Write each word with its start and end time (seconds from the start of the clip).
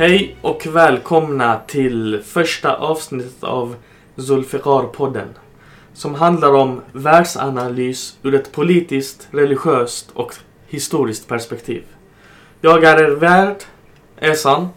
Hej 0.00 0.36
och 0.40 0.66
välkomna 0.66 1.60
till 1.66 2.22
första 2.24 2.76
avsnittet 2.76 3.44
av 3.44 3.76
Zulfiqar-podden. 4.16 5.28
Som 5.92 6.14
handlar 6.14 6.54
om 6.54 6.80
världsanalys 6.92 8.18
ur 8.22 8.34
ett 8.34 8.52
politiskt, 8.52 9.28
religiöst 9.30 10.10
och 10.14 10.34
historiskt 10.68 11.28
perspektiv. 11.28 11.82
Jag 12.60 12.84
är 12.84 13.02
er 13.02 13.10
värd, 13.10 13.56
Esan. 14.18 14.68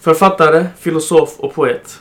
Författare, 0.00 0.66
filosof 0.78 1.40
och 1.40 1.54
poet. 1.54 2.00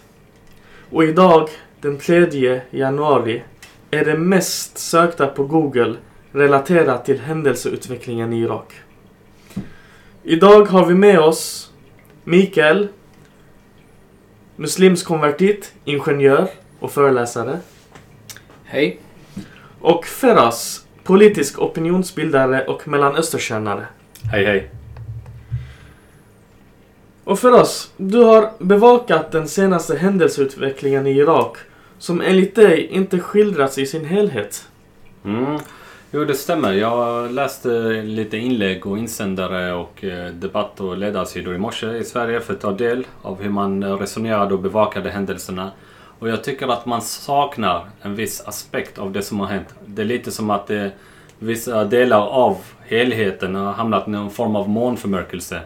Och 0.91 1.03
idag, 1.03 1.49
den 1.81 1.99
3 1.99 2.61
januari, 2.69 3.43
är 3.91 4.05
det 4.05 4.17
mest 4.17 4.77
sökta 4.77 5.27
på 5.27 5.43
Google 5.43 5.95
relaterat 6.31 7.05
till 7.05 7.19
händelseutvecklingen 7.19 8.33
i 8.33 8.41
Irak. 8.41 8.73
Idag 10.23 10.65
har 10.65 10.85
vi 10.85 10.93
med 10.93 11.19
oss 11.19 11.72
Mikael, 12.23 12.87
muslimsk 14.55 15.07
konvertit, 15.07 15.73
ingenjör 15.85 16.47
och 16.79 16.91
föreläsare. 16.91 17.59
Hej. 18.63 18.99
Och 19.81 20.05
Feras, 20.05 20.85
politisk 21.03 21.59
opinionsbildare 21.59 22.65
och 22.65 22.87
mellanösterkännare. 22.87 23.85
Hej 24.31 24.45
hej. 24.45 24.69
Och 27.23 27.39
Feras, 27.39 27.91
du 27.97 28.17
har 28.17 28.51
bevakat 28.59 29.31
den 29.31 29.47
senaste 29.47 29.95
händelseutvecklingen 29.95 31.07
i 31.07 31.11
Irak 31.11 31.57
som 31.99 32.21
enligt 32.21 32.55
dig 32.55 32.87
inte 32.87 33.19
skildrats 33.19 33.77
i 33.77 33.85
sin 33.85 34.05
helhet. 34.05 34.67
Mm. 35.25 35.59
Jo, 36.15 36.25
det 36.25 36.33
stämmer. 36.33 36.73
Jag 36.73 37.31
läste 37.31 37.69
lite 38.01 38.37
inlägg 38.37 38.87
och 38.87 38.97
insändare 38.97 39.73
och 39.73 40.03
eh, 40.03 40.33
debatt 40.33 40.79
och 40.79 40.97
ledarsidor 40.97 41.55
i 41.55 41.57
morse 41.57 41.97
i 41.97 42.03
Sverige 42.03 42.39
för 42.39 42.53
att 42.53 42.61
ta 42.61 42.71
del 42.71 43.07
av 43.21 43.41
hur 43.41 43.49
man 43.49 43.83
eh, 43.83 43.97
resonerade 43.97 44.53
och 44.53 44.59
bevakade 44.59 45.09
händelserna. 45.09 45.71
Och 46.19 46.29
jag 46.29 46.43
tycker 46.43 46.67
att 46.67 46.85
man 46.85 47.01
saknar 47.01 47.85
en 48.01 48.15
viss 48.15 48.47
aspekt 48.47 48.99
av 48.99 49.11
det 49.11 49.21
som 49.21 49.39
har 49.39 49.47
hänt. 49.47 49.75
Det 49.85 50.01
är 50.01 50.05
lite 50.05 50.31
som 50.31 50.49
att 50.49 50.67
det, 50.67 50.91
vissa 51.39 51.83
delar 51.83 52.27
av 52.27 52.57
helheten 52.85 53.55
har 53.55 53.73
hamnat 53.73 54.07
i 54.07 54.11
någon 54.11 54.31
form 54.31 54.55
av 54.55 54.69
månförmörkelse. 54.69 55.59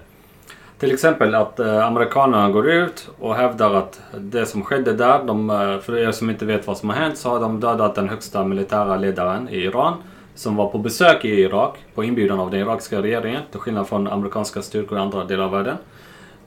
Till 0.80 0.94
exempel 0.94 1.36
att 1.36 1.60
amerikanerna 1.60 2.50
går 2.50 2.70
ut 2.70 3.10
och 3.20 3.36
hävdar 3.36 3.74
att 3.74 4.02
det 4.18 4.46
som 4.46 4.64
skedde 4.64 4.94
där, 4.94 5.24
de, 5.24 5.48
för 5.84 5.98
er 5.98 6.12
som 6.12 6.30
inte 6.30 6.46
vet 6.46 6.68
vad 6.68 6.78
som 6.78 6.90
har 6.90 6.96
hänt, 6.96 7.18
så 7.18 7.30
har 7.30 7.40
de 7.40 7.60
dödat 7.60 7.96
den 7.96 8.10
högsta 8.10 8.44
militära 8.44 8.98
ledaren 8.98 9.50
i 9.50 9.58
Iran 9.58 9.94
som 10.38 10.56
var 10.56 10.70
på 10.70 10.78
besök 10.78 11.26
i 11.26 11.42
Irak 11.42 11.78
på 11.96 12.04
inbjudan 12.04 12.40
av 12.40 12.52
den 12.52 12.60
irakiska 12.60 13.02
regeringen, 13.02 13.42
till 13.52 13.60
skillnad 13.60 13.88
från 13.88 14.08
amerikanska 14.08 14.62
styrkor 14.62 14.98
i 14.98 15.02
andra 15.02 15.26
delar 15.26 15.44
av 15.44 15.52
världen. 15.52 15.78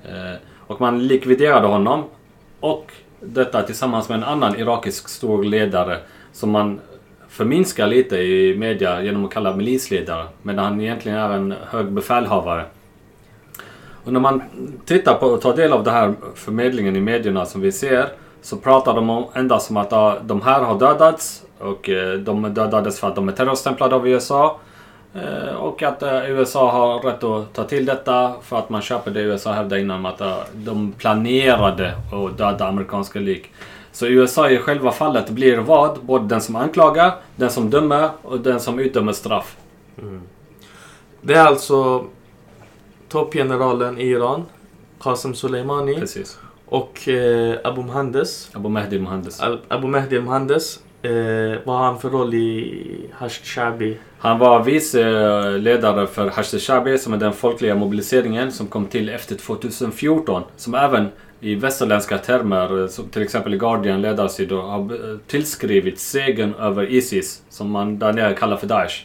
Eh, 0.05 0.41
och 0.59 0.81
man 0.81 1.07
likviderade 1.07 1.67
honom 1.67 2.05
och 2.61 2.93
detta 3.21 3.63
tillsammans 3.63 4.09
med 4.09 4.19
en 4.19 4.25
annan 4.25 4.57
irakisk 4.57 5.09
stor 5.09 5.45
ledare 5.45 5.99
som 6.33 6.51
man 6.51 6.81
förminskar 7.29 7.87
lite 7.87 8.17
i 8.17 8.57
media 8.59 9.03
genom 9.03 9.25
att 9.25 9.31
kalla 9.31 9.57
milisledare, 9.57 10.27
medan 10.43 10.65
han 10.65 10.81
egentligen 10.81 11.19
är 11.19 11.31
en 11.31 11.55
hög 11.67 11.87
befälhavare. 11.93 12.65
Och 14.05 14.13
när 14.13 14.21
man 14.21 14.43
tittar 14.85 15.15
på 15.15 15.27
och 15.27 15.41
tar 15.41 15.57
del 15.57 15.73
av 15.73 15.85
den 15.85 15.95
här 15.95 16.15
förmedlingen 16.35 16.97
i 16.97 17.01
medierna 17.01 17.47
som 17.47 17.61
vi 17.61 17.73
ser 17.73 18.09
så 18.43 18.57
pratar 18.57 18.95
de 18.95 19.25
endast 19.35 19.71
om 19.71 19.77
att 19.77 19.91
de 20.29 20.43
här 20.43 20.63
har 20.63 20.79
dödats 20.79 21.43
och 21.61 21.89
eh, 21.89 22.19
de 22.19 22.55
dödades 22.55 23.01
för 23.01 23.09
att 23.09 23.15
de 23.15 23.29
är 23.29 23.33
terrorstämplade 23.33 23.95
av 23.95 24.09
USA. 24.09 24.59
Eh, 25.15 25.55
och 25.55 25.83
att 25.83 26.03
eh, 26.03 26.31
USA 26.31 26.71
har 26.71 27.01
rätt 27.01 27.25
att 27.25 27.53
ta 27.55 27.65
till 27.65 27.87
detta 27.87 28.35
för 28.43 28.59
att 28.59 28.71
man 28.71 28.83
köper 28.83 29.11
det 29.11 29.21
USA 29.21 29.53
hävdade 29.53 29.83
innan 29.83 30.07
att 30.07 30.23
de 30.53 30.93
planerade 30.93 31.95
att 32.13 32.39
döda 32.39 32.69
amerikanska 32.69 33.19
lik. 33.19 33.51
Så 33.93 34.07
USA 34.07 34.51
i 34.51 34.59
själva 34.59 34.93
fallet 34.93 35.31
blir 35.31 35.59
vad? 35.59 35.99
Både 36.01 36.27
den 36.29 36.41
som 36.41 36.57
anklagar, 36.57 37.13
den 37.37 37.51
som 37.51 37.71
dömer 37.71 38.11
och 38.23 38.41
den 38.41 38.61
som 38.61 38.79
utdömer 38.79 39.13
straff. 39.13 39.57
Mm. 39.99 40.23
Det 41.21 41.35
är 41.35 41.47
alltså 41.47 42.05
toppgeneralen 43.09 43.99
i 43.99 44.07
Iran, 44.07 44.45
Qasem 45.01 45.35
Soleimani. 45.35 45.95
Precis. 45.95 46.39
Och 46.67 47.09
eh, 47.09 47.59
Abu 47.65 47.83
Mohandes. 47.83 48.51
Abu 48.55 48.69
Mehdi 48.69 48.99
Mohandes. 48.99 49.41
Abu 49.69 49.87
Mehdi 49.87 50.21
Mohandes. 50.21 50.81
Eh, 51.03 51.59
vad 51.65 51.77
har 51.77 51.85
han 51.85 51.99
för 51.99 52.11
roll 52.11 52.35
i 52.35 53.07
Hashd 53.13 53.45
Shabi? 53.45 53.97
Han 54.19 54.39
var 54.39 54.65
vice 54.65 55.03
eh, 55.03 55.59
ledare 55.59 56.07
för 56.07 56.31
Hashd 56.31 56.61
Shabi 56.61 56.99
som 56.99 57.13
är 57.13 57.17
den 57.17 57.33
folkliga 57.33 57.75
mobiliseringen 57.75 58.53
som 58.53 58.67
kom 58.67 58.87
till 58.87 59.09
efter 59.09 59.37
2014. 59.37 60.43
Som 60.57 60.75
även 60.75 61.09
i 61.41 61.55
västerländska 61.55 62.19
termer, 62.19 62.83
eh, 62.83 62.89
som 62.89 63.09
till 63.09 63.23
exempel 63.23 63.55
i 63.55 63.59
Guardian 63.59 64.03
ledarsidor, 64.03 64.63
har 64.63 64.81
eh, 64.81 65.19
tillskrivit 65.27 65.99
segern 65.99 66.55
över 66.55 66.91
Isis, 66.91 67.43
som 67.49 67.71
man 67.71 67.99
där 67.99 68.13
nere 68.13 68.35
kallar 68.35 68.57
för 68.57 68.67
Daesh. 68.67 69.05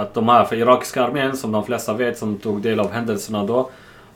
Att 0.00 0.14
de 0.14 0.28
här 0.28 0.44
för 0.44 0.56
irakiska 0.56 1.02
armén, 1.02 1.36
som 1.36 1.52
de 1.52 1.64
flesta 1.64 1.92
vet, 1.92 2.18
som 2.18 2.36
tog 2.36 2.62
del 2.62 2.80
av 2.80 2.90
händelserna 2.92 3.44
då, 3.44 3.70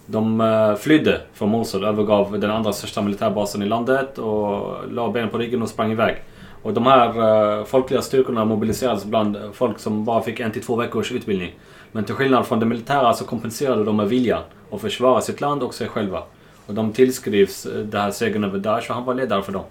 de 0.06 0.76
flydde 0.80 1.20
från 1.34 1.48
Mosul, 1.48 1.84
övergav 1.84 2.40
den 2.40 2.50
andra 2.50 2.72
största 2.72 3.02
militärbasen 3.02 3.62
i 3.62 3.66
landet 3.66 4.18
och 4.18 4.76
la 4.90 5.10
benen 5.10 5.30
på 5.30 5.38
ryggen 5.38 5.62
och 5.62 5.68
sprang 5.68 5.92
iväg. 5.92 6.22
Och 6.62 6.74
de 6.74 6.86
här 6.86 7.18
uh, 7.18 7.64
folkliga 7.64 8.02
styrkorna 8.02 8.44
mobiliserades 8.44 9.04
bland 9.04 9.38
folk 9.52 9.78
som 9.78 10.04
bara 10.04 10.22
fick 10.22 10.40
en 10.40 10.52
till 10.52 10.62
två 10.62 10.76
veckors 10.76 11.12
utbildning. 11.12 11.54
Men 11.92 12.04
till 12.04 12.14
skillnad 12.14 12.46
från 12.46 12.60
det 12.60 12.66
militära 12.66 13.14
så 13.14 13.24
kompenserade 13.24 13.84
de 13.84 13.96
med 13.96 14.08
viljan 14.08 14.42
att 14.70 14.80
försvara 14.80 15.20
sitt 15.20 15.40
land 15.40 15.62
och 15.62 15.74
sig 15.74 15.88
själva. 15.88 16.22
Och 16.66 16.74
de 16.74 16.92
tillskrivs 16.92 17.66
uh, 17.66 17.84
det 17.84 17.98
här 17.98 18.10
segern 18.10 18.44
över 18.44 18.58
Daesh 18.58 18.90
och 18.90 18.96
han 18.96 19.04
var 19.04 19.14
ledare 19.14 19.42
för 19.42 19.52
dem. 19.52 19.64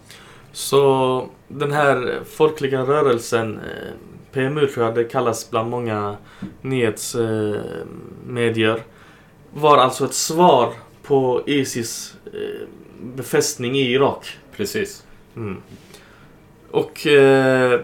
Så 0.52 1.26
den 1.48 1.72
här 1.72 2.20
folkliga 2.26 2.82
rörelsen, 2.82 3.60
eh, 3.60 3.92
PMU 4.32 4.68
tror 4.68 4.86
jag 4.86 4.96
det 4.96 5.04
kallas 5.04 5.50
bland 5.50 5.70
många 5.70 6.16
nyhetsmedier, 6.62 8.84
var 9.54 9.78
alltså 9.78 10.06
ett 10.06 10.14
svar 10.14 10.74
på 11.04 11.42
Isis 11.46 12.16
befästning 13.02 13.76
i 13.76 13.92
Irak. 13.92 14.38
Precis. 14.56 15.04
Mm. 15.36 15.62
Och 16.72 17.08
eh, 17.08 17.80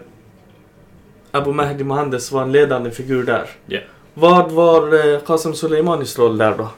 Abu 1.30 1.52
Mahdi 1.52 1.84
Mohandes 1.84 2.32
var 2.32 2.42
en 2.42 2.52
ledande 2.52 2.90
figur 2.90 3.24
där. 3.24 3.50
Yeah. 3.68 3.84
Vad 4.14 4.50
var 4.50 5.12
eh, 5.14 5.20
Qasem 5.20 5.54
Soleimanis 5.54 6.18
roll 6.18 6.38
där 6.38 6.54
då? 6.58 6.68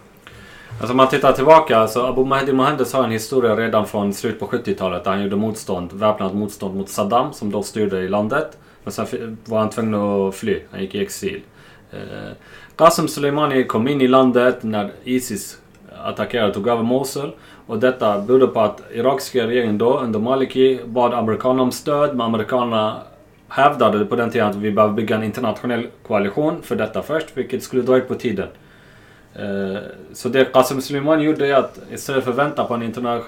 Alltså 0.80 0.92
om 0.92 0.96
man 0.96 1.08
tittar 1.08 1.32
tillbaka 1.32 1.88
så 1.88 2.06
Abu 2.06 2.24
Mahdi 2.24 2.52
Mohandes 2.52 2.92
har 2.92 3.04
en 3.04 3.10
historia 3.10 3.56
redan 3.56 3.86
från 3.86 4.14
slutet 4.14 4.40
på 4.40 4.46
70-talet 4.46 5.04
där 5.04 5.10
han 5.10 5.22
gjorde 5.22 5.36
motstånd, 5.36 5.92
väpnat 5.92 6.34
motstånd 6.34 6.76
mot 6.76 6.88
Saddam 6.88 7.32
som 7.32 7.50
då 7.50 7.62
styrde 7.62 8.00
i 8.00 8.08
landet. 8.08 8.58
Men 8.84 8.92
sen 8.92 9.38
var 9.44 9.58
han 9.58 9.70
tvungen 9.70 9.94
att 9.94 10.34
fly, 10.34 10.60
han 10.70 10.80
gick 10.80 10.94
i 10.94 11.02
exil. 11.02 11.42
Eh, 11.90 12.32
Qasem 12.76 13.08
Soleimani 13.08 13.64
kom 13.64 13.88
in 13.88 14.00
i 14.00 14.08
landet 14.08 14.62
när 14.62 14.92
Isis 15.04 15.58
attackerade 16.04 16.48
och 16.48 16.54
tog 16.54 16.68
över 16.68 16.82
Mosul. 16.82 17.30
Och 17.70 17.78
detta 17.78 18.18
berodde 18.18 18.46
på 18.46 18.60
att 18.60 18.82
irakiska 18.92 19.46
regeringen 19.46 19.78
då 19.78 19.98
under 19.98 20.18
Maliki 20.18 20.80
bad 20.84 21.14
amerikanerna 21.14 21.62
om 21.62 21.72
stöd. 21.72 22.10
Men 22.10 22.20
amerikanerna 22.20 22.96
hävdade 23.48 24.04
på 24.04 24.16
den 24.16 24.30
tiden 24.30 24.48
att 24.48 24.56
vi 24.56 24.70
behöver 24.70 24.94
bygga 24.94 25.16
en 25.16 25.24
internationell 25.24 25.86
koalition 26.06 26.62
för 26.62 26.76
detta 26.76 27.02
först, 27.02 27.26
vilket 27.34 27.62
skulle 27.62 27.82
dra 27.82 27.96
ut 27.96 28.08
på 28.08 28.14
tiden. 28.14 28.48
Eh, 29.34 29.78
så 30.12 30.28
det 30.28 30.44
Qasem 30.44 30.80
Soleimani 30.80 31.24
gjorde 31.24 31.46
är 31.46 31.54
att 31.54 31.78
istället 31.92 32.24
för 32.24 32.30
att 32.30 32.38
vänta 32.38 32.64
på 32.64 32.74
en 32.74 32.82
interna 32.82 33.20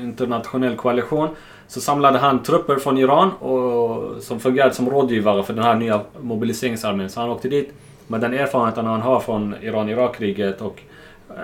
internationell 0.00 0.76
koalition 0.76 1.28
så 1.68 1.80
samlade 1.80 2.18
han 2.18 2.42
trupper 2.42 2.76
från 2.76 2.98
Iran 2.98 3.30
och, 3.30 4.22
som 4.22 4.40
fungerade 4.40 4.74
som 4.74 4.90
rådgivare 4.90 5.42
för 5.42 5.54
den 5.54 5.64
här 5.64 5.74
nya 5.74 6.00
mobiliseringsarmén. 6.20 7.10
Så 7.10 7.20
han 7.20 7.30
åkte 7.30 7.48
dit 7.48 7.72
med 8.06 8.20
den 8.20 8.34
erfarenheten 8.34 8.86
han 8.86 9.02
har 9.02 9.20
från 9.20 9.54
Iran-Irak-kriget 9.62 10.60
och 10.60 10.82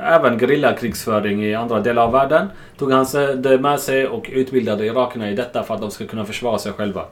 även 0.03 0.39
gerillakrigsföring 0.39 1.45
i 1.45 1.55
andra 1.55 1.81
delar 1.81 2.03
av 2.03 2.13
världen. 2.13 2.47
Tog 2.79 2.93
han 2.93 3.07
det 3.37 3.59
med 3.59 3.81
sig 3.81 4.07
och 4.07 4.31
utbildade 4.33 4.87
irakerna 4.87 5.31
i 5.31 5.35
detta 5.35 5.63
för 5.63 5.75
att 5.75 5.81
de 5.81 5.91
ska 5.91 6.07
kunna 6.07 6.25
försvara 6.25 6.59
sig 6.59 6.73
själva. 6.73 7.05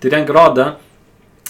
Till 0.00 0.10
den 0.10 0.26
graden 0.26 0.68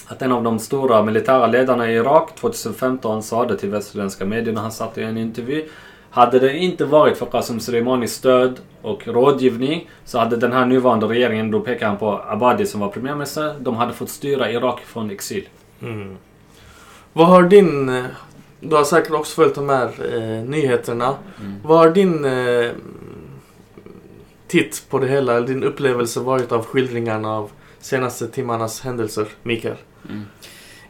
att 0.07 0.21
en 0.21 0.31
av 0.31 0.43
de 0.43 0.59
stora 0.59 1.03
militära 1.03 1.47
ledarna 1.47 1.91
i 1.91 1.95
Irak 1.95 2.35
2015 2.35 3.23
sa 3.23 3.45
det 3.45 3.57
till 3.57 3.69
västerländska 3.69 4.25
medier 4.25 4.53
när 4.53 4.61
han 4.61 4.71
satt 4.71 4.97
i 4.97 5.03
en 5.03 5.17
intervju. 5.17 5.65
Hade 6.11 6.39
det 6.39 6.57
inte 6.57 6.85
varit 6.85 7.17
för 7.17 7.25
Qasem 7.25 7.59
Soleimanis 7.59 8.13
stöd 8.13 8.59
och 8.81 9.07
rådgivning 9.07 9.89
så 10.05 10.19
hade 10.19 10.37
den 10.37 10.51
här 10.51 10.65
nuvarande 10.65 11.07
regeringen, 11.07 11.51
då 11.51 11.59
pekar 11.59 11.87
han 11.87 11.97
på 11.97 12.21
Abadi 12.27 12.65
som 12.65 12.79
var 12.79 12.87
premiärminister, 12.87 13.55
de 13.59 13.75
hade 13.75 13.93
fått 13.93 14.09
styra 14.09 14.51
Irak 14.51 14.79
från 14.79 15.11
exil. 15.11 15.47
Mm. 15.81 16.17
Vad 17.13 17.27
har 17.27 17.43
din 17.43 18.03
du 18.59 18.75
har 18.75 18.83
säkert 18.83 19.11
också 19.11 19.35
följt 19.35 19.55
de 19.55 19.69
här 19.69 20.15
eh, 20.15 20.43
nyheterna. 20.49 21.15
Mm. 21.39 21.53
Vad 21.63 21.77
har 21.77 21.89
din 21.89 22.25
eh, 22.25 22.71
titt 24.47 24.85
på 24.89 24.99
det 24.99 25.07
hela, 25.07 25.37
eller 25.37 25.47
din 25.47 25.63
upplevelse 25.63 26.19
varit 26.19 26.51
av 26.51 26.65
skildringarna 26.65 27.35
av 27.37 27.51
senaste 27.79 28.27
timmarnas 28.27 28.81
händelser, 28.81 29.27
Mikael? 29.43 29.75
Mm. 30.09 30.25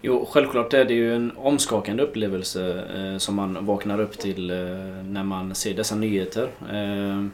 Jo, 0.01 0.27
självklart 0.31 0.73
är 0.73 0.85
det 0.85 0.93
ju 0.93 1.15
en 1.15 1.31
omskakande 1.37 2.03
upplevelse 2.03 2.83
eh, 2.95 3.17
som 3.17 3.35
man 3.35 3.65
vaknar 3.65 3.99
upp 3.99 4.17
till 4.17 4.49
eh, 4.49 4.57
när 5.03 5.23
man 5.23 5.55
ser 5.55 5.73
dessa 5.73 5.95
nyheter. 5.95 6.49
Eh, 6.61 7.25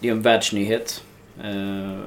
det 0.00 0.08
är 0.08 0.12
en 0.12 0.22
världsnyhet. 0.22 1.04
Eh, 1.42 1.98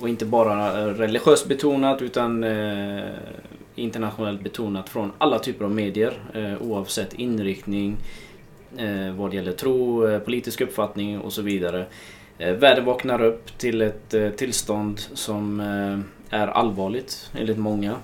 och 0.00 0.08
inte 0.08 0.24
bara 0.24 0.86
religiöst 0.92 1.48
betonat 1.48 2.02
utan 2.02 2.44
eh, 2.44 3.04
internationellt 3.78 4.42
betonat 4.42 4.88
från 4.88 5.12
alla 5.18 5.38
typer 5.38 5.64
av 5.64 5.70
medier 5.70 6.12
eh, 6.34 6.62
oavsett 6.62 7.14
inriktning 7.14 7.96
eh, 8.76 9.12
vad 9.12 9.30
det 9.30 9.36
gäller 9.36 9.52
tro, 9.52 10.08
eh, 10.08 10.18
politisk 10.18 10.60
uppfattning 10.60 11.18
och 11.18 11.32
så 11.32 11.42
vidare. 11.42 11.86
Världen 12.38 12.84
vaknar 12.84 13.22
upp 13.22 13.58
till 13.58 13.82
ett 13.82 14.14
tillstånd 14.36 14.98
som 14.98 15.60
är 16.30 16.46
allvarligt 16.46 17.30
enligt 17.38 17.58
många. 17.58 17.96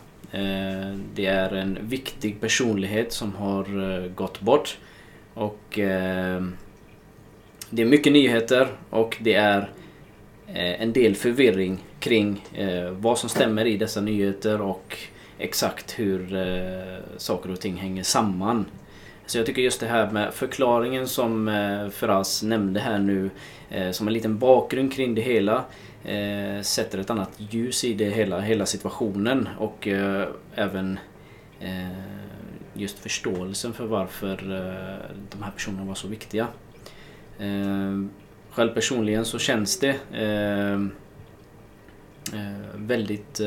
Det 1.14 1.26
är 1.26 1.54
en 1.54 1.78
viktig 1.82 2.40
personlighet 2.40 3.12
som 3.12 3.34
har 3.34 4.08
gått 4.08 4.40
bort. 4.40 4.78
Och 5.34 5.60
det 7.70 7.82
är 7.82 7.84
mycket 7.84 8.12
nyheter 8.12 8.68
och 8.90 9.16
det 9.20 9.34
är 9.34 9.70
en 10.54 10.92
del 10.92 11.14
förvirring 11.14 11.78
kring 12.00 12.44
vad 12.90 13.18
som 13.18 13.28
stämmer 13.28 13.64
i 13.64 13.76
dessa 13.76 14.00
nyheter 14.00 14.60
och 14.60 14.98
exakt 15.38 15.98
hur 15.98 16.34
eh, 16.34 16.98
saker 17.16 17.52
och 17.52 17.60
ting 17.60 17.76
hänger 17.76 18.02
samman. 18.02 18.66
Så 19.26 19.38
jag 19.38 19.46
tycker 19.46 19.62
just 19.62 19.80
det 19.80 19.86
här 19.86 20.10
med 20.10 20.34
förklaringen 20.34 21.08
som 21.08 21.48
eh, 21.48 21.88
Firas 21.88 22.42
nämnde 22.42 22.80
här 22.80 22.98
nu 22.98 23.30
eh, 23.70 23.90
som 23.90 24.06
en 24.06 24.12
liten 24.12 24.38
bakgrund 24.38 24.92
kring 24.92 25.14
det 25.14 25.22
hela 25.22 25.64
eh, 26.04 26.62
sätter 26.62 26.98
ett 26.98 27.10
annat 27.10 27.30
ljus 27.36 27.84
i 27.84 27.94
det 27.94 28.10
hela, 28.10 28.40
hela 28.40 28.66
situationen 28.66 29.48
och 29.58 29.88
eh, 29.88 30.28
även 30.54 30.98
eh, 31.60 31.98
just 32.74 32.98
förståelsen 32.98 33.72
för 33.72 33.86
varför 33.86 34.32
eh, 34.32 35.16
de 35.30 35.42
här 35.42 35.50
personerna 35.50 35.84
var 35.84 35.94
så 35.94 36.08
viktiga. 36.08 36.46
Eh, 37.38 38.04
själv 38.50 38.74
personligen 38.74 39.24
så 39.24 39.38
känns 39.38 39.78
det 39.78 39.96
eh, 40.12 40.86
väldigt 42.74 43.40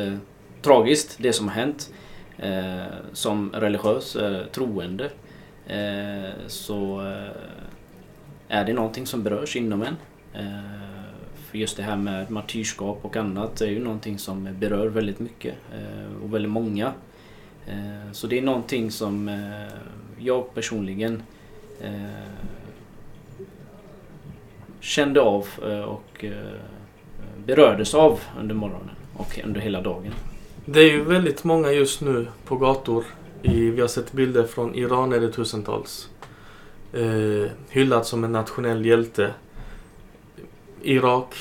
tragiskt 0.67 1.17
det 1.19 1.33
som 1.33 1.47
har 1.47 1.55
hänt. 1.55 1.93
Eh, 2.37 2.93
som 3.13 3.51
religiös 3.53 4.15
eh, 4.15 4.45
troende 4.45 5.09
eh, 5.67 6.31
så 6.47 6.99
är 8.47 8.65
det 8.65 8.73
någonting 8.73 9.05
som 9.05 9.23
berörs 9.23 9.55
inom 9.55 9.81
en. 9.81 9.95
För 11.35 11.57
just 11.57 11.77
det 11.77 11.83
här 11.83 11.95
med 11.95 12.31
martyrskap 12.31 12.99
och 13.01 13.15
annat 13.15 13.61
är 13.61 13.67
ju 13.67 13.83
någonting 13.83 14.19
som 14.19 14.49
berör 14.59 14.87
väldigt 14.87 15.19
mycket 15.19 15.55
eh, 15.73 16.23
och 16.23 16.33
väldigt 16.33 16.51
många. 16.51 16.93
Eh, 17.67 18.11
så 18.11 18.27
det 18.27 18.37
är 18.37 18.41
någonting 18.41 18.91
som 18.91 19.29
eh, 19.29 19.77
jag 20.19 20.53
personligen 20.53 21.23
kände 24.79 25.21
av 25.21 25.47
och 25.87 26.25
berördes 27.45 27.93
av 27.93 28.19
under 28.39 28.55
morgonen 28.55 28.95
och 29.13 29.39
under 29.45 29.61
hela 29.61 29.81
dagen. 29.81 30.13
Det 30.69 30.79
är 30.79 30.91
ju 30.91 31.03
väldigt 31.03 31.43
många 31.43 31.71
just 31.71 32.01
nu 32.01 32.27
på 32.45 32.57
gator. 32.57 33.03
I, 33.41 33.69
vi 33.69 33.81
har 33.81 33.87
sett 33.87 34.11
bilder 34.11 34.43
från 34.43 34.75
Iran 34.75 35.13
är 35.13 35.19
det 35.19 35.31
tusentals. 35.31 36.09
Eh, 36.93 37.51
hyllad 37.69 38.05
som 38.05 38.23
en 38.23 38.31
nationell 38.31 38.85
hjälte. 38.85 39.33
Irak. 40.81 41.35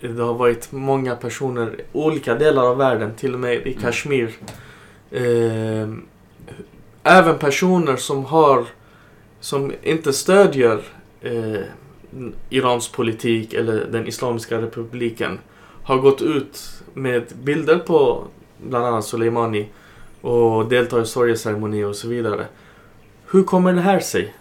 Det 0.00 0.22
har 0.22 0.34
varit 0.34 0.72
många 0.72 1.16
personer 1.16 1.80
i 1.80 1.84
olika 1.92 2.34
delar 2.34 2.62
av 2.62 2.76
världen, 2.76 3.14
till 3.14 3.34
och 3.34 3.40
med 3.40 3.54
i 3.54 3.72
mm. 3.72 3.82
Kashmir. 3.82 4.30
Eh, 5.10 5.88
även 7.02 7.38
personer 7.38 7.96
som 7.96 8.24
har 8.24 8.66
som 9.40 9.72
inte 9.82 10.12
stödjer 10.12 10.82
eh, 11.20 11.60
Irans 12.50 12.88
politik 12.88 13.54
eller 13.54 13.86
den 13.90 14.06
Islamiska 14.06 14.62
republiken 14.62 15.38
har 15.84 15.98
gått 15.98 16.22
ut 16.22 16.82
med 16.94 17.22
bilder 17.42 17.78
på 17.78 18.24
bland 18.68 18.86
annat 18.86 19.04
Soleimani 19.04 19.68
och 20.20 20.68
deltar 20.68 21.02
i 21.02 21.06
sorgeceremoni 21.06 21.84
och 21.84 21.96
så 21.96 22.08
vidare. 22.08 22.46
Hur 23.30 23.42
kommer 23.42 23.72
det 23.72 23.80
här 23.80 24.00
sig? 24.00 24.34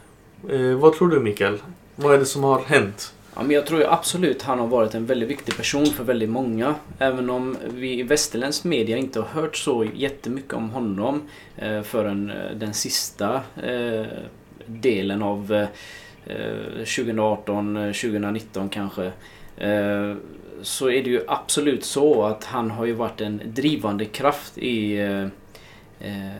Eh, 0.49 0.75
vad 0.75 0.93
tror 0.93 1.07
du 1.07 1.19
Mikael? 1.19 1.57
Vad 1.95 2.13
är 2.13 2.17
det 2.17 2.25
som 2.25 2.43
har 2.43 2.61
hänt? 2.61 3.13
Ja, 3.35 3.41
men 3.43 3.51
jag 3.51 3.65
tror 3.65 3.79
ju 3.79 3.85
absolut 3.85 4.41
han 4.41 4.59
har 4.59 4.67
varit 4.67 4.95
en 4.95 5.05
väldigt 5.05 5.29
viktig 5.29 5.57
person 5.57 5.85
för 5.85 6.03
väldigt 6.03 6.29
många. 6.29 6.75
Även 6.99 7.29
om 7.29 7.57
vi 7.67 7.99
i 7.99 8.03
västerländsk 8.03 8.63
media 8.63 8.97
inte 8.97 9.19
har 9.19 9.41
hört 9.41 9.55
så 9.55 9.85
jättemycket 9.95 10.53
om 10.53 10.69
honom 10.69 11.21
eh, 11.57 11.81
förrän 11.81 12.29
eh, 12.29 12.55
den 12.55 12.73
sista 12.73 13.41
eh, 13.63 14.05
delen 14.65 15.23
av 15.23 15.53
eh, 15.53 15.67
eh 16.25 16.85
2018, 16.95 17.75
2019 17.75 18.63
eh, 18.63 18.69
kanske. 18.69 19.11
Så 20.61 20.89
är 20.89 21.03
det 21.03 21.09
ju 21.09 21.21
absolut 21.27 21.85
så 21.85 22.23
att 22.23 22.43
han 22.43 22.71
har 22.71 22.85
ju 22.85 22.93
varit 22.93 23.21
en 23.21 23.41
drivande 23.45 24.05
kraft 24.05 24.57
i 24.57 24.97
eh, 24.97 25.21
eh 25.99 26.31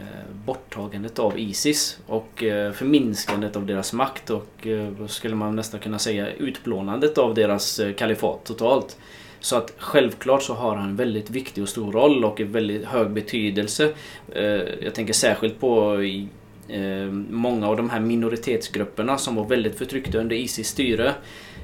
borttagandet 0.46 1.20
av 1.20 1.40
Isis 1.40 2.00
och 2.08 2.44
eh, 2.44 2.72
förminskandet 2.72 3.56
av 3.56 3.66
deras 3.66 3.94
makt 3.94 4.30
och 4.30 4.68
eh, 4.68 5.08
skulle 5.08 5.36
man 5.36 5.56
nästan 5.56 5.80
kunna 5.80 6.00
säga 6.00 6.32
utplånandet 6.32 7.18
av 7.18 7.34
deras 7.34 7.80
eh, 7.80 7.94
kalifat 7.94 8.46
totalt. 8.46 8.98
Så 9.42 9.56
att 9.56 9.74
självklart 9.78 10.44
så 10.44 10.54
har 10.54 10.76
han 10.76 10.90
en 10.90 10.96
väldigt 10.96 11.30
viktig 11.30 11.64
och 11.64 11.70
stor 11.70 11.92
roll 11.92 12.26
och 12.26 12.42
en 12.42 12.52
väldigt 12.52 12.86
hög 12.86 13.10
betydelse. 13.10 13.94
Eh, 14.32 14.44
jag 14.84 14.96
tänker 14.96 15.14
särskilt 15.14 15.60
på 15.60 16.04
i, 16.04 16.28
eh, 16.68 17.12
många 17.30 17.68
av 17.68 17.78
de 17.78 17.90
här 17.90 18.00
minoritetsgrupperna 18.00 19.18
som 19.18 19.36
var 19.36 19.46
väldigt 19.46 19.78
förtryckta 19.78 20.18
under 20.18 20.36
Isis 20.36 20.68
styre. 20.68 21.14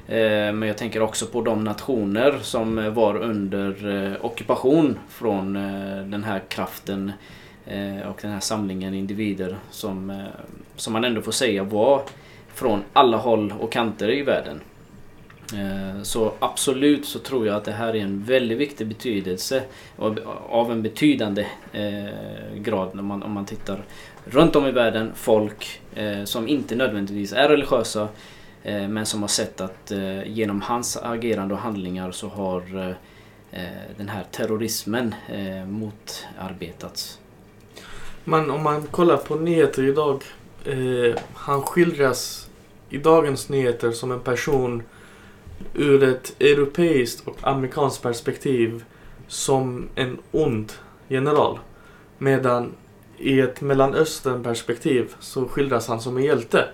Eh, 0.08 0.52
men 0.52 0.62
jag 0.62 0.76
tänker 0.76 1.02
också 1.02 1.26
på 1.26 1.40
de 1.40 1.64
nationer 1.64 2.38
som 2.42 2.94
var 2.94 3.16
under 3.16 3.88
eh, 3.88 4.24
ockupation 4.24 4.98
från 5.08 5.56
eh, 5.56 6.04
den 6.04 6.24
här 6.24 6.42
kraften 6.48 7.12
och 8.08 8.18
den 8.22 8.30
här 8.30 8.40
samlingen 8.40 8.94
individer 8.94 9.56
som, 9.70 10.22
som 10.76 10.92
man 10.92 11.04
ändå 11.04 11.22
får 11.22 11.32
säga 11.32 11.64
var 11.64 12.02
från 12.54 12.82
alla 12.92 13.16
håll 13.16 13.54
och 13.60 13.72
kanter 13.72 14.10
i 14.10 14.22
världen. 14.22 14.60
Så 16.02 16.32
absolut 16.38 17.06
så 17.06 17.18
tror 17.18 17.46
jag 17.46 17.56
att 17.56 17.64
det 17.64 17.72
här 17.72 17.96
är 17.96 18.00
en 18.00 18.24
väldigt 18.24 18.58
viktig 18.58 18.86
betydelse 18.86 19.62
av 20.48 20.72
en 20.72 20.82
betydande 20.82 21.46
grad 22.56 22.94
när 22.94 23.02
man, 23.02 23.22
om 23.22 23.32
man 23.32 23.46
tittar 23.46 23.84
runt 24.24 24.56
om 24.56 24.66
i 24.66 24.70
världen. 24.70 25.12
Folk 25.14 25.80
som 26.24 26.48
inte 26.48 26.76
nödvändigtvis 26.76 27.32
är 27.32 27.48
religiösa 27.48 28.08
Eh, 28.62 28.88
men 28.88 29.06
som 29.06 29.20
har 29.20 29.28
sett 29.28 29.60
att 29.60 29.90
eh, 29.90 30.28
genom 30.28 30.62
hans 30.62 30.96
agerande 30.96 31.54
och 31.54 31.60
handlingar 31.60 32.12
så 32.12 32.28
har 32.28 32.88
eh, 33.50 33.62
den 33.96 34.08
här 34.08 34.24
terrorismen 34.30 35.14
motarbetats. 35.66 37.18
Men 38.24 38.50
om 38.50 38.62
man 38.62 38.82
kollar 38.82 39.16
på 39.16 39.34
nyheter 39.34 39.82
idag. 39.82 40.24
Eh, 40.64 41.16
han 41.34 41.62
skildras 41.62 42.48
i 42.90 42.98
dagens 42.98 43.48
nyheter 43.48 43.92
som 43.92 44.12
en 44.12 44.20
person 44.20 44.82
ur 45.74 46.02
ett 46.02 46.40
europeiskt 46.40 47.28
och 47.28 47.36
amerikanskt 47.42 48.02
perspektiv 48.02 48.84
som 49.28 49.88
en 49.94 50.18
ond 50.30 50.72
general. 51.08 51.58
Medan 52.18 52.72
i 53.18 53.40
ett 53.40 53.60
mellanöstern 53.60 54.42
perspektiv 54.42 55.14
så 55.20 55.48
skildras 55.48 55.88
han 55.88 56.00
som 56.00 56.16
en 56.16 56.24
hjälte. 56.24 56.68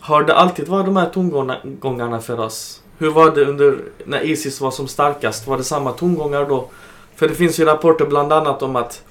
Har 0.00 0.22
det 0.22 0.34
alltid 0.34 0.68
varit 0.68 0.86
de 0.86 0.96
här 0.96 1.10
tongångarna 1.10 2.20
för 2.20 2.40
oss? 2.40 2.82
Hur 2.98 3.10
var 3.10 3.30
det 3.30 3.44
under 3.44 3.78
när 4.04 4.20
Isis 4.20 4.60
var 4.60 4.70
som 4.70 4.88
starkast? 4.88 5.46
Var 5.46 5.56
det 5.56 5.64
samma 5.64 5.92
tongångar 5.92 6.46
då? 6.48 6.68
För 7.16 7.28
det 7.28 7.34
finns 7.34 7.60
ju 7.60 7.64
rapporter 7.64 8.06
bland 8.06 8.32
annat 8.32 8.62
om 8.62 8.76
att 8.76 9.02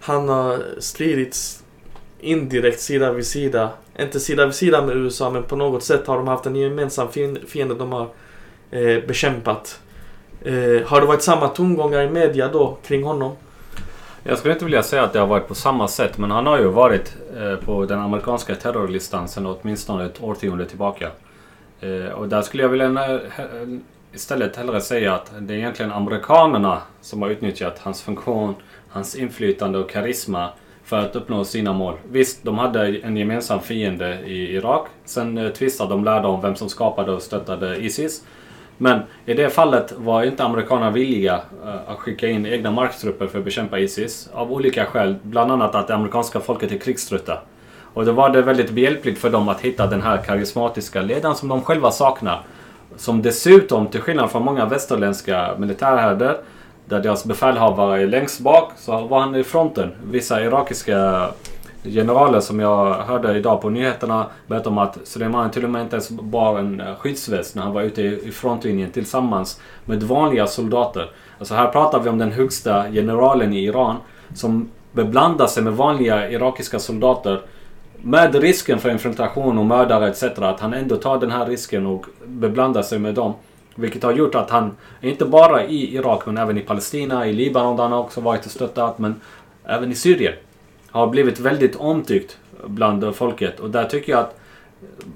han 0.00 0.28
har 0.28 0.58
stridits 0.78 1.62
indirekt 2.20 2.80
sida 2.80 3.12
vid 3.12 3.26
sida. 3.26 3.70
Inte 3.98 4.20
sida 4.20 4.46
vid 4.46 4.54
sida 4.54 4.82
med 4.82 4.96
USA 4.96 5.30
men 5.30 5.42
på 5.42 5.56
något 5.56 5.82
sätt 5.82 6.06
har 6.06 6.16
de 6.16 6.28
haft 6.28 6.46
en 6.46 6.56
gemensam 6.56 7.08
fiende 7.46 7.74
de 7.74 7.92
har 7.92 8.08
eh, 8.70 9.06
bekämpat. 9.06 9.80
Eh, 10.42 10.86
har 10.86 11.00
det 11.00 11.06
varit 11.06 11.22
samma 11.22 11.48
tongångar 11.48 12.02
i 12.02 12.10
media 12.10 12.48
då 12.48 12.78
kring 12.86 13.04
honom? 13.04 13.32
Jag 14.22 14.38
skulle 14.38 14.54
inte 14.54 14.64
vilja 14.64 14.82
säga 14.82 15.02
att 15.02 15.12
det 15.12 15.18
har 15.18 15.26
varit 15.26 15.48
på 15.48 15.54
samma 15.54 15.88
sätt 15.88 16.18
men 16.18 16.30
han 16.30 16.46
har 16.46 16.58
ju 16.58 16.68
varit 16.68 17.16
eh, 17.36 17.56
på 17.56 17.84
den 17.84 17.98
amerikanska 17.98 18.54
terrorlistan 18.54 19.28
sedan 19.28 19.46
åtminstone 19.46 20.04
ett 20.04 20.22
årtionde 20.22 20.66
tillbaka. 20.66 21.10
Eh, 21.80 22.12
och 22.12 22.28
där 22.28 22.42
skulle 22.42 22.62
jag 22.62 22.70
vilja 22.70 22.86
eh, 22.86 23.18
istället 24.12 24.56
hellre 24.56 24.80
säga 24.80 25.14
att 25.14 25.32
det 25.40 25.54
är 25.54 25.58
egentligen 25.58 25.92
amerikanerna 25.92 26.82
som 27.00 27.22
har 27.22 27.28
utnyttjat 27.28 27.78
hans 27.78 28.02
funktion 28.02 28.54
hans 28.88 29.16
inflytande 29.16 29.78
och 29.78 29.90
karisma 29.90 30.50
för 30.84 30.98
att 30.98 31.16
uppnå 31.16 31.44
sina 31.44 31.72
mål. 31.72 31.94
Visst, 32.10 32.44
de 32.44 32.58
hade 32.58 32.98
en 32.98 33.16
gemensam 33.16 33.60
fiende 33.60 34.20
i 34.26 34.54
Irak. 34.54 34.88
Sen 35.04 35.52
tvistade 35.52 35.90
de 35.90 36.04
lärde 36.04 36.28
om 36.28 36.40
vem 36.40 36.56
som 36.56 36.68
skapade 36.68 37.12
och 37.12 37.22
stöttade 37.22 37.76
Isis. 37.76 38.24
Men 38.78 39.00
i 39.26 39.34
det 39.34 39.50
fallet 39.50 39.92
var 39.96 40.22
inte 40.22 40.44
amerikanerna 40.44 40.90
villiga 40.90 41.40
eh, 41.64 41.90
att 41.90 41.98
skicka 41.98 42.28
in 42.28 42.46
egna 42.46 42.70
marktrupper 42.70 43.26
för 43.26 43.38
att 43.38 43.44
bekämpa 43.44 43.78
Isis. 43.78 44.30
Av 44.32 44.52
olika 44.52 44.84
skäl. 44.84 45.16
Bland 45.22 45.52
annat 45.52 45.74
att 45.74 45.88
det 45.88 45.94
amerikanska 45.94 46.40
folket 46.40 46.72
är 46.72 46.78
krigströtta. 46.78 47.38
Och 47.94 48.04
då 48.04 48.12
var 48.12 48.30
det 48.30 48.42
väldigt 48.42 48.70
behjälpligt 48.70 49.18
för 49.18 49.30
dem 49.30 49.48
att 49.48 49.60
hitta 49.60 49.86
den 49.86 50.02
här 50.02 50.16
karismatiska 50.16 51.02
ledaren 51.02 51.36
som 51.36 51.48
de 51.48 51.62
själva 51.62 51.90
saknar. 51.90 52.42
Som 52.96 53.22
dessutom, 53.22 53.86
till 53.86 54.00
skillnad 54.00 54.30
från 54.30 54.44
många 54.44 54.66
västerländska 54.66 55.54
militärherdar 55.58 56.36
där 56.84 57.00
deras 57.00 57.24
befälhavare 57.24 58.02
är 58.02 58.06
längst 58.06 58.40
bak, 58.40 58.72
så 58.76 59.06
var 59.06 59.20
han 59.20 59.34
i 59.34 59.44
fronten. 59.44 59.90
Vissa 60.10 60.44
irakiska 60.44 61.28
generalen 61.90 62.42
som 62.42 62.60
jag 62.60 62.94
hörde 62.94 63.38
idag 63.38 63.60
på 63.60 63.70
nyheterna 63.70 64.26
berättade 64.46 64.68
om 64.68 64.78
att 64.78 64.98
Suleiman 65.04 65.50
till 65.50 65.64
och 65.64 65.70
med 65.70 65.82
inte 65.82 65.96
ens 65.96 66.10
bar 66.10 66.58
en 66.58 66.80
eh, 66.80 66.94
skyddsväst 66.96 67.54
när 67.54 67.62
han 67.62 67.72
var 67.72 67.82
ute 67.82 68.02
i 68.02 68.30
frontlinjen 68.32 68.90
tillsammans 68.90 69.60
med 69.84 70.02
vanliga 70.02 70.46
soldater. 70.46 71.10
Alltså 71.38 71.54
här 71.54 71.68
pratar 71.68 72.00
vi 72.00 72.08
om 72.08 72.18
den 72.18 72.32
högsta 72.32 72.90
generalen 72.90 73.52
i 73.52 73.64
Iran 73.64 73.96
som 74.34 74.70
beblandar 74.92 75.46
sig 75.46 75.62
med 75.62 75.72
vanliga 75.72 76.30
irakiska 76.30 76.78
soldater 76.78 77.40
med 78.02 78.34
risken 78.34 78.78
för 78.78 78.90
infiltration 78.90 79.58
och 79.58 79.66
mördare 79.66 80.08
etc. 80.08 80.22
Att 80.22 80.60
han 80.60 80.74
ändå 80.74 80.96
tar 80.96 81.18
den 81.18 81.30
här 81.30 81.46
risken 81.46 81.86
och 81.86 82.06
beblandar 82.24 82.82
sig 82.82 82.98
med 82.98 83.14
dem. 83.14 83.34
Vilket 83.74 84.02
har 84.02 84.12
gjort 84.12 84.34
att 84.34 84.50
han, 84.50 84.76
inte 85.00 85.24
bara 85.24 85.64
i 85.64 85.94
Irak 85.94 86.26
men 86.26 86.38
även 86.38 86.58
i 86.58 86.60
Palestina, 86.60 87.26
i 87.26 87.32
Libanon 87.32 87.76
där 87.76 87.82
han 87.82 87.92
också 87.92 88.20
varit 88.20 88.44
och 88.46 88.50
stöttat, 88.50 88.98
men 88.98 89.20
även 89.64 89.92
i 89.92 89.94
Syrien. 89.94 90.34
Har 90.90 91.06
blivit 91.06 91.40
väldigt 91.40 91.76
omtyckt 91.76 92.38
bland 92.66 93.16
folket. 93.16 93.60
Och 93.60 93.70
där 93.70 93.84
tycker 93.84 94.12
jag 94.12 94.20
att 94.20 94.40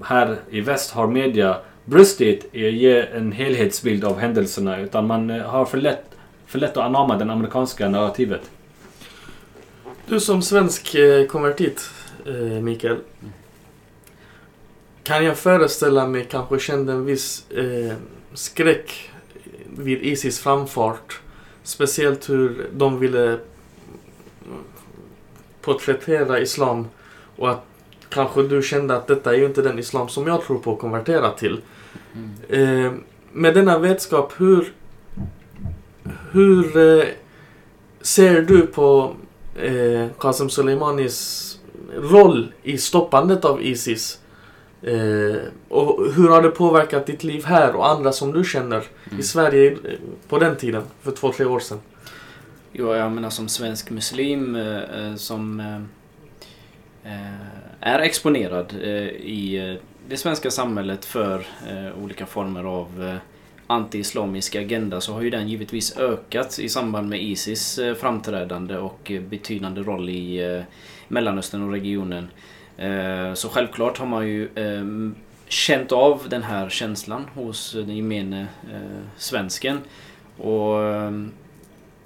här 0.03 0.37
i 0.49 0.61
väst 0.61 0.91
har 0.91 1.07
media 1.07 1.57
brustit 1.85 2.49
i 2.51 2.67
att 2.67 2.73
ge 2.73 3.01
en 3.01 3.31
helhetsbild 3.31 4.03
av 4.03 4.19
händelserna. 4.19 4.79
Utan 4.79 5.07
man 5.07 5.29
eh, 5.29 5.41
har 5.41 5.65
för 5.65 5.77
lätt, 5.77 6.05
för 6.45 6.59
lätt 6.59 6.77
att 6.77 6.83
anamma 6.83 7.17
det 7.17 7.31
amerikanska 7.31 7.89
narrativet. 7.89 8.41
Du 10.05 10.19
som 10.19 10.41
svensk 10.41 10.95
eh, 10.95 11.25
konvertit, 11.25 11.89
eh, 12.25 12.33
Mikael. 12.33 12.97
Kan 15.03 15.25
jag 15.25 15.37
föreställa 15.37 16.07
mig 16.07 16.27
kanske 16.29 16.59
kände 16.59 16.93
en 16.93 17.05
viss 17.05 17.51
eh, 17.51 17.93
skräck 18.33 19.11
vid 19.77 20.01
Isis 20.01 20.39
framfart. 20.39 21.19
Speciellt 21.63 22.29
hur 22.29 22.67
de 22.73 22.99
ville 22.99 23.39
porträttera 25.63 26.39
islam 26.39 26.87
och 27.35 27.49
att 27.49 27.65
kanske 28.09 28.43
du 28.43 28.61
kände 28.61 28.95
att 28.95 29.07
detta 29.07 29.33
är 29.33 29.37
ju 29.37 29.45
inte 29.45 29.61
den 29.61 29.79
islam 29.79 30.09
som 30.09 30.27
jag 30.27 30.43
tror 30.43 30.59
på 30.59 30.73
att 30.73 30.79
konvertera 30.79 31.31
till. 31.31 31.61
Mm. 32.13 32.85
Eh, 32.85 32.91
med 33.31 33.53
denna 33.53 33.79
vetskap, 33.79 34.33
hur, 34.37 34.73
hur 36.31 36.77
eh, 36.77 37.05
ser 38.01 38.41
du 38.41 38.67
på 38.67 39.13
eh, 39.55 40.07
Qasem 40.19 40.49
Soleimanis 40.49 41.59
roll 41.95 42.51
i 42.63 42.77
stoppandet 42.77 43.45
av 43.45 43.61
Isis? 43.61 44.19
Eh, 44.81 45.41
och 45.69 46.13
hur 46.13 46.29
har 46.29 46.41
det 46.41 46.49
påverkat 46.49 47.05
ditt 47.05 47.23
liv 47.23 47.45
här 47.45 47.75
och 47.75 47.89
andra 47.89 48.11
som 48.11 48.31
du 48.31 48.43
känner 48.43 48.83
mm. 49.07 49.19
i 49.19 49.23
Sverige 49.23 49.71
eh, 49.71 49.77
på 50.27 50.39
den 50.39 50.55
tiden, 50.55 50.83
för 51.01 51.11
två, 51.11 51.31
tre 51.31 51.45
år 51.45 51.59
sedan? 51.59 51.79
Jo, 52.75 52.95
jag 52.95 53.11
menar 53.11 53.29
som 53.29 53.47
svensk 53.49 53.89
muslim 53.89 54.55
eh, 54.55 54.77
eh, 54.77 55.15
som 55.15 55.59
eh, 55.59 57.21
är 57.79 57.99
exponerad 57.99 58.73
i 58.73 59.77
det 60.07 60.17
svenska 60.17 60.51
samhället 60.51 61.05
för 61.05 61.45
olika 62.03 62.25
former 62.25 62.63
av 62.63 63.17
anti-islamisk 63.67 64.55
agenda 64.55 65.01
så 65.01 65.13
har 65.13 65.21
ju 65.21 65.29
den 65.29 65.49
givetvis 65.49 65.97
ökat 65.97 66.59
i 66.59 66.69
samband 66.69 67.09
med 67.09 67.23
Isis 67.23 67.79
framträdande 67.99 68.77
och 68.77 69.11
betydande 69.29 69.81
roll 69.81 70.09
i 70.09 70.63
Mellanöstern 71.07 71.63
och 71.63 71.71
regionen. 71.71 72.27
Så 73.35 73.49
självklart 73.49 73.97
har 73.97 74.05
man 74.05 74.27
ju 74.27 74.49
känt 75.47 75.91
av 75.91 76.21
den 76.29 76.43
här 76.43 76.69
känslan 76.69 77.25
hos 77.33 77.71
den 77.71 77.95
gemene 77.97 78.47
svensken. 79.17 79.77
Och 80.37 80.77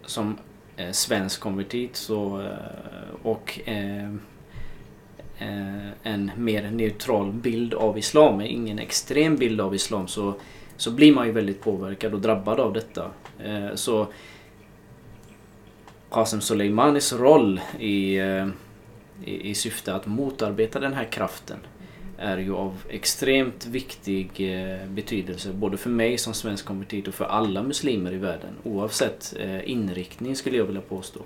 som 0.06 0.38
eh, 0.78 0.92
svensk 0.92 1.40
konvertit 1.40 1.96
så, 1.96 2.42
eh, 2.42 3.16
och 3.24 3.60
eh, 3.66 4.10
eh, 5.38 5.90
en 6.04 6.32
mer 6.38 6.72
neutral 6.72 7.32
bild 7.32 7.74
av 7.74 7.98
islam, 7.98 8.42
ingen 8.42 8.80
extrem 8.80 9.36
bild 9.36 9.62
av 9.62 9.76
islam 9.76 10.08
så, 10.08 10.34
så 10.78 10.92
blir 10.92 11.14
man 11.14 11.26
ju 11.26 11.32
väldigt 11.32 11.62
påverkad 11.62 12.14
och 12.14 12.22
drabbad 12.22 12.60
av 12.60 12.74
detta. 12.74 13.12
Eh, 13.44 13.76
så 13.76 14.08
Qasem 16.12 16.42
Soleimanis 16.42 17.14
roll 17.14 17.62
i, 17.80 18.18
eh, 18.18 18.48
i, 19.24 19.50
i 19.50 19.56
syfte 19.56 19.96
att 19.96 20.06
motarbeta 20.06 20.80
den 20.80 20.94
här 20.94 21.06
kraften 21.06 21.58
är 22.18 22.38
ju 22.38 22.56
av 22.56 22.84
extremt 22.90 23.66
viktig 23.66 24.30
eh, 24.38 24.88
betydelse 24.88 25.54
både 25.54 25.78
för 25.78 25.90
mig 25.90 26.18
som 26.18 26.34
svensk 26.34 26.66
konvertit 26.66 27.08
och 27.08 27.14
för 27.14 27.26
alla 27.26 27.64
muslimer 27.64 28.14
i 28.14 28.18
världen 28.18 28.54
oavsett 28.64 29.36
eh, 29.40 29.70
inriktning 29.70 30.36
skulle 30.36 30.58
jag 30.58 30.66
vilja 30.66 30.82
påstå. 30.82 31.20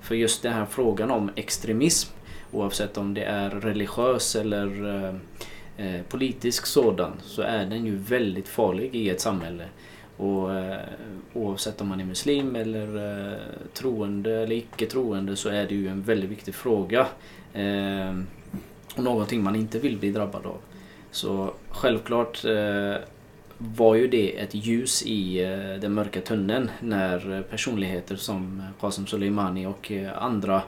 För 0.00 0.14
just 0.14 0.42
den 0.42 0.52
här 0.52 0.66
frågan 0.66 1.10
om 1.10 1.30
extremism 1.36 2.12
oavsett 2.52 2.98
om 2.98 3.14
det 3.14 3.24
är 3.24 3.50
religiös 3.50 4.36
eller 4.36 5.08
eh, 5.76 6.00
politisk 6.08 6.66
sådan 6.66 7.12
så 7.22 7.42
är 7.42 7.66
den 7.66 7.86
ju 7.86 7.96
väldigt 7.96 8.48
farlig 8.48 8.94
i 8.94 9.10
ett 9.10 9.20
samhälle. 9.20 9.64
Och 10.16 10.48
Oavsett 11.34 11.80
om 11.80 11.88
man 11.88 12.00
är 12.00 12.04
muslim 12.04 12.56
eller 12.56 13.38
troende 13.74 14.42
eller 14.42 14.56
icke 14.56 14.86
troende 14.86 15.36
så 15.36 15.48
är 15.48 15.66
det 15.66 15.74
ju 15.74 15.88
en 15.88 16.02
väldigt 16.02 16.30
viktig 16.30 16.54
fråga. 16.54 17.06
Och 18.96 19.02
någonting 19.02 19.42
man 19.42 19.56
inte 19.56 19.78
vill 19.78 19.98
bli 19.98 20.10
drabbad 20.10 20.46
av. 20.46 20.58
Så 21.10 21.54
självklart 21.70 22.44
eh, 22.44 22.94
var 23.58 23.94
ju 23.94 24.06
det 24.08 24.40
ett 24.40 24.54
ljus 24.54 25.02
i 25.02 25.44
eh, 25.44 25.80
den 25.80 25.94
mörka 25.94 26.20
tunneln 26.20 26.70
när 26.80 27.36
eh, 27.36 27.42
personligheter 27.42 28.16
som 28.16 28.60
eh, 28.60 28.80
Qasem 28.80 29.06
Soleimani 29.06 29.66
och 29.66 29.92
eh, 29.92 30.22
andra 30.22 30.62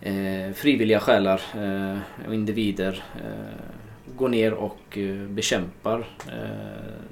eh, 0.00 0.52
frivilliga 0.54 1.00
själar 1.00 1.42
eh, 1.54 1.98
och 2.28 2.34
individer 2.34 3.04
eh, 3.16 4.14
går 4.16 4.28
ner 4.28 4.54
och 4.54 4.98
eh, 4.98 5.28
bekämpar 5.28 6.04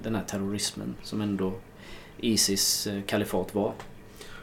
den 0.03 0.15
här 0.15 0.23
terrorismen 0.23 0.95
som 1.03 1.21
ändå 1.21 1.53
Isis 2.21 2.89
kalifat 3.07 3.55
var. 3.55 3.73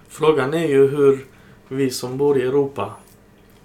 Frågan 0.07 0.53
är 0.53 0.67
ju 0.67 0.87
hur 0.87 1.25
vi 1.67 1.89
som 1.89 2.17
bor 2.17 2.37
i 2.37 2.41
Europa 2.41 2.93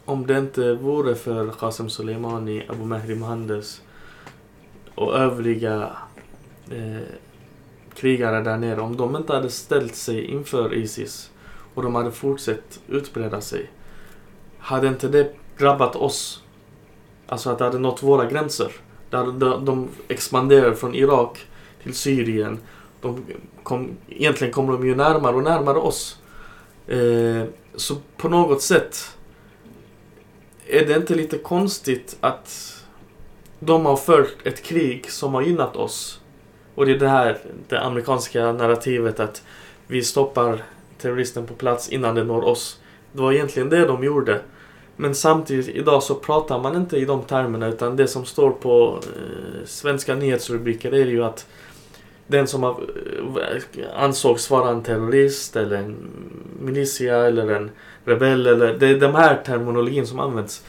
om 0.09 0.27
det 0.27 0.39
inte 0.39 0.75
vore 0.75 1.15
för 1.15 1.51
Qasem 1.51 1.91
Soleimani, 1.91 2.67
Abu 2.69 2.85
Mahdi 2.85 3.15
Mohandes 3.15 3.83
och 4.95 5.17
övriga 5.17 5.91
eh, 6.71 7.09
krigare 7.95 8.41
där 8.41 8.57
nere. 8.57 8.81
Om 8.81 8.97
de 8.97 9.17
inte 9.17 9.33
hade 9.33 9.51
ställt 9.51 9.95
sig 9.95 10.25
inför 10.25 10.75
Isis 10.75 11.31
och 11.75 11.83
de 11.83 11.95
hade 11.95 12.11
fortsatt 12.11 12.81
utbreda 12.89 13.41
sig. 13.41 13.71
Hade 14.59 14.89
inte 14.89 15.09
det 15.09 15.33
drabbat 15.59 15.97
oss? 15.97 16.43
Alltså 17.27 17.51
att 17.51 17.59
det 17.59 17.65
hade 17.65 17.79
nått 17.79 18.03
våra 18.03 18.27
gränser. 18.27 18.73
Där 19.11 19.65
de 19.65 19.89
expanderade 20.09 20.77
från 20.77 20.95
Irak 20.95 21.47
till 21.83 21.95
Syrien. 21.95 22.59
De 23.01 23.25
kom, 23.63 23.91
egentligen 24.09 24.53
kommer 24.53 24.73
de 24.73 24.87
ju 24.87 24.95
närmare 24.95 25.37
och 25.37 25.43
närmare 25.43 25.79
oss. 25.79 26.19
Eh, 26.87 27.45
så 27.75 27.95
på 28.17 28.29
något 28.29 28.63
sätt 28.63 29.18
är 30.69 30.87
det 30.87 30.97
inte 30.97 31.15
lite 31.15 31.39
konstigt 31.39 32.17
att 32.21 32.75
de 33.59 33.87
har 33.87 33.97
fört 33.97 34.47
ett 34.47 34.63
krig 34.63 35.11
som 35.11 35.35
har 35.35 35.43
gynnat 35.43 35.77
oss? 35.77 36.21
Och 36.75 36.87
det 36.87 36.93
är 36.93 36.99
det 36.99 37.09
här, 37.09 37.39
det 37.69 37.81
amerikanska 37.81 38.53
narrativet 38.53 39.21
att 39.21 39.43
vi 39.87 40.03
stoppar 40.03 40.63
terroristen 40.99 41.47
på 41.47 41.55
plats 41.55 41.89
innan 41.89 42.15
den 42.15 42.27
når 42.27 42.45
oss. 42.45 42.81
Det 43.13 43.23
var 43.23 43.33
egentligen 43.33 43.69
det 43.69 43.87
de 43.87 44.05
gjorde. 44.05 44.41
Men 44.97 45.15
samtidigt 45.15 45.69
idag 45.69 46.03
så 46.03 46.15
pratar 46.15 46.59
man 46.59 46.77
inte 46.77 46.97
i 46.97 47.05
de 47.05 47.23
termerna 47.23 47.67
utan 47.69 47.97
det 47.97 48.07
som 48.07 48.25
står 48.25 48.51
på 48.51 49.01
eh, 49.03 49.67
svenska 49.67 50.15
nyhetsrubriker 50.15 50.95
är 50.95 51.07
ju 51.07 51.25
att 51.25 51.47
den 52.29 52.47
som 52.47 52.65
eh, 52.65 52.73
ansågs 53.97 54.51
vara 54.51 54.71
en 54.71 54.83
terrorist 54.83 55.57
eller 55.57 55.77
en 55.77 55.97
militia 56.61 57.17
eller 57.17 57.51
en 57.51 57.71
rebell 58.05 58.47
eller 58.47 58.75
det 58.79 58.87
är 58.87 59.01
de 59.01 59.15
här 59.15 59.43
terminologin 59.47 60.07
som 60.07 60.21
används. 60.21 60.65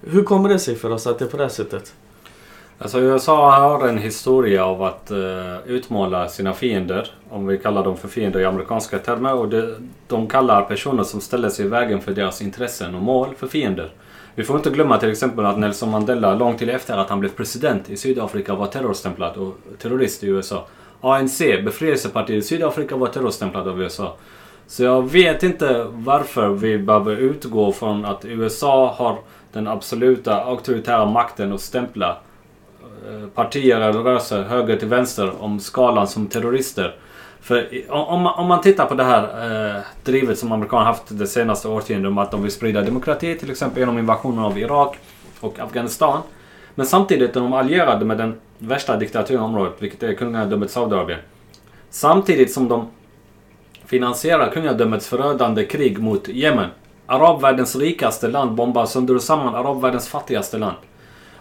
Hur 0.00 0.22
kommer 0.22 0.48
det 0.48 0.58
sig 0.58 0.76
för 0.76 0.90
oss 0.90 1.06
att 1.06 1.18
det 1.18 1.24
är 1.24 1.28
på 1.28 1.36
det 1.36 1.42
här 1.42 1.50
sättet? 1.50 1.94
Alltså 2.78 3.00
USA 3.00 3.50
har 3.50 3.88
en 3.88 3.98
historia 3.98 4.64
av 4.64 4.82
att 4.82 5.10
uh, 5.10 5.56
utmåla 5.66 6.28
sina 6.28 6.54
fiender, 6.54 7.10
om 7.30 7.46
vi 7.46 7.58
kallar 7.58 7.84
dem 7.84 7.96
för 7.96 8.08
fiender 8.08 8.40
i 8.40 8.44
amerikanska 8.44 8.98
termer. 8.98 9.34
Och 9.34 9.48
det, 9.48 9.74
de 10.08 10.26
kallar 10.26 10.62
personer 10.62 11.02
som 11.02 11.20
ställer 11.20 11.48
sig 11.48 11.64
i 11.64 11.68
vägen 11.68 12.00
för 12.00 12.12
deras 12.12 12.42
intressen 12.42 12.94
och 12.94 13.02
mål 13.02 13.34
för 13.36 13.46
fiender. 13.46 13.92
Vi 14.34 14.44
får 14.44 14.56
inte 14.56 14.70
glömma 14.70 14.98
till 14.98 15.10
exempel 15.10 15.46
att 15.46 15.58
Nelson 15.58 15.90
Mandela 15.90 16.34
långt 16.34 16.58
till 16.58 16.70
efter 16.70 16.96
att 16.96 17.10
han 17.10 17.20
blev 17.20 17.30
president 17.30 17.90
i 17.90 17.96
Sydafrika 17.96 18.54
var 18.54 18.66
terrorstämplad 18.66 19.36
och 19.36 19.54
terrorist 19.78 20.24
i 20.24 20.26
USA. 20.26 20.66
ANC, 21.02 21.38
befrielsepartiet 21.38 22.38
i 22.38 22.42
Sydafrika, 22.42 22.96
var 22.96 23.06
terrorstämplad 23.06 23.68
av 23.68 23.82
USA. 23.82 24.16
Så 24.66 24.82
jag 24.82 25.10
vet 25.10 25.42
inte 25.42 25.86
varför 25.90 26.48
vi 26.48 26.78
behöver 26.78 27.16
utgå 27.16 27.72
från 27.72 28.04
att 28.04 28.24
USA 28.24 28.94
har 28.98 29.18
den 29.52 29.68
absoluta 29.68 30.44
auktoritära 30.44 31.06
makten 31.06 31.52
att 31.52 31.60
stämpla 31.60 32.16
eh, 33.08 33.28
partier 33.34 33.80
eller 33.80 34.02
rörelser 34.02 34.42
höger 34.42 34.76
till 34.76 34.88
vänster 34.88 35.32
om 35.42 35.60
skalan 35.60 36.08
som 36.08 36.26
terrorister. 36.26 36.96
För 37.40 37.68
om 37.88 38.22
man, 38.22 38.34
om 38.34 38.46
man 38.46 38.60
tittar 38.60 38.86
på 38.86 38.94
det 38.94 39.04
här 39.04 39.76
eh, 39.76 39.82
drivet 40.04 40.38
som 40.38 40.52
amerikanerna 40.52 40.86
haft 40.86 41.02
det 41.08 41.26
senaste 41.26 41.68
årtiondet 41.68 42.08
om 42.08 42.18
att 42.18 42.30
de 42.30 42.42
vill 42.42 42.52
sprida 42.52 42.82
demokrati 42.82 43.38
till 43.38 43.50
exempel 43.50 43.78
genom 43.78 43.98
invasionen 43.98 44.44
av 44.44 44.58
Irak 44.58 44.96
och 45.40 45.58
Afghanistan. 45.58 46.22
Men 46.74 46.86
samtidigt 46.86 47.36
är 47.36 47.40
de 47.40 47.52
allierade 47.52 48.04
med 48.04 48.18
den 48.18 48.34
värsta 48.58 48.96
diktaturen 48.96 49.42
i 49.42 49.44
området, 49.44 49.72
vilket 49.78 50.02
är 50.02 50.14
kungadömet 50.14 50.70
Saudiarabien. 50.70 51.20
Samtidigt 51.90 52.52
som 52.52 52.68
de 52.68 52.88
finansierar 53.84 54.50
kungadömets 54.50 55.08
förödande 55.08 55.64
krig 55.64 55.98
mot 55.98 56.28
Jemen. 56.28 56.70
Arabvärldens 57.06 57.76
rikaste 57.76 58.28
land 58.28 58.52
bombar 58.52 58.86
sönder 58.86 59.14
och 59.14 59.22
samman 59.22 59.54
arabvärldens 59.54 60.08
fattigaste 60.08 60.58
land. 60.58 60.76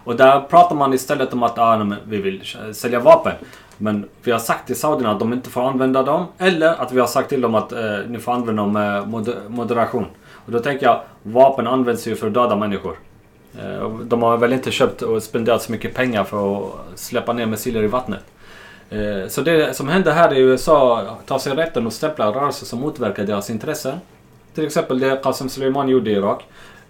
Och 0.03 0.15
där 0.15 0.41
pratar 0.41 0.75
man 0.75 0.93
istället 0.93 1.33
om 1.33 1.43
att 1.43 1.57
ah, 1.57 1.83
nej, 1.83 1.97
vi 2.07 2.21
vill 2.21 2.41
sälja 2.73 2.99
vapen. 2.99 3.33
Men 3.77 4.09
vi 4.23 4.31
har 4.31 4.39
sagt 4.39 4.67
till 4.67 4.75
saudierna 4.75 5.11
att 5.11 5.19
de 5.19 5.33
inte 5.33 5.49
får 5.49 5.61
använda 5.61 6.03
dem. 6.03 6.25
Eller 6.37 6.81
att 6.81 6.91
vi 6.91 6.99
har 6.99 7.07
sagt 7.07 7.29
till 7.29 7.41
dem 7.41 7.55
att 7.55 7.71
eh, 7.71 7.79
ni 8.07 8.19
får 8.19 8.31
använda 8.31 8.61
dem 8.61 8.73
med 8.73 9.07
moderation. 9.49 10.05
Och 10.45 10.51
då 10.51 10.59
tänker 10.59 10.85
jag, 10.85 11.01
vapen 11.23 11.67
används 11.67 12.07
ju 12.07 12.15
för 12.15 12.27
att 12.27 12.33
döda 12.33 12.55
människor. 12.55 12.97
Eh, 13.59 13.89
de 13.89 14.21
har 14.21 14.37
väl 14.37 14.53
inte 14.53 14.71
köpt 14.71 15.01
och 15.01 15.23
spenderat 15.23 15.61
så 15.61 15.71
mycket 15.71 15.93
pengar 15.93 16.23
för 16.23 16.57
att 16.57 16.73
släppa 16.95 17.33
ner 17.33 17.45
missiler 17.45 17.83
i 17.83 17.87
vattnet. 17.87 18.23
Eh, 18.89 19.27
så 19.27 19.41
det 19.41 19.75
som 19.75 19.89
händer 19.89 20.11
här 20.11 20.33
i 20.33 20.39
USA 20.39 21.07
tar 21.25 21.39
sig 21.39 21.55
rätten 21.55 21.87
att 21.87 21.93
stämpla 21.93 22.31
rörelser 22.31 22.65
som 22.65 22.79
motverkar 22.79 23.23
deras 23.23 23.49
intressen. 23.49 23.97
Till 24.53 24.65
exempel 24.65 24.99
det 24.99 25.19
Qasem 25.23 25.49
Soleimani 25.49 25.91
gjorde 25.91 26.11
i 26.11 26.13
Irak. 26.13 26.43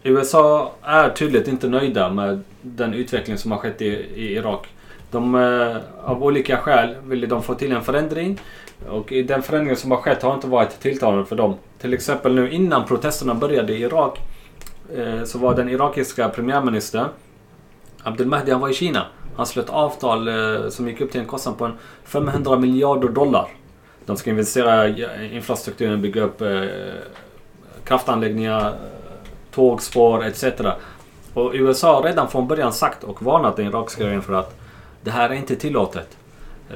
USA 0.04 0.72
är 0.82 1.10
tydligt 1.10 1.48
inte 1.48 1.68
nöjda 1.68 2.10
med 2.10 2.44
den 2.62 2.94
utveckling 2.94 3.38
som 3.38 3.52
har 3.52 3.58
skett 3.58 3.82
i, 3.82 3.88
i 4.16 4.36
Irak. 4.36 4.68
De, 5.12 5.36
eh, 5.36 5.78
av 6.10 6.24
olika 6.24 6.58
skäl 6.58 6.96
ville 7.04 7.28
de 7.28 7.44
få 7.44 7.54
till 7.54 7.72
en 7.72 7.82
förändring. 7.82 8.40
Och 8.90 9.14
den 9.26 9.42
förändringen 9.42 9.76
som 9.76 9.92
har 9.92 9.98
skett 9.98 10.22
har 10.22 10.34
inte 10.34 10.48
varit 10.48 10.80
tilltalande 10.80 11.26
för 11.26 11.36
dem. 11.36 11.56
Till 11.82 11.94
exempel 11.94 12.36
nu 12.36 12.52
innan 12.52 12.86
protesterna 12.86 13.34
började 13.34 13.74
i 13.74 13.82
Irak 13.82 14.20
Eh, 14.98 15.24
så 15.24 15.38
var 15.38 15.56
den 15.56 15.70
irakiska 15.70 16.30
premiärministern 16.30 17.08
Abdel 18.04 18.28
Mahdi 18.28 18.52
han 18.52 18.62
var 18.62 18.70
i 18.70 18.74
Kina. 18.74 19.06
Han 19.36 19.46
slöt 19.46 19.70
avtal 19.70 20.28
eh, 20.28 20.70
som 20.70 20.88
gick 20.88 21.02
upp 21.02 21.12
till 21.12 21.22
en 21.22 21.28
kostnad 21.28 21.58
på 21.58 21.72
500 22.04 22.60
miljarder 22.60 23.10
dollar. 23.10 23.48
De 24.06 24.18
ska 24.18 24.30
investera 24.30 24.88
i 24.88 25.04
eh, 25.04 25.36
infrastrukturen, 25.36 26.02
bygga 26.02 26.22
upp 26.22 26.44
kraftanläggningar, 27.84 28.74
tågspår 29.54 30.26
etc. 30.26 30.46
Och 31.34 31.52
USA 31.54 31.96
har 31.96 32.04
redan 32.04 32.28
från 32.28 32.48
början 32.48 32.74
sagt 32.74 33.04
och 33.04 33.24
varnat 33.24 33.56
den 33.56 33.68
irakiska 33.68 34.04
regeringen 34.04 34.24
för 34.24 34.34
att 34.34 34.60
det 35.02 35.12
här 35.12 35.30
är 35.30 35.34
inte 35.34 35.56
tillåtet. 35.56 36.18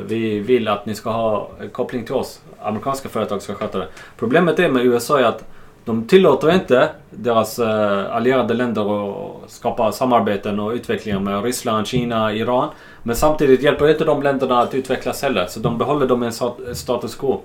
Vi 0.07 0.39
vill 0.39 0.67
att 0.67 0.85
ni 0.85 0.95
ska 0.95 1.09
ha 1.09 1.49
koppling 1.71 2.05
till 2.05 2.15
oss. 2.15 2.41
Amerikanska 2.61 3.09
företag 3.09 3.41
ska 3.41 3.53
sköta 3.53 3.77
det. 3.77 3.87
Problemet 4.17 4.59
är 4.59 4.69
med 4.69 4.85
USA 4.85 5.19
är 5.19 5.23
att 5.23 5.43
de 5.85 6.07
tillåter 6.07 6.51
inte 6.51 6.89
deras 7.09 7.59
eh, 7.59 8.15
allierade 8.15 8.53
länder 8.53 9.09
att 9.43 9.51
skapa 9.51 9.91
samarbeten 9.91 10.59
och 10.59 10.71
utvecklingar 10.71 11.19
med 11.19 11.43
Ryssland, 11.43 11.87
Kina, 11.87 12.33
Iran. 12.33 12.69
Men 13.03 13.15
samtidigt 13.15 13.61
hjälper 13.61 13.89
inte 13.89 14.05
de 14.05 14.23
länderna 14.23 14.59
att 14.59 14.73
utvecklas 14.73 15.21
heller. 15.21 15.47
Så 15.47 15.59
de 15.59 15.77
behåller 15.77 16.07
dem 16.07 16.23
i 16.23 16.25
en 16.25 16.75
status 16.75 17.15
quo. 17.15 17.41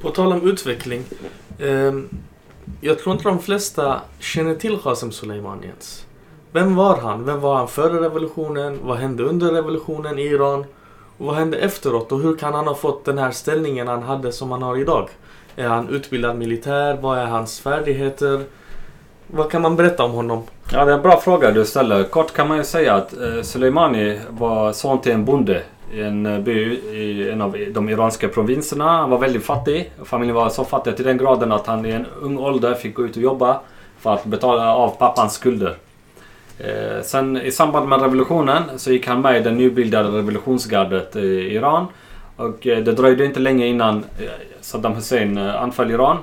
På 0.00 0.10
tal 0.10 0.32
om 0.32 0.48
utveckling. 0.48 1.04
Eh, 1.58 1.92
jag 2.80 2.98
tror 2.98 3.12
inte 3.12 3.28
de 3.28 3.38
flesta 3.38 4.00
känner 4.18 4.54
till 4.54 4.78
Qasem 4.78 5.12
Soleimani 5.12 5.66
ens. 5.66 6.06
Vem 6.52 6.76
var 6.76 6.96
han? 6.96 7.24
Vem 7.24 7.40
var 7.40 7.56
han 7.56 7.68
före 7.68 8.00
revolutionen? 8.00 8.78
Vad 8.82 8.96
hände 8.96 9.22
under 9.22 9.50
revolutionen 9.50 10.18
i 10.18 10.22
Iran? 10.22 10.64
Och 11.18 11.26
vad 11.26 11.34
hände 11.34 11.56
efteråt? 11.56 12.12
Och 12.12 12.20
hur 12.20 12.36
kan 12.36 12.54
han 12.54 12.66
ha 12.66 12.74
fått 12.74 13.04
den 13.04 13.18
här 13.18 13.30
ställningen 13.30 13.88
han 13.88 14.02
hade 14.02 14.32
som 14.32 14.50
han 14.50 14.62
har 14.62 14.76
idag? 14.76 15.08
Är 15.56 15.68
han 15.68 15.88
utbildad 15.88 16.38
militär? 16.38 16.98
Vad 17.00 17.18
är 17.18 17.26
hans 17.26 17.60
färdigheter? 17.60 18.44
Vad 19.26 19.50
kan 19.50 19.62
man 19.62 19.76
berätta 19.76 20.04
om 20.04 20.12
honom? 20.12 20.42
Ja, 20.72 20.84
det 20.84 20.90
är 20.92 20.96
en 20.96 21.02
bra 21.02 21.20
fråga 21.20 21.50
du 21.50 21.64
ställer. 21.64 22.04
Kort 22.04 22.32
kan 22.32 22.48
man 22.48 22.56
ju 22.56 22.64
säga 22.64 22.94
att 22.94 23.12
eh, 23.20 23.42
Soleimani 23.42 24.18
var 24.30 24.72
son 24.72 25.00
till 25.00 25.12
en 25.12 25.24
bonde 25.24 25.62
i 25.92 26.02
en 26.02 26.26
eh, 26.26 26.38
by 26.38 26.74
i 26.74 27.30
en 27.30 27.42
av 27.42 27.56
de 27.70 27.88
iranska 27.88 28.28
provinserna. 28.28 28.84
Han 28.84 29.10
var 29.10 29.18
väldigt 29.18 29.44
fattig. 29.44 29.92
Familjen 30.04 30.36
var 30.36 30.48
så 30.48 30.64
fattig 30.64 30.96
till 30.96 31.04
den 31.04 31.18
graden 31.18 31.52
att 31.52 31.66
han 31.66 31.86
i 31.86 31.90
en 31.90 32.06
ung 32.20 32.38
ålder 32.38 32.74
fick 32.74 32.94
gå 32.94 33.04
ut 33.04 33.16
och 33.16 33.22
jobba 33.22 33.60
för 33.98 34.14
att 34.14 34.24
betala 34.24 34.74
av 34.74 34.90
pappans 34.90 35.34
skulder. 35.34 35.76
Eh, 36.58 37.02
sen 37.02 37.36
i 37.36 37.50
samband 37.50 37.88
med 37.88 38.02
revolutionen 38.02 38.62
så 38.76 38.92
gick 38.92 39.06
han 39.06 39.20
med 39.20 39.40
i 39.40 39.42
det 39.42 39.50
nybildade 39.50 40.08
revolutionsgardet 40.18 41.16
i 41.16 41.54
Iran. 41.54 41.86
Och 42.36 42.58
det 42.62 42.82
dröjde 42.82 43.24
inte 43.24 43.40
länge 43.40 43.66
innan 43.66 44.04
Saddam 44.62 44.94
Hussein 44.94 45.38
eh, 45.38 45.62
anföll 45.62 45.90
Iran. 45.90 46.18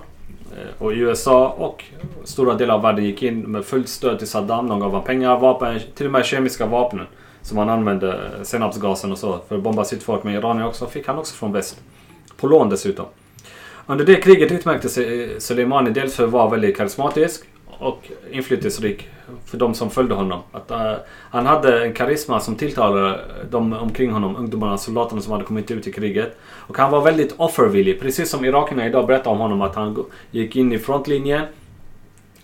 Eh, 0.52 0.84
och 0.84 0.92
USA 0.92 1.50
och 1.50 1.84
stora 2.24 2.54
delar 2.54 2.76
av 2.76 2.82
världen 2.82 3.06
gick 3.06 3.24
in 3.24 3.42
med 3.42 3.66
fullt 3.66 3.90
stöd 3.90 4.18
till 4.18 4.28
Saddam. 4.28 4.68
De 4.68 4.80
gav 4.80 4.90
honom 4.90 5.06
pengar, 5.06 5.40
vapen, 5.40 5.80
till 5.96 6.06
och 6.06 6.12
med 6.12 6.26
kemiska 6.26 6.66
vapen. 6.66 7.02
Som 7.42 7.58
han 7.58 7.70
använde, 7.70 8.14
eh, 8.14 8.44
senapsgasen 8.44 9.12
och 9.12 9.18
så, 9.18 9.40
för 9.48 9.56
att 9.56 9.64
bomba 9.64 9.84
sitt 9.84 10.04
folk 10.04 10.24
med 10.24 10.36
Iranier 10.36 10.68
också. 10.68 10.86
Fick 10.86 11.08
han 11.08 11.18
också 11.18 11.36
från 11.36 11.52
väst. 11.52 11.82
På 12.38 12.48
lån 12.48 12.70
dessutom. 12.70 13.06
Under 13.86 14.06
det 14.06 14.16
kriget 14.16 14.52
utmärkte 14.52 14.90
sig 14.90 15.36
Soleimani 15.42 15.90
dels 15.90 16.16
för 16.16 16.24
att 16.24 16.30
vara 16.30 16.50
väldigt 16.50 16.78
karismatisk 16.78 17.46
och 17.80 18.12
inflytelserik 18.32 19.08
för 19.46 19.58
de 19.58 19.74
som 19.74 19.90
följde 19.90 20.16
honom. 20.16 20.40
Att, 20.52 20.72
uh, 20.72 20.94
han 21.32 21.46
hade 21.46 21.86
en 21.86 21.94
karisma 21.94 22.40
som 22.40 22.56
tilltalade 22.56 23.20
de 23.50 23.74
omkring 23.74 24.12
honom, 24.12 24.36
ungdomarna, 24.36 24.78
soldaterna 24.78 25.22
som 25.22 25.32
hade 25.32 25.46
kommit 25.46 25.72
ut 25.72 25.88
i 25.88 25.92
kriget. 25.92 26.38
Och 26.44 26.78
han 26.78 26.92
var 26.92 27.02
väldigt 27.02 27.34
offervillig, 27.38 28.00
precis 28.00 28.30
som 28.30 28.46
irakierna 28.46 28.88
idag 28.88 29.08
berättar 29.08 29.32
om 29.32 29.40
honom 29.40 29.62
att 29.62 29.76
han 29.76 30.06
gick 30.32 30.56
in 30.56 30.74
i 30.74 30.80
frontlinjen 30.80 31.46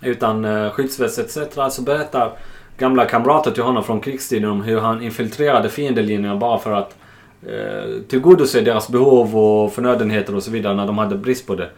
utan 0.02 0.44
uh, 0.44 0.70
skyddsväst 0.70 1.18
etc. 1.18 1.38
Så 1.70 1.82
berättar 1.82 2.32
gamla 2.78 3.04
kamrater 3.04 3.50
till 3.50 3.62
honom 3.62 3.84
från 3.84 4.00
krigstiden 4.00 4.50
om 4.50 4.62
hur 4.62 4.80
han 4.80 5.02
infiltrerade 5.02 5.68
fiendelinjerna 5.68 6.36
bara 6.36 6.58
för 6.58 6.72
att 6.72 6.96
uh, 7.46 8.02
tillgodose 8.08 8.60
deras 8.60 8.88
behov 8.88 9.36
och 9.36 9.72
förnödenheter 9.72 10.34
och 10.34 10.42
så 10.42 10.50
vidare 10.50 10.74
när 10.74 10.86
de 10.86 10.98
hade 10.98 11.16
brist 11.16 11.46
på 11.46 11.54
det. 11.54 11.70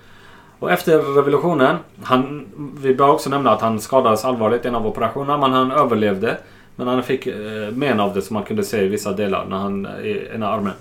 Och 0.58 0.72
efter 0.72 0.98
revolutionen, 0.98 1.76
han, 2.02 2.46
vi 2.80 2.94
bör 2.94 3.08
också 3.08 3.30
nämna 3.30 3.50
att 3.50 3.60
han 3.60 3.80
skadades 3.80 4.24
allvarligt 4.24 4.64
i 4.64 4.68
en 4.68 4.74
av 4.74 4.86
operationerna, 4.86 5.38
men 5.38 5.52
han 5.52 5.70
överlevde. 5.70 6.36
Men 6.76 6.88
han 6.88 7.02
fick 7.02 7.26
eh, 7.26 7.70
men 7.72 8.00
av 8.00 8.14
det 8.14 8.22
som 8.22 8.34
man 8.34 8.42
kunde 8.42 8.62
se 8.64 8.82
i 8.82 8.88
vissa 8.88 9.12
delar 9.12 9.46
när 9.48 9.56
han, 9.56 9.86
eh, 9.86 10.06
i 10.06 10.30
ena 10.34 10.48
armen. 10.48 10.72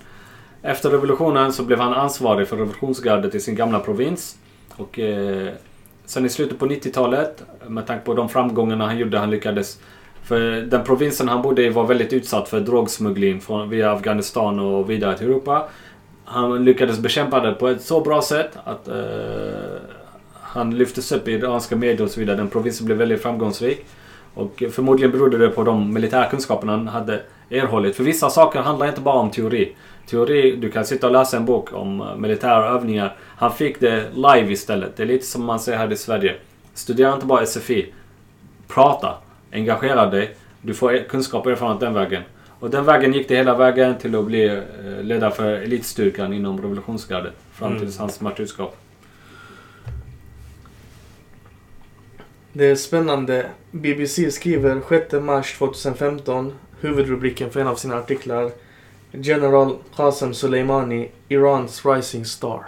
Efter 0.61 0.89
revolutionen 0.89 1.53
så 1.53 1.63
blev 1.63 1.79
han 1.79 1.93
ansvarig 1.93 2.47
för 2.47 2.57
revolutionsgardet 2.57 3.35
i 3.35 3.39
sin 3.39 3.55
gamla 3.55 3.79
provins. 3.79 4.37
Och 4.75 4.99
eh, 4.99 5.47
sen 6.05 6.25
i 6.25 6.29
slutet 6.29 6.59
på 6.59 6.65
90-talet, 6.65 7.43
med 7.67 7.87
tanke 7.87 8.05
på 8.05 8.13
de 8.13 8.29
framgångarna 8.29 8.85
han 8.85 8.97
gjorde, 8.97 9.17
han 9.17 9.29
lyckades 9.29 9.79
för 10.23 10.61
den 10.61 10.83
provinsen 10.83 11.29
han 11.29 11.41
bodde 11.41 11.63
i 11.63 11.69
var 11.69 11.83
väldigt 11.83 12.13
utsatt 12.13 12.49
för 12.49 12.59
drogsmuggling 12.59 13.41
från, 13.41 13.69
via 13.69 13.91
Afghanistan 13.91 14.59
och 14.59 14.89
vidare 14.89 15.17
till 15.17 15.27
Europa. 15.27 15.69
Han 16.29 16.65
lyckades 16.65 16.99
bekämpa 16.99 17.39
det 17.39 17.51
på 17.51 17.67
ett 17.67 17.81
så 17.81 18.01
bra 18.01 18.21
sätt 18.21 18.57
att 18.63 18.87
eh, 18.87 18.95
han 20.41 20.77
lyftes 20.77 21.11
upp 21.11 21.27
i 21.27 21.31
iranska 21.31 21.75
medier 21.75 22.03
och 22.03 22.11
så 22.11 22.19
vidare. 22.19 22.37
Den 22.37 22.47
provinsen 22.47 22.85
blev 22.85 22.97
väldigt 22.97 23.21
framgångsrik. 23.21 23.85
Och 24.33 24.63
förmodligen 24.71 25.11
berodde 25.11 25.37
det 25.37 25.49
på 25.49 25.63
de 25.63 25.93
militära 25.93 26.25
kunskaperna 26.29 26.71
han 26.71 26.87
hade 26.87 27.21
erhållit. 27.49 27.95
För 27.95 28.03
vissa 28.03 28.29
saker 28.29 28.59
handlar 28.59 28.87
inte 28.87 29.01
bara 29.01 29.15
om 29.19 29.31
teori. 29.31 29.75
Teori, 30.09 30.55
du 30.55 30.71
kan 30.71 30.85
sitta 30.85 31.07
och 31.07 31.13
läsa 31.13 31.37
en 31.37 31.45
bok 31.45 31.73
om 31.73 32.01
eh, 32.01 32.15
militära 32.15 32.65
övningar. 32.69 33.15
Han 33.37 33.53
fick 33.53 33.79
det 33.79 34.03
live 34.15 34.51
istället. 34.53 34.97
Det 34.97 35.03
är 35.03 35.07
lite 35.07 35.25
som 35.25 35.45
man 35.45 35.59
säger 35.59 35.77
här 35.77 35.91
i 35.91 35.95
Sverige. 35.95 36.35
Studera 36.73 37.13
inte 37.13 37.25
bara 37.25 37.45
SFI. 37.45 37.93
Prata. 38.67 39.13
Engagera 39.51 40.05
dig. 40.05 40.35
Du 40.61 40.73
får 40.73 40.95
e- 40.95 41.03
kunskap 41.09 41.45
och 41.45 41.51
erfarenhet 41.51 41.79
den 41.79 41.93
vägen. 41.93 42.23
Och 42.59 42.69
den 42.69 42.85
vägen 42.85 43.13
gick 43.13 43.27
det 43.27 43.35
hela 43.35 43.57
vägen 43.57 43.97
till 43.97 44.15
att 44.15 44.25
bli 44.25 44.45
eh, 44.47 45.03
ledare 45.03 45.31
för 45.31 45.51
elitstyrkan 45.53 46.33
inom 46.33 46.61
revolutionsgardet. 46.61 47.33
Fram 47.51 47.71
Mm. 47.75 47.79
till 47.87 47.99
hans 47.99 48.21
martyrskap. 48.21 48.77
Det 52.53 52.65
är 52.65 52.75
spännande. 52.75 53.49
BBC 53.71 54.31
skriver 54.31 54.81
6 54.89 55.13
mars 55.23 55.57
2015 55.57 56.53
huvudrubriken 56.79 57.49
för 57.51 57.59
en 57.59 57.67
av 57.67 57.75
sina 57.75 57.95
artiklar 57.97 58.51
General 59.11 59.75
Qasem 59.95 60.33
Soleimani, 60.33 61.11
Irans 61.29 61.85
rising 61.85 62.25
star. 62.25 62.65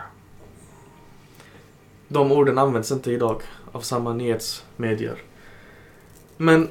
De 2.07 2.31
orden 2.31 2.57
används 2.57 2.91
inte 2.91 3.11
idag 3.11 3.41
av 3.71 3.81
samma 3.81 4.13
nyhetsmedier. 4.13 5.15
Men 6.37 6.67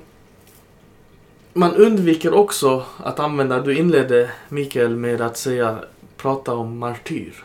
man 1.59 1.77
undviker 1.77 2.35
också 2.35 2.85
att 2.97 3.21
använda, 3.21 3.61
du 3.61 3.79
inledde 3.79 4.31
Mikael 4.49 4.97
med 4.97 5.21
att 5.21 5.37
säga 5.37 5.79
prata 6.17 6.55
om 6.55 6.79
martyr. 6.79 7.45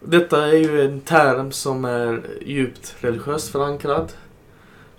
Detta 0.00 0.46
är 0.46 0.56
ju 0.56 0.84
en 0.84 1.00
term 1.00 1.52
som 1.52 1.84
är 1.84 2.22
djupt 2.46 2.94
religiöst 3.00 3.48
förankrad. 3.48 4.12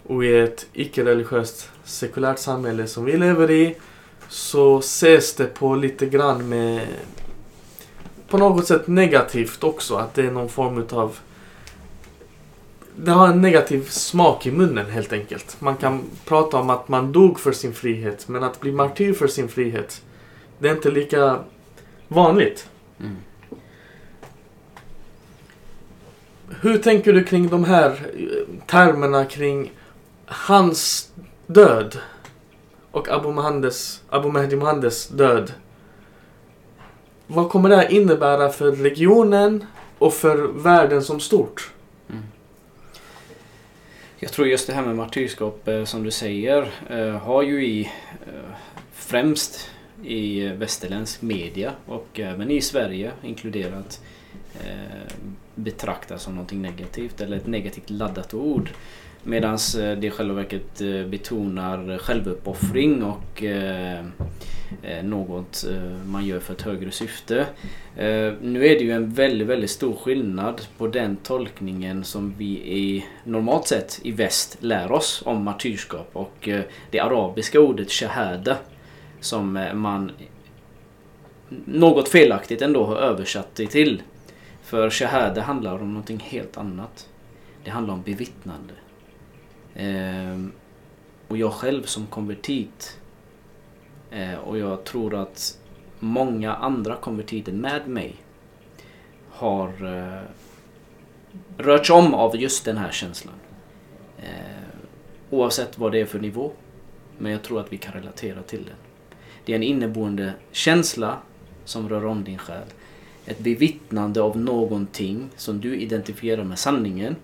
Och 0.04 0.26
i 0.26 0.40
ett 0.40 0.66
icke-religiöst 0.74 1.70
sekulärt 1.84 2.40
samhälle 2.40 2.88
som 2.88 3.06
vi 3.06 3.18
lever 3.18 3.52
i 3.52 3.76
så 4.30 4.80
ses 4.80 5.36
det 5.36 5.54
på 5.54 5.76
lite 5.76 6.06
grann 6.06 6.50
med 6.50 6.88
på 8.28 8.38
något 8.38 8.68
sätt 8.68 8.88
negativt 8.88 9.64
också. 9.64 9.96
Att 9.96 10.14
det 10.14 10.26
är 10.26 10.32
någon 10.32 10.50
form 10.50 10.78
utav 10.78 11.18
det 12.98 13.12
har 13.12 13.28
en 13.28 13.42
negativ 13.42 13.88
smak 13.90 14.46
i 14.46 14.52
munnen 14.52 14.86
helt 14.86 15.14
enkelt. 15.14 15.62
Man 15.62 15.76
kan 15.76 16.04
prata 16.26 16.58
om 16.58 16.70
att 16.70 16.88
man 16.88 17.12
dog 17.12 17.40
för 17.40 17.52
sin 17.52 17.74
frihet, 17.74 18.28
men 18.28 18.44
att 18.44 18.60
bli 18.60 18.72
martyr 18.72 19.14
för 19.14 19.28
sin 19.28 19.48
frihet, 19.48 20.02
det 20.60 20.70
är 20.70 20.76
inte 20.76 20.92
lika 20.92 21.40
vanligt. 22.08 22.70
Mm. 23.00 23.16
Hur 26.62 26.78
tänker 26.78 27.14
du 27.14 27.24
kring 27.24 27.48
de 27.48 27.64
här 27.64 27.90
eh, 27.90 28.66
termerna 28.66 29.26
kring 29.26 29.72
hans 30.26 31.10
död 31.48 31.98
och 32.92 33.10
Abu, 33.10 33.32
Mohandes, 33.32 34.02
Abu 34.10 34.32
Mehdi 34.32 34.56
Mohandes 34.56 35.08
död? 35.08 35.54
Vad 37.28 37.50
kommer 37.50 37.70
det 37.70 37.76
här 37.76 37.92
innebära 37.92 38.50
för 38.50 38.72
regionen 38.72 39.66
och 39.98 40.14
för 40.14 40.38
världen 40.38 41.04
som 41.04 41.20
stort? 41.20 41.72
Jag 44.20 44.32
tror 44.32 44.48
just 44.48 44.68
det 44.68 44.74
här 44.74 44.86
med 44.86 44.96
martyrskap 44.96 45.68
eh, 45.68 45.84
som 45.84 46.04
du 46.04 46.12
säger 46.12 46.72
eh, 46.90 47.10
har 47.10 47.44
ju 47.44 47.66
i 47.66 47.92
eh, 48.28 48.56
främst 48.94 49.70
i 50.04 50.48
västerländsk 50.48 51.22
media 51.22 51.74
och 51.86 52.20
även 52.20 52.52
i 52.52 52.62
Sverige 52.62 53.12
inkluderat 53.24 54.02
betraktas 55.56 56.24
som 56.24 56.34
någonting 56.36 56.62
negativt 56.62 57.22
eller 57.22 57.38
ett 57.38 57.48
negativt 57.48 57.90
laddat 57.90 58.34
ord. 58.34 58.70
Medan 59.28 59.54
eh, 59.54 59.98
det 59.98 60.08
i 60.08 60.10
själva 60.10 60.34
verket 60.34 60.82
eh, 60.82 61.06
betonar 61.06 61.98
självuppoffring 61.98 63.04
och 63.04 63.44
eh, 63.44 64.06
något 65.04 65.66
man 66.06 66.26
gör 66.26 66.40
för 66.40 66.54
ett 66.54 66.62
högre 66.62 66.92
syfte. 66.92 67.46
Nu 68.42 68.66
är 68.66 68.80
det 68.80 68.84
ju 68.84 68.92
en 68.92 69.10
väldigt, 69.10 69.48
väldigt 69.48 69.70
stor 69.70 69.96
skillnad 69.96 70.62
på 70.78 70.88
den 70.88 71.16
tolkningen 71.16 72.04
som 72.04 72.34
vi 72.38 72.46
i, 72.46 73.06
normalt 73.24 73.68
sett 73.68 74.00
i 74.04 74.12
väst 74.12 74.58
lär 74.60 74.92
oss 74.92 75.24
om 75.26 75.44
martyrskap 75.44 76.10
och 76.14 76.50
det 76.92 77.00
arabiska 77.00 77.60
ordet 77.60 77.92
shahada 77.92 78.58
som 79.20 79.70
man 79.74 80.12
något 81.66 82.10
felaktigt 82.10 82.62
ändå 82.62 82.86
har 82.86 82.96
översatt 82.96 83.56
det 83.56 83.68
till. 83.68 84.02
För 84.64 84.90
shahada 84.90 85.42
handlar 85.42 85.74
om 85.74 85.90
någonting 85.90 86.20
helt 86.20 86.58
annat. 86.58 87.10
Det 87.64 87.70
handlar 87.70 87.94
om 87.94 88.02
bevittnande. 88.02 88.74
Eh, 89.76 90.46
och 91.28 91.38
jag 91.38 91.54
själv 91.54 91.84
som 91.84 92.08
konvertit 92.08 93.00
eh, 94.12 94.36
och 94.36 94.58
jag 94.58 94.84
tror 94.84 95.16
att 95.16 95.60
många 96.00 96.54
andra 96.54 96.96
konvertiter 96.96 97.52
med 97.52 97.88
mig 97.88 98.16
har 99.30 99.68
eh, 99.68 100.22
rörts 101.58 101.90
om 101.90 102.14
av 102.14 102.36
just 102.36 102.66
den 102.66 102.78
här 102.78 102.92
känslan. 102.92 103.36
Eh, 104.18 104.66
oavsett 105.30 105.78
vad 105.78 105.92
det 105.92 106.02
är 106.02 106.06
för 106.06 106.20
nivå. 106.20 106.52
Men 107.18 107.32
jag 107.32 107.44
tror 107.44 107.60
att 107.60 107.74
vi 107.74 107.78
kan 107.78 107.94
relatera 107.94 108.42
till 108.42 108.66
den. 108.66 108.76
Det 109.46 109.52
är 109.52 109.56
en 109.56 109.64
inneboende 109.64 110.34
känsla 110.52 111.18
som 111.66 111.90
rör 111.90 112.06
om 112.06 112.24
din 112.24 112.38
själ. 112.38 112.68
Ett 113.26 113.40
bevittnande 113.40 114.22
av 114.22 114.38
någonting 114.38 115.30
som 115.36 115.62
du 115.62 115.76
identifierar 115.78 116.44
med 116.44 116.60
sanningen. 116.60 117.16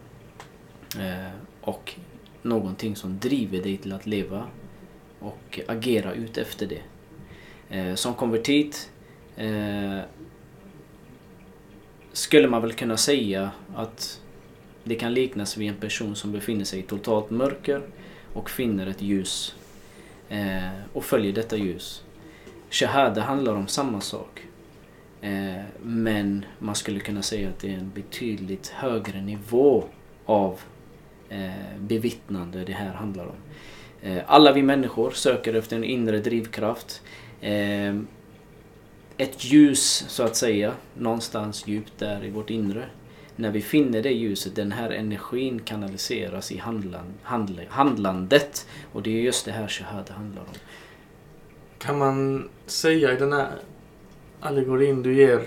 Eh, 1.00 1.32
och 1.62 1.96
någonting 2.42 2.96
som 2.96 3.20
driver 3.20 3.64
dig 3.64 3.78
till 3.78 3.94
att 3.94 4.08
leva 4.08 4.48
och 5.20 5.60
agera 5.68 6.14
ut 6.14 6.38
efter 6.38 6.68
det. 6.68 6.82
Eh, 7.70 7.96
som 7.96 8.14
konvertit 8.14 8.92
eh, 9.36 10.00
skulle 12.14 12.48
man 12.48 12.62
väl 12.62 12.74
kunna 12.74 12.98
säga 12.98 13.52
att 13.76 14.22
det 14.84 14.96
kan 14.96 15.14
liknas 15.14 15.58
vid 15.58 15.70
en 15.70 15.76
person 15.76 16.16
som 16.16 16.32
befinner 16.32 16.66
sig 16.66 16.80
i 16.80 16.84
totalt 16.84 17.30
mörker 17.30 17.82
och 18.34 18.50
finner 18.50 18.88
ett 18.88 19.02
ljus 19.02 19.56
eh, 20.30 20.70
och 20.94 21.06
följer 21.06 21.34
detta 21.34 21.58
ljus. 21.58 22.04
Shahada 22.70 23.22
handlar 23.22 23.56
om 23.56 23.68
samma 23.68 24.02
sak. 24.02 24.46
Eh, 25.22 25.64
men 25.82 26.46
man 26.60 26.76
skulle 26.76 27.00
kunna 27.00 27.22
säga 27.22 27.50
att 27.50 27.60
det 27.60 27.74
är 27.74 27.78
en 27.78 27.92
betydligt 27.96 28.68
högre 28.68 29.22
nivå 29.22 29.84
av 30.26 30.60
Eh, 31.32 31.80
bevittnande 31.80 32.64
det 32.64 32.74
här 32.74 32.94
handlar 32.94 33.26
om. 33.26 33.36
Eh, 34.02 34.24
alla 34.28 34.52
vi 34.52 34.64
människor 34.64 35.12
söker 35.12 35.54
efter 35.54 35.76
en 35.76 35.84
inre 35.84 36.20
drivkraft. 36.20 37.02
Eh, 37.42 37.96
ett 39.18 39.46
ljus 39.46 40.06
så 40.08 40.24
att 40.24 40.36
säga, 40.36 40.74
någonstans 40.94 41.68
djupt 41.68 41.94
där 41.98 42.26
i 42.26 42.30
vårt 42.30 42.50
inre. 42.50 42.86
När 43.36 43.52
vi 43.52 43.62
finner 43.62 44.02
det 44.02 44.12
ljuset, 44.12 44.56
den 44.56 44.72
här 44.72 44.90
energin 44.90 45.60
kanaliseras 45.60 46.52
i 46.52 46.58
handlan, 46.58 47.14
handl, 47.24 47.60
handlandet. 47.70 48.68
Och 48.94 49.02
det 49.02 49.10
är 49.10 49.22
just 49.22 49.46
det 49.46 49.52
här 49.52 49.68
shahada 49.68 50.14
handlar 50.14 50.42
om. 50.42 50.54
Kan 51.78 51.98
man 51.98 52.50
säga 52.66 53.14
i 53.14 53.16
den 53.16 53.34
här 53.34 53.52
allegorin 54.40 55.04
du 55.04 55.16
ger 55.16 55.42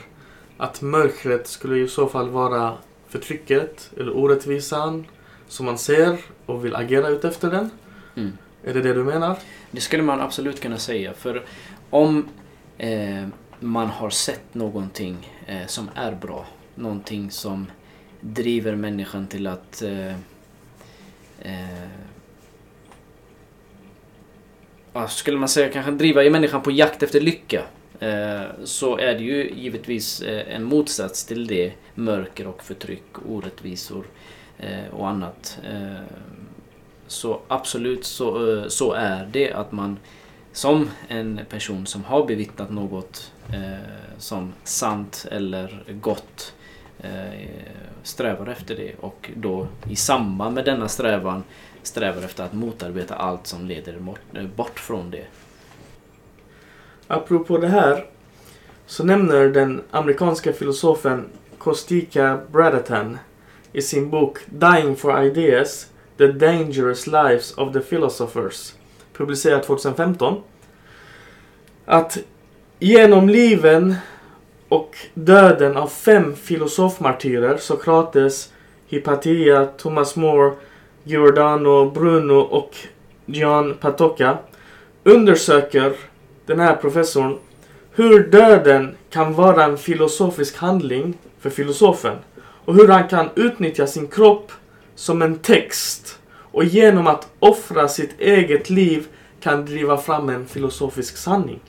att 0.57 0.83
mörkret 0.83 1.47
skulle 1.47 1.79
i 1.79 1.89
så 1.89 2.07
fall 2.07 2.29
vara 2.29 2.75
förtrycket 3.09 3.91
eller 3.97 4.17
orättvisan 4.17 5.07
som 5.55 5.67
man 5.67 5.79
ser 5.79 6.19
och 6.47 6.65
vill 6.65 6.77
agera 6.77 7.09
ut 7.09 7.25
efter 7.25 7.51
den? 7.51 7.71
Mm. 8.17 8.33
Är 8.65 8.75
det 8.75 8.83
det 8.83 8.95
du 8.95 9.05
menar? 9.05 9.39
Det 9.71 9.81
skulle 9.81 10.03
man 10.03 10.21
absolut 10.21 10.61
kunna 10.61 10.79
säga. 10.79 11.13
För 11.15 11.45
om 11.91 12.29
eh, 12.79 13.27
man 13.61 13.89
har 13.89 14.11
sett 14.11 14.55
någonting 14.55 15.33
eh, 15.47 15.67
som 15.67 15.91
är 15.95 16.13
bra, 16.15 16.47
någonting 16.75 17.31
som 17.31 17.67
driver 18.21 18.75
människan 18.75 19.27
till 19.27 19.47
att 19.47 19.83
eh, 19.83 20.15
eh, 21.43 21.89
skulle 25.09 25.39
man 25.39 25.49
säga 25.49 25.69
kanske 25.69 25.93
driva 25.93 26.31
människan 26.31 26.63
på 26.63 26.71
jakt 26.71 27.03
efter 27.03 27.21
lycka. 27.21 27.63
Eh, 28.01 28.43
så 28.65 28.99
är 28.99 29.15
det 29.15 29.25
ju 29.25 29.51
givetvis 29.51 30.21
eh, 30.21 30.55
en 30.57 30.65
motsats 30.65 31.25
till 31.25 31.47
det. 31.47 31.73
Mörker 31.95 32.47
och 32.47 32.65
förtryck, 32.65 33.27
orättvisor 33.29 34.05
Eh, 34.59 34.95
och 34.95 35.09
annat. 35.09 35.59
Eh, 35.65 36.03
så 37.07 37.41
absolut 37.49 38.05
så, 38.05 38.57
eh, 38.59 38.69
så 38.69 38.93
är 38.93 39.29
det 39.33 39.53
att 39.53 39.73
man 39.73 39.99
som 40.53 40.91
en 41.09 41.41
person 41.49 41.87
som 41.87 42.05
har 42.05 42.27
bevittnat 42.27 42.71
något 42.71 43.33
eh, 43.53 44.19
som 44.19 44.53
sant 44.65 45.27
eller 45.31 45.85
gott 46.01 46.55
eh, 46.99 47.41
strävar 48.03 48.47
efter 48.47 48.77
det 48.77 48.95
och 49.01 49.31
då 49.37 49.67
i 49.91 49.97
samband 49.97 50.55
med 50.55 50.65
denna 50.65 50.89
strävan 50.89 51.45
strävar 51.83 52.23
efter 52.23 52.45
att 52.45 52.53
motarbeta 52.53 53.15
allt 53.15 53.47
som 53.47 53.67
leder 53.67 53.99
bort, 53.99 54.21
eh, 54.35 54.47
bort 54.47 54.81
från 54.81 55.11
det. 55.11 55.25
Apropå 57.07 57.59
det 57.59 57.69
här 57.69 58.07
så 58.87 59.05
nämner 59.05 59.49
den 59.49 59.83
amerikanska 59.91 60.53
filosofen 60.53 61.25
Kostika 61.59 62.41
Bradatan 62.53 63.19
i 63.75 63.83
sin 63.83 64.11
bok 64.11 64.39
Dying 64.47 64.97
for 64.97 65.25
Ideas 65.25 65.87
The 66.17 66.33
Dangerous 66.33 67.07
Lives 67.07 67.55
of 67.59 67.73
the 67.73 67.81
Philosophers 67.81 68.75
publicerad 69.13 69.63
2015. 69.63 70.43
Att 71.85 72.19
genom 72.79 73.29
liven 73.29 73.95
och 74.69 74.97
döden 75.15 75.77
av 75.77 75.87
fem 75.87 76.37
filosofmartyrer, 76.37 77.57
Sokrates, 77.57 78.53
Hypatia, 78.87 79.67
Thomas 79.67 80.17
More, 80.17 80.53
Giordano 81.05 81.91
Bruno 81.91 82.35
och 82.35 82.77
Gian 83.27 83.75
Patocca, 83.75 84.39
undersöker 85.05 85.93
den 86.47 86.61
här 86.61 86.77
professorn 86.77 87.39
hur 87.93 88.29
döden 88.29 88.97
kan 89.11 89.35
vara 89.35 89.65
en 89.65 89.79
filosofisk 89.79 90.57
handling 90.57 91.19
för 91.41 91.51
filosofen 91.51 92.17
och 92.65 92.75
hur 92.75 92.89
han 92.89 93.09
kan 93.09 93.29
utnyttja 93.35 93.87
sin 93.87 94.07
kropp 94.07 94.53
som 94.95 95.23
en 95.23 95.39
text 95.39 96.19
och 96.27 96.65
genom 96.65 97.07
att 97.07 97.29
offra 97.39 97.89
sitt 97.89 98.21
eget 98.21 98.71
liv 98.71 99.07
kan 99.41 99.67
driva 99.67 99.97
fram 99.97 100.29
en 100.29 100.47
filosofisk 100.47 101.17
sanning. 101.17 101.61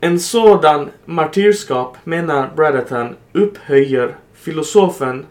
En 0.00 0.20
sådan 0.20 0.90
martyrskap, 1.04 1.96
menar 2.04 2.50
Bradatan, 2.56 3.16
upphöjer 3.32 4.16
filosofen 4.34 5.26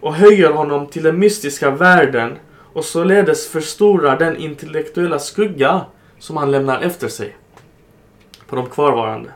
och 0.00 0.14
höjer 0.14 0.50
honom 0.50 0.86
till 0.86 1.02
den 1.02 1.18
mystiska 1.18 1.70
världen 1.70 2.38
och 2.72 2.84
således 2.84 3.48
förstorar 3.48 4.18
den 4.18 4.36
intellektuella 4.36 5.18
skugga 5.18 5.80
som 6.18 6.36
han 6.36 6.50
lämnar 6.50 6.80
efter 6.80 7.08
sig 7.08 7.36
på 8.46 8.56
de 8.56 8.66
kvarvarande 8.66 9.30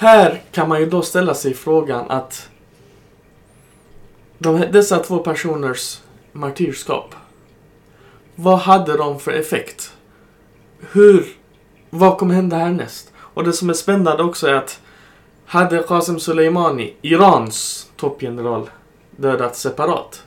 här 0.00 0.42
kan 0.52 0.68
man 0.68 0.80
ju 0.80 0.86
då 0.86 1.02
ställa 1.02 1.34
sig 1.34 1.54
frågan 1.54 2.10
att 2.10 2.48
de, 4.38 4.64
dessa 4.72 4.98
två 4.98 5.18
personers 5.18 6.00
martyrskap, 6.32 7.14
vad 8.34 8.58
hade 8.58 8.96
de 8.96 9.20
för 9.20 9.32
effekt? 9.32 9.92
Hur, 10.92 11.26
vad 11.90 12.18
kommer 12.18 12.34
hända 12.34 12.56
härnäst? 12.56 13.12
Och 13.16 13.44
det 13.44 13.52
som 13.52 13.70
är 13.70 13.74
spännande 13.74 14.22
också 14.22 14.46
är 14.46 14.54
att 14.54 14.80
hade 15.44 15.82
Qasem 15.82 16.20
Soleimani, 16.20 16.94
Irans 17.02 17.90
toppgeneral, 17.96 18.70
dödats 19.10 19.60
separat 19.60 20.22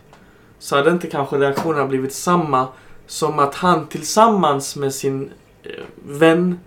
så 0.60 0.76
hade 0.76 0.92
inte 0.92 1.08
kanske 1.08 1.38
reaktionerna 1.38 1.86
blivit 1.86 2.14
samma 2.14 2.68
som 3.08 3.40
att 3.40 3.56
han 3.56 3.88
tillsammans 3.88 4.76
med 4.76 4.94
sin 4.94 5.32
eh, 5.64 5.84
vän 6.04 6.60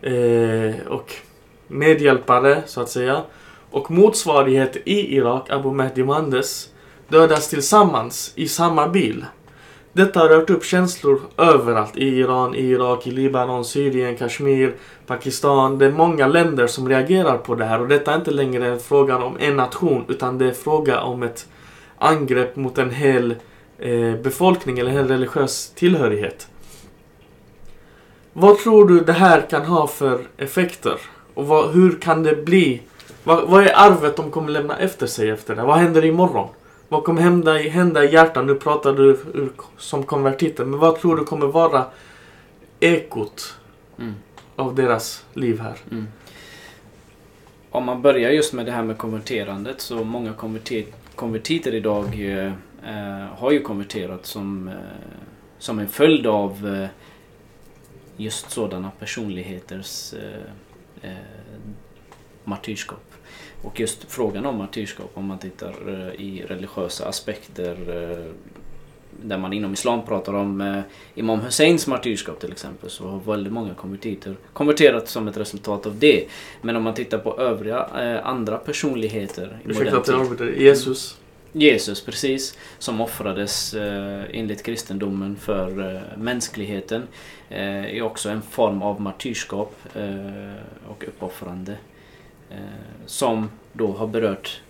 eh, 0.00 0.86
och 0.88 1.14
medhjälpare, 1.68 2.62
så 2.66 2.80
att 2.80 2.88
säga, 2.88 3.22
och 3.70 3.90
motsvarighet 3.90 4.76
i 4.84 5.16
Irak, 5.16 5.50
Abu 5.50 5.72
Mehdi 5.72 6.04
Mandes, 6.04 6.68
dödas 7.08 7.48
tillsammans 7.48 8.32
i 8.34 8.48
samma 8.48 8.88
bil. 8.88 9.24
Detta 9.92 10.20
har 10.20 10.28
rört 10.28 10.50
upp 10.50 10.64
känslor 10.64 11.20
överallt 11.36 11.96
i 11.96 12.04
Iran, 12.04 12.54
i 12.54 12.60
Irak, 12.60 13.06
i 13.06 13.10
Libanon, 13.10 13.64
Syrien, 13.64 14.16
Kashmir, 14.16 14.74
Pakistan. 15.06 15.78
Det 15.78 15.86
är 15.86 15.90
många 15.90 16.26
länder 16.26 16.66
som 16.66 16.88
reagerar 16.88 17.38
på 17.38 17.54
det 17.54 17.64
här 17.64 17.80
och 17.80 17.88
detta 17.88 18.12
är 18.12 18.16
inte 18.16 18.30
längre 18.30 18.66
en 18.66 18.80
fråga 18.80 19.16
om 19.16 19.36
en 19.40 19.56
nation 19.56 20.04
utan 20.08 20.38
det 20.38 20.46
är 20.46 20.52
fråga 20.52 21.00
om 21.00 21.22
ett 21.22 21.46
angrepp 21.98 22.56
mot 22.56 22.78
en 22.78 22.90
hel 22.90 23.34
eh, 23.78 24.14
befolkning 24.14 24.78
eller 24.78 24.90
en 24.90 24.96
hel 24.96 25.08
religiös 25.08 25.70
tillhörighet. 25.74 26.48
Vad 28.32 28.58
tror 28.58 28.88
du 28.88 29.00
det 29.00 29.12
här 29.12 29.40
kan 29.50 29.64
ha 29.64 29.86
för 29.86 30.20
effekter? 30.36 30.96
Och 31.36 31.46
vad, 31.46 31.70
hur 31.70 32.00
kan 32.00 32.22
det 32.22 32.44
bli? 32.44 32.82
Vad, 33.24 33.48
vad, 33.48 33.66
är 33.66 33.72
arvet 33.74 34.16
de 34.16 34.30
kommer 34.30 34.52
lämna 34.52 34.78
efter 34.78 35.06
sig 35.06 35.30
efter 35.30 35.56
det? 35.56 35.62
Vad 35.62 35.78
händer 35.78 36.04
imorgon? 36.04 36.48
Vad 36.88 37.04
kommer 37.04 37.22
hända 37.22 37.52
hända 37.52 38.04
i 38.04 38.12
hjärtan? 38.12 38.46
Nu 38.46 38.54
pratar 38.54 38.92
du 38.92 39.10
ur, 39.10 39.50
som 39.78 40.02
konvertiter, 40.02 40.64
men 40.64 40.80
vad 40.80 41.00
tror 41.00 41.16
du 41.16 41.24
kommer 41.24 41.46
vara 41.46 41.84
ekot 42.80 43.54
Mm. 43.98 44.14
av 44.56 44.74
deras 44.74 45.24
liv 45.34 45.60
här? 45.60 45.76
Mm. 45.90 46.06
Om 47.70 47.84
man 47.84 48.02
börjar 48.02 48.30
just 48.30 48.52
med 48.52 48.66
det 48.66 48.72
här 48.72 48.82
med 48.82 48.98
konverterandet 48.98 49.80
så 49.80 50.04
många 50.04 50.32
konverter 50.32 50.84
konvertiter 51.14 51.74
idag 51.74 52.04
eh, 52.04 52.52
eh, 52.86 53.26
har 53.38 53.50
ju 53.50 53.60
konverterat 53.60 54.26
som, 54.26 54.68
eh, 54.68 54.74
som 55.58 55.78
en 55.78 55.88
följd 55.88 56.26
av 56.26 56.80
eh, 56.82 56.88
just 58.16 58.50
sådana 58.50 58.90
personligheters 58.98 60.14
eh, 61.06 61.70
martyrskap. 62.44 63.12
Och 63.62 63.80
just 63.80 64.04
frågan 64.08 64.46
om 64.46 64.56
martyrskap 64.58 65.10
om 65.14 65.26
man 65.26 65.38
tittar 65.38 65.74
eh, 65.88 66.20
i 66.20 66.44
religiösa 66.48 67.08
aspekter 67.08 67.76
eh, 67.88 68.32
där 69.22 69.38
man 69.38 69.52
inom 69.52 69.72
Islam 69.72 70.06
pratar 70.06 70.32
om 70.34 70.60
eh, 70.60 70.80
Imam 71.14 71.40
Husseins 71.40 71.86
martyrskap 71.86 72.40
till 72.40 72.52
exempel 72.52 72.90
så 72.90 73.08
har 73.08 73.20
väldigt 73.20 73.52
många 73.52 73.74
konvertiter 73.74 74.36
konverterat 74.52 75.08
som 75.08 75.28
ett 75.28 75.36
resultat 75.36 75.86
av 75.86 75.98
det. 75.98 76.24
Men 76.62 76.76
om 76.76 76.82
man 76.82 76.94
tittar 76.94 77.18
på 77.18 77.38
övriga 77.38 77.82
andra 78.22 78.56
personligheter 78.56 79.58
i 79.64 79.70
Ursäkta 79.70 79.96
modern 79.96 80.36
tid. 80.36 80.60
Jesus. 80.60 81.18
Jesus 81.58 82.04
precis, 82.04 82.58
som 82.78 83.00
offrades 83.00 83.74
eh, 83.74 84.22
enligt 84.32 84.62
kristendomen 84.62 85.36
för 85.36 85.94
eh, 85.94 86.18
mänskligheten. 86.18 87.02
Eh, 87.48 87.96
är 87.96 88.02
också 88.02 88.28
en 88.28 88.42
form 88.42 88.82
av 88.82 89.00
martyrskap 89.00 89.74
eh, 89.94 90.88
och 90.88 91.04
uppoffrande. 91.08 91.76
Eh, 92.50 92.56
som 93.06 93.50
då 93.72 93.92
har 93.92 94.06
berört 94.06 94.60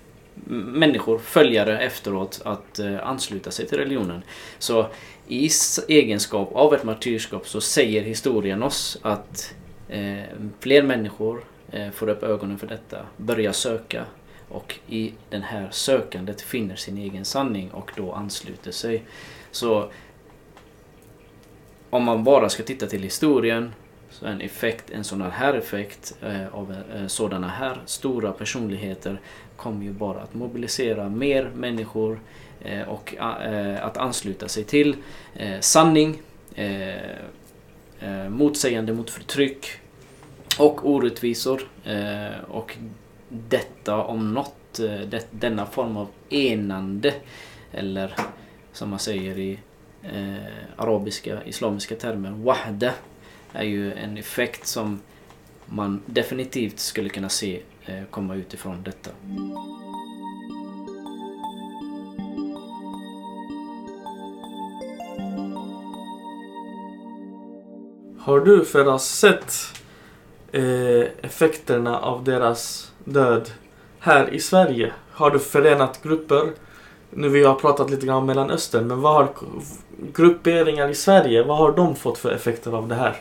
människor, 0.45 1.19
följare 1.19 1.79
efteråt 1.79 2.41
att 2.45 2.79
eh, 2.79 3.07
ansluta 3.09 3.51
sig 3.51 3.67
till 3.67 3.79
religionen. 3.79 4.23
Så 4.59 4.87
i 5.29 5.49
egenskap 5.89 6.53
av 6.53 6.75
ett 6.75 6.85
martyrskap 6.85 7.49
så 7.49 7.61
säger 7.61 8.03
historien 8.03 8.63
oss 8.63 8.99
att 9.03 9.55
eh, 9.89 10.23
fler 10.61 10.83
människor 10.83 11.45
eh, 11.73 11.91
får 11.91 12.09
upp 12.09 12.23
ögonen 12.23 12.59
för 12.59 12.67
detta, 12.67 12.99
börjar 13.17 13.53
söka 13.53 14.05
och 14.49 14.75
i 14.89 15.13
den 15.31 15.43
här 15.43 15.69
sökandet 15.71 16.41
finner 16.41 16.77
sin 16.77 16.99
egen 16.99 17.25
sanning 17.25 17.71
och 17.71 17.93
då 17.97 18.13
ansluter 18.13 18.71
sig. 18.71 19.03
Så 19.51 19.91
om 21.91 22.05
man 22.05 22.25
bara 22.25 22.49
ska 22.49 22.63
titta 22.63 22.87
till 22.87 23.03
historien 23.03 23.73
så 24.11 24.27
en 24.27 24.41
effekt, 24.41 24.91
en 24.91 25.05
sån 25.05 25.23
här 25.23 25.55
effekt 25.55 26.17
eh, 26.23 26.55
av 26.55 26.75
eh, 26.95 27.07
sådana 27.07 27.49
här 27.49 27.81
stora 27.87 28.33
personligheter 28.33 29.21
kommer 29.57 29.85
ju 29.85 29.93
bara 29.93 30.21
att 30.21 30.35
mobilisera 30.35 31.09
mer 31.09 31.51
människor 31.55 32.21
eh, 32.61 32.89
och 32.89 33.15
eh, 33.17 33.85
att 33.85 33.97
ansluta 33.97 34.49
sig 34.49 34.65
till 34.65 34.97
eh, 35.35 35.61
sanning, 35.61 36.23
eh, 36.55 36.95
eh, 38.01 38.29
motsägande 38.29 38.93
mot 38.93 39.11
förtryck 39.11 39.67
och 40.59 40.91
orättvisor. 40.91 41.63
Eh, 41.85 42.41
och 42.49 42.77
detta 43.49 44.05
om 44.05 44.35
något, 44.35 44.79
eh, 44.79 45.01
det, 45.01 45.27
denna 45.31 45.67
form 45.67 45.97
av 45.97 46.09
enande 46.29 47.15
eller 47.73 48.15
som 48.73 48.91
man 48.91 48.99
säger 48.99 49.39
i 49.39 49.59
eh, 50.03 50.37
arabiska, 50.77 51.45
islamiska 51.45 51.97
termer, 51.97 52.31
wahda 52.31 52.93
är 53.53 53.65
ju 53.65 53.93
en 53.93 54.17
effekt 54.17 54.67
som 54.67 55.01
man 55.67 56.03
definitivt 56.07 56.79
skulle 56.79 57.09
kunna 57.09 57.29
se 57.29 57.63
eh, 57.87 58.05
komma 58.11 58.35
utifrån 58.35 58.83
detta. 58.83 59.11
Har 68.19 68.41
du 68.41 68.65
Ferraz 68.65 69.09
sett 69.09 69.55
eh, 70.53 71.09
effekterna 71.23 71.99
av 71.99 72.25
deras 72.25 72.93
död 73.07 73.51
här 73.99 74.35
i 74.35 74.41
Sverige? 74.41 74.93
Har 75.13 75.31
du 75.31 75.39
förenat 75.39 76.03
grupper? 76.03 76.51
Nu 77.11 77.29
vi 77.29 77.45
har 77.45 77.55
pratat 77.55 77.91
lite 77.91 78.07
grann 78.07 78.17
om 78.17 78.27
Mellanöstern, 78.27 78.87
men 78.87 79.01
vad 79.01 79.15
har 79.15 79.29
grupperingar 80.13 80.89
i 80.89 80.95
Sverige, 80.95 81.43
vad 81.43 81.59
har 81.59 81.73
de 81.73 81.97
fått 81.97 82.19
för 82.19 82.31
effekter 82.31 82.77
av 82.77 82.89
det 82.89 82.95
här? 82.95 83.17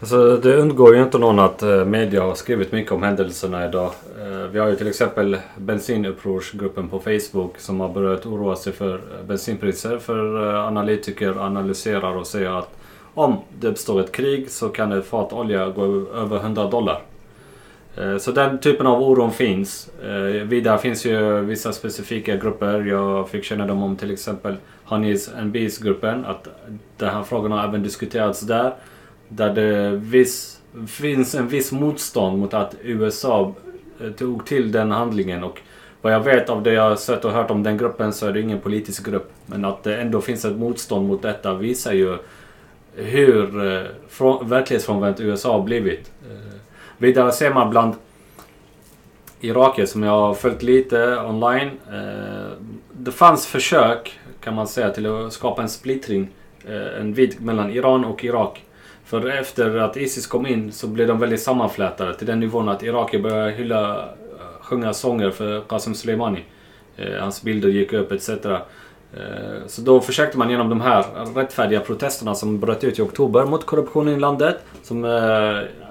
Alltså, 0.00 0.36
det 0.36 0.56
undgår 0.56 0.96
ju 0.96 1.02
inte 1.02 1.18
någon 1.18 1.38
att 1.38 1.62
eh, 1.62 1.84
media 1.84 2.22
har 2.22 2.34
skrivit 2.34 2.72
mycket 2.72 2.92
om 2.92 3.02
händelserna 3.02 3.68
idag. 3.68 3.90
Eh, 4.20 4.50
vi 4.52 4.58
har 4.58 4.68
ju 4.68 4.76
till 4.76 4.88
exempel 4.88 5.36
bensinupprorsgruppen 5.56 6.88
på 6.88 7.00
Facebook 7.00 7.58
som 7.58 7.80
har 7.80 7.88
börjat 7.88 8.26
oroa 8.26 8.56
sig 8.56 8.72
för 8.72 8.94
eh, 8.94 9.26
bensinpriser. 9.26 9.98
För 9.98 10.54
analytiker 10.54 11.44
analyserar 11.46 12.16
och 12.16 12.26
säger 12.26 12.58
att 12.58 12.70
om 13.14 13.36
det 13.60 13.68
uppstår 13.68 14.00
ett 14.00 14.12
krig 14.12 14.50
så 14.50 14.68
kan 14.68 14.92
ett 14.92 15.06
fat 15.06 15.32
olja 15.32 15.68
gå 15.68 15.84
över 16.14 16.36
100 16.36 16.66
dollar. 16.66 17.02
Eh, 17.96 18.18
så 18.18 18.32
den 18.32 18.58
typen 18.58 18.86
av 18.86 19.02
oron 19.02 19.32
finns. 19.32 19.90
Eh, 20.02 20.46
vidare 20.46 20.78
finns 20.78 21.06
ju 21.06 21.40
vissa 21.40 21.72
specifika 21.72 22.36
grupper. 22.36 22.80
Jag 22.80 23.28
fick 23.28 23.44
kännedom 23.44 23.82
om 23.82 23.96
till 23.96 24.10
exempel 24.10 24.56
Honeys 24.84 25.34
and 25.34 25.52
Bees-gruppen. 25.52 26.24
Att 26.24 26.48
den 26.96 27.08
här 27.08 27.22
frågan 27.22 27.52
har 27.52 27.68
även 27.68 27.82
diskuterats 27.82 28.40
där. 28.40 28.74
Där 29.28 29.54
det 29.54 29.90
viss, 29.96 30.60
finns 30.86 31.34
en 31.34 31.48
viss 31.48 31.72
motstånd 31.72 32.38
mot 32.38 32.54
att 32.54 32.74
USA 32.82 33.54
eh, 34.00 34.10
tog 34.10 34.46
till 34.46 34.72
den 34.72 34.90
handlingen. 34.90 35.44
Och 35.44 35.60
vad 36.02 36.12
jag 36.12 36.20
vet 36.20 36.50
av 36.50 36.62
det 36.62 36.72
jag 36.72 36.82
har 36.82 36.96
sett 36.96 37.24
och 37.24 37.32
hört 37.32 37.50
om 37.50 37.62
den 37.62 37.76
gruppen 37.76 38.12
så 38.12 38.26
är 38.26 38.32
det 38.32 38.40
ingen 38.40 38.60
politisk 38.60 39.06
grupp. 39.06 39.30
Men 39.46 39.64
att 39.64 39.82
det 39.82 39.96
ändå 39.96 40.20
finns 40.20 40.44
ett 40.44 40.56
motstånd 40.56 41.08
mot 41.08 41.22
detta 41.22 41.54
visar 41.54 41.92
ju 41.92 42.16
hur 42.96 43.46
verklighetsfrånvänt 44.44 45.20
USA 45.20 45.52
har 45.52 45.62
blivit. 45.62 46.10
Vidare 46.98 47.32
ser 47.32 47.54
man 47.54 47.70
bland 47.70 47.94
irakier 49.40 49.86
som 49.86 50.02
jag 50.02 50.12
har 50.12 50.34
följt 50.34 50.62
lite 50.62 51.20
online. 51.20 51.70
Eh, 51.92 52.52
det 52.92 53.12
fanns 53.12 53.46
försök 53.46 54.20
kan 54.40 54.54
man 54.54 54.66
säga 54.66 54.90
till 54.90 55.06
att 55.06 55.32
skapa 55.32 55.62
en 55.62 55.68
splittring. 55.68 56.28
Eh, 56.68 57.00
en 57.00 57.14
vid 57.14 57.42
mellan 57.42 57.70
Iran 57.70 58.04
och 58.04 58.24
Irak. 58.24 58.62
För 59.04 59.28
efter 59.28 59.76
att 59.76 59.96
Isis 59.96 60.26
kom 60.26 60.46
in 60.46 60.72
så 60.72 60.86
blev 60.86 61.08
de 61.08 61.18
väldigt 61.18 61.42
sammanflätade 61.42 62.14
till 62.14 62.26
den 62.26 62.40
nivån 62.40 62.68
att 62.68 62.82
irakier 62.82 63.22
började 63.22 63.50
hylla, 63.50 63.98
eh, 63.98 64.04
sjunga 64.60 64.92
sånger 64.92 65.30
för 65.30 65.60
Qasem 65.60 65.94
Soleimani. 65.94 66.44
Eh, 66.96 67.20
hans 67.20 67.42
bilder 67.42 67.68
gick 67.68 67.92
upp 67.92 68.12
etc. 68.12 68.30
Eh, 69.16 69.66
så 69.66 69.82
då 69.82 70.00
försökte 70.00 70.38
man 70.38 70.50
genom 70.50 70.68
de 70.68 70.80
här 70.80 71.04
rättfärdiga 71.34 71.80
protesterna 71.80 72.34
som 72.34 72.60
bröt 72.60 72.84
ut 72.84 72.98
i 72.98 73.02
oktober 73.02 73.44
mot 73.44 73.66
korruptionen 73.66 74.14
i 74.14 74.20
landet, 74.20 74.56
som 74.82 75.04
eh, 75.04 75.10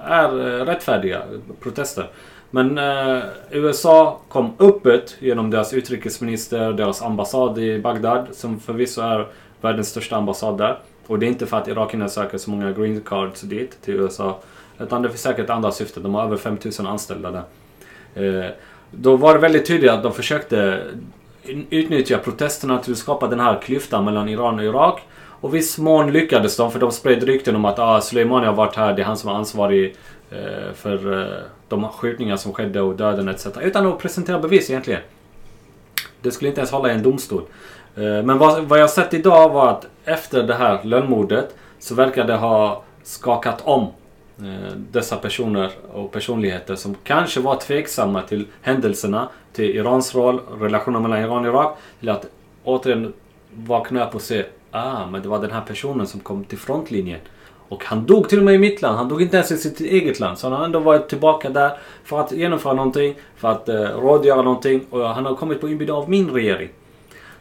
är 0.04 0.60
eh, 0.60 0.64
rättfärdiga 0.64 1.22
protester. 1.60 2.10
Men 2.50 2.80
USA 3.50 4.20
kom 4.28 4.52
öppet 4.58 5.16
genom 5.18 5.50
deras 5.50 5.72
utrikesminister, 5.72 6.72
deras 6.72 7.02
ambassad 7.02 7.58
i 7.58 7.78
Bagdad, 7.78 8.26
som 8.32 8.60
förvisso 8.60 9.00
är 9.00 9.26
världens 9.60 9.88
största 9.88 10.16
ambassad 10.16 10.58
där. 10.58 10.78
Och 11.06 11.18
det 11.18 11.26
är 11.26 11.28
inte 11.28 11.46
för 11.46 11.56
att 11.56 11.68
irakierna 11.68 12.08
söker 12.08 12.38
så 12.38 12.50
många 12.50 12.72
green 12.72 13.00
cards 13.00 13.40
dit, 13.40 13.82
till 13.82 13.94
USA. 13.94 14.38
Utan 14.78 15.02
det 15.02 15.08
finns 15.08 15.22
säkert 15.22 15.50
andra 15.50 15.72
syften. 15.72 16.02
De 16.02 16.14
har 16.14 16.24
över 16.24 16.36
5000 16.36 16.86
anställda 16.86 17.44
där. 18.14 18.54
Då 18.90 19.16
var 19.16 19.34
det 19.34 19.40
väldigt 19.40 19.66
tydligt 19.66 19.90
att 19.90 20.02
de 20.02 20.12
försökte 20.12 20.82
utnyttja 21.70 22.18
protesterna 22.18 22.78
till 22.78 22.92
att 22.92 22.98
skapa 22.98 23.26
den 23.26 23.40
här 23.40 23.60
klyftan 23.62 24.04
mellan 24.04 24.28
Iran 24.28 24.58
och 24.58 24.64
Irak. 24.64 25.02
Och 25.40 25.54
viss 25.54 25.78
mån 25.78 26.12
lyckades 26.12 26.56
de 26.56 26.72
för 26.72 26.80
de 26.80 26.92
spred 26.92 27.22
rykten 27.22 27.56
om 27.56 27.64
att 27.64 27.78
ah, 27.78 28.00
Soleimani 28.00 28.46
har 28.46 28.52
varit 28.52 28.76
här, 28.76 28.92
det 28.92 29.02
är 29.02 29.06
han 29.06 29.16
som 29.16 29.30
är 29.30 29.34
ansvarig 29.34 29.96
eh, 30.30 30.72
för 30.74 31.22
eh, 31.22 31.38
de 31.68 31.88
skjutningar 31.88 32.36
som 32.36 32.52
skedde 32.52 32.80
och 32.80 32.96
döden 32.96 33.28
etc. 33.28 33.46
Utan 33.62 33.86
att 33.86 33.98
presentera 33.98 34.38
bevis 34.38 34.70
egentligen. 34.70 35.00
Det 36.20 36.30
skulle 36.30 36.48
inte 36.48 36.60
ens 36.60 36.70
hålla 36.70 36.88
i 36.88 36.94
en 36.94 37.02
domstol. 37.02 37.42
Eh, 37.96 38.02
men 38.02 38.38
vad, 38.38 38.64
vad 38.64 38.80
jag 38.80 38.90
sett 38.90 39.14
idag 39.14 39.48
var 39.48 39.68
att 39.68 39.86
efter 40.04 40.42
det 40.42 40.54
här 40.54 40.84
lönnmordet 40.84 41.56
så 41.78 41.94
verkar 41.94 42.24
det 42.24 42.36
ha 42.36 42.82
skakat 43.02 43.60
om 43.64 43.92
Eh, 44.38 44.76
dessa 44.90 45.16
personer 45.16 45.70
och 45.92 46.12
personligheter 46.12 46.74
som 46.74 46.94
kanske 47.04 47.40
var 47.40 47.56
tveksamma 47.56 48.22
till 48.22 48.46
händelserna, 48.62 49.28
till 49.52 49.76
Irans 49.76 50.14
roll, 50.14 50.40
relationen 50.60 51.02
mellan 51.02 51.18
Iran 51.18 51.44
och 51.44 51.54
Irak, 51.54 51.78
till 52.00 52.08
att 52.08 52.26
återigen 52.64 53.12
vakna 53.50 54.08
upp 54.08 54.14
och 54.14 54.22
se 54.22 54.44
ah, 54.70 55.06
men 55.06 55.22
det 55.22 55.28
var 55.28 55.38
den 55.38 55.50
här 55.50 55.60
personen 55.60 56.06
som 56.06 56.20
kom 56.20 56.44
till 56.44 56.58
frontlinjen. 56.58 57.20
Och 57.68 57.84
han 57.84 58.06
dog 58.06 58.28
till 58.28 58.38
och 58.38 58.44
med 58.44 58.54
i 58.54 58.58
mitt 58.58 58.82
land. 58.82 58.96
Han 58.96 59.08
dog 59.08 59.22
inte 59.22 59.36
ens 59.36 59.52
i 59.52 59.56
sitt 59.56 59.80
eget 59.80 60.20
land. 60.20 60.38
Så 60.38 60.46
han 60.46 60.58
har 60.58 60.64
ändå 60.64 60.78
varit 60.78 61.08
tillbaka 61.08 61.50
där 61.50 61.78
för 62.04 62.20
att 62.20 62.32
genomföra 62.32 62.72
någonting, 62.72 63.14
för 63.36 63.48
att 63.48 63.68
eh, 63.68 63.74
rådgöra 63.74 64.42
någonting. 64.42 64.86
Och 64.90 65.08
han 65.08 65.26
har 65.26 65.34
kommit 65.34 65.60
på 65.60 65.68
inbjudan 65.68 65.96
av 65.96 66.10
min 66.10 66.30
regering. 66.30 66.68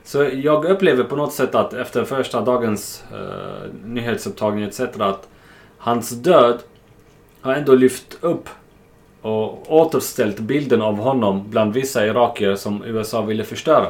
Så 0.04 0.24
jag 0.34 0.66
upplever 0.66 1.04
på 1.04 1.16
något 1.16 1.34
sätt 1.34 1.56
att 1.56 1.74
efter 1.74 2.04
första 2.04 2.42
dagens 2.42 3.04
eh, 3.12 3.74
nyhetsupptagning 3.86 4.64
etc. 4.64 4.80
att 4.80 5.28
hans 5.78 6.10
död 6.10 6.60
har 7.44 7.54
ändå 7.54 7.76
lyft 7.76 8.18
upp 8.22 8.50
och 9.22 9.74
återställt 9.74 10.40
bilden 10.40 10.82
av 10.82 10.98
honom 10.98 11.50
bland 11.50 11.74
vissa 11.74 12.06
irakier 12.08 12.56
som 12.56 12.84
USA 12.84 13.22
ville 13.22 13.44
förstöra. 13.44 13.88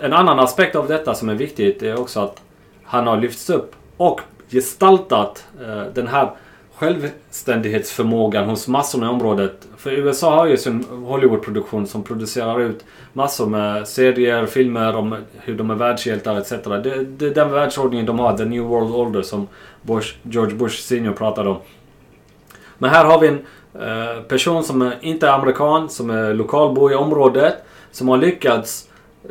En 0.00 0.12
annan 0.12 0.38
aspekt 0.38 0.76
av 0.76 0.88
detta 0.88 1.14
som 1.14 1.28
är 1.28 1.34
viktigt 1.34 1.82
är 1.82 2.00
också 2.00 2.20
att 2.20 2.42
han 2.84 3.06
har 3.06 3.16
lyfts 3.16 3.50
upp 3.50 3.74
och 3.96 4.20
gestaltat 4.50 5.44
eh, 5.60 5.82
den 5.94 6.06
här 6.06 6.30
självständighetsförmågan 6.74 8.48
hos 8.48 8.68
massorna 8.68 9.06
i 9.06 9.08
området. 9.08 9.68
För 9.76 9.90
USA 9.90 10.36
har 10.36 10.46
ju 10.46 10.56
sin 10.56 10.84
Hollywoodproduktion 11.04 11.86
som 11.86 12.02
producerar 12.02 12.60
ut 12.60 12.84
massor 13.12 13.46
med 13.46 13.88
serier, 13.88 14.46
filmer 14.46 14.96
om 14.96 15.16
hur 15.32 15.54
de 15.54 15.70
är 15.70 15.74
världshjältar 15.74 16.38
etc. 16.38 16.50
Det, 16.50 17.04
det 17.04 17.26
är 17.26 17.34
den 17.34 17.50
världsordningen 17.50 18.06
de 18.06 18.18
har, 18.18 18.36
the 18.36 18.44
new 18.44 18.62
world 18.62 18.94
order 18.94 19.22
som 19.22 19.48
Bush, 19.82 20.14
George 20.22 20.54
Bush 20.54 20.82
senior 20.82 21.12
pratade 21.12 21.48
om. 21.48 21.56
Men 22.80 22.90
här 22.90 23.04
har 23.04 23.18
vi 23.20 23.28
en 23.28 23.38
eh, 23.74 24.22
person 24.22 24.64
som 24.64 24.92
inte 25.00 25.26
är 25.26 25.32
amerikan, 25.32 25.88
som 25.88 26.10
är 26.10 26.34
lokalbo 26.34 26.90
i 26.90 26.94
området, 26.94 27.54
som 27.90 28.08
har 28.08 28.18
lyckats 28.18 28.88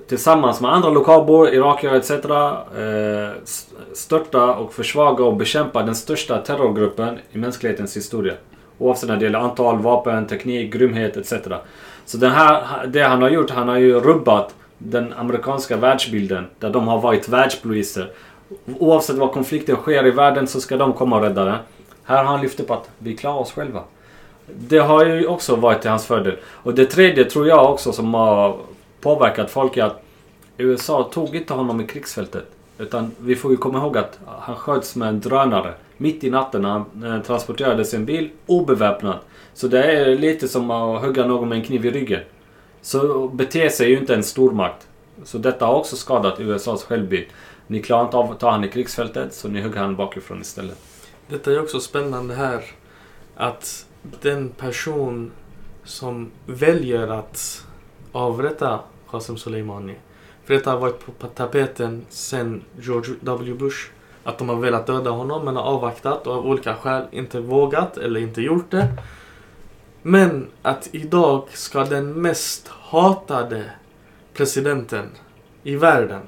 tillsammans 0.08 0.62
med 0.62 0.74
andra 0.74 0.90
lokalbor, 0.90 1.50
irakier 1.50 1.94
etc. 1.94 2.12
Eh, 2.12 3.30
störta 3.94 4.54
och 4.56 4.74
försvaga 4.74 5.24
och 5.24 5.36
bekämpa 5.36 5.84
den 5.84 5.96
största 5.96 6.38
terrorgruppen 6.38 7.20
i 7.32 7.38
mänsklighetens 7.38 7.98
historia. 7.98 8.34
Oavsett 8.78 9.10
när 9.10 9.18
det 9.18 9.26
gäller 9.26 9.40
antal, 9.40 9.78
vapen, 9.78 10.28
teknik, 10.28 10.74
grymhet 10.74 11.18
etc. 11.18 11.34
Så 12.06 12.18
den 12.18 12.32
här, 12.32 12.88
det 12.88 13.02
han 13.02 13.22
har 13.22 13.30
gjort, 13.30 13.50
han 13.50 13.68
har 13.68 13.78
ju 13.78 14.00
rubbat 14.00 14.56
den 14.78 15.14
amerikanska 15.14 15.78
världsbilden 15.78 16.48
där 16.60 16.70
de 16.70 16.88
har 16.88 17.02
varit 17.02 17.30
världspoliser. 17.30 18.12
Oavsett 18.80 19.16
var 19.16 19.28
konflikten 19.28 19.76
sker 19.76 20.08
i 20.08 20.12
världen 20.12 20.48
så 20.48 20.62
ska 20.62 20.78
de 20.78 20.94
komma 20.94 21.16
och 21.16 21.22
rädda 21.22 21.46
den. 21.46 21.58
Här 22.10 22.24
har 22.24 22.32
han 22.32 22.42
lyft 22.42 22.60
upp 22.60 22.72
att 22.72 22.90
vi 23.00 23.18
klarar 23.18 23.40
oss 23.40 23.52
själva. 23.52 23.84
Det 24.48 24.78
har 24.78 25.06
ju 25.06 25.28
också 25.28 25.56
varit 25.56 25.82
till 25.82 25.90
hans 25.90 26.06
fördel. 26.06 26.38
Och 26.46 26.74
det 26.74 26.86
tredje 26.86 27.26
tror 27.26 27.48
jag 27.48 27.72
också 27.72 27.92
som 27.92 28.14
har 28.14 28.58
påverkat 29.02 29.52
folk 29.52 29.78
är 29.78 29.84
att 29.84 30.04
USA 30.58 31.10
tog 31.14 31.36
inte 31.36 31.54
honom 31.54 31.82
i 31.82 31.88
krigsfältet. 31.88 32.46
Utan 32.78 33.12
vi 33.20 33.36
får 33.36 33.52
ju 33.52 33.58
komma 33.58 33.78
ihåg 33.78 33.98
att 33.98 34.20
han 34.26 34.56
sköts 34.56 34.96
med 34.96 35.10
en 35.10 35.20
drönare 35.20 35.74
mitt 35.98 36.24
i 36.24 36.30
natten 36.30 36.62
när 36.62 37.10
han 37.10 37.24
transporterade 37.24 37.86
sin 37.86 38.06
bil 38.06 38.30
obeväpnad. 38.46 39.18
Så 39.54 39.68
det 39.68 39.84
är 39.84 40.18
lite 40.18 40.48
som 40.48 40.72
att 40.72 41.02
hugga 41.02 41.26
någon 41.26 41.50
med 41.50 41.58
en 41.58 41.64
kniv 41.64 41.86
i 41.86 41.92
ryggen. 41.92 42.22
Så 42.82 43.28
beter 43.28 43.70
sig 43.70 43.90
ju 43.90 43.98
inte 43.98 44.16
en 44.16 44.24
stormakt. 44.24 44.88
Så 45.24 45.38
detta 45.38 45.66
har 45.66 45.74
också 45.74 45.96
skadat 45.96 46.40
USAs 46.40 46.84
självbild. 46.84 47.26
Ni 47.68 47.82
klarar 47.82 48.06
inte 48.06 48.18
av 48.18 48.32
att 48.32 48.40
ta 48.40 48.52
han 48.52 48.64
i 48.64 48.68
krigsfältet 48.68 49.34
så 49.34 49.48
ni 49.48 49.62
hugger 49.62 49.80
han 49.80 49.96
bakifrån 49.96 50.42
istället. 50.42 50.89
Detta 51.30 51.52
är 51.52 51.62
också 51.62 51.80
spännande 51.80 52.34
här. 52.34 52.64
Att 53.36 53.86
den 54.22 54.50
person 54.50 55.32
som 55.84 56.32
väljer 56.46 57.08
att 57.08 57.66
avrätta 58.12 58.80
Qasem 59.12 59.38
Soleimani. 59.38 59.96
För 60.44 60.54
detta 60.54 60.72
har 60.72 60.80
varit 60.80 61.20
på 61.20 61.28
tapeten 61.28 62.06
sen 62.10 62.64
George 62.80 63.16
W. 63.22 63.54
Bush. 63.54 63.90
Att 64.24 64.38
de 64.38 64.50
har 64.50 64.56
velat 64.56 64.88
döda 64.88 65.10
honom 65.10 65.46
men 65.46 65.56
har 65.56 65.64
avvaktat 65.64 66.28
och 66.28 66.34
av 66.34 66.46
olika 66.46 66.76
skäl 66.76 67.04
inte 67.12 67.40
vågat 67.40 67.98
eller 67.98 68.20
inte 68.20 68.42
gjort 68.42 68.72
det. 68.72 68.88
Men 70.02 70.48
att 70.62 70.90
idag 70.92 71.48
ska 71.54 71.84
den 71.84 72.22
mest 72.22 72.68
hatade 72.68 73.72
presidenten 74.34 75.10
i 75.64 75.76
världen 75.76 76.22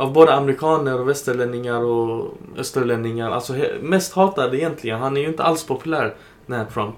av 0.00 0.12
både 0.12 0.34
amerikaner 0.34 1.00
och 1.00 1.08
västerlänningar 1.08 1.80
och 1.80 2.34
österlänningar, 2.56 3.30
alltså 3.30 3.54
mest 3.80 4.12
hatad 4.12 4.54
egentligen. 4.54 5.00
Han 5.00 5.16
är 5.16 5.20
ju 5.20 5.26
inte 5.26 5.42
alls 5.42 5.66
populär, 5.66 6.14
när 6.46 6.64
Trump. 6.64 6.94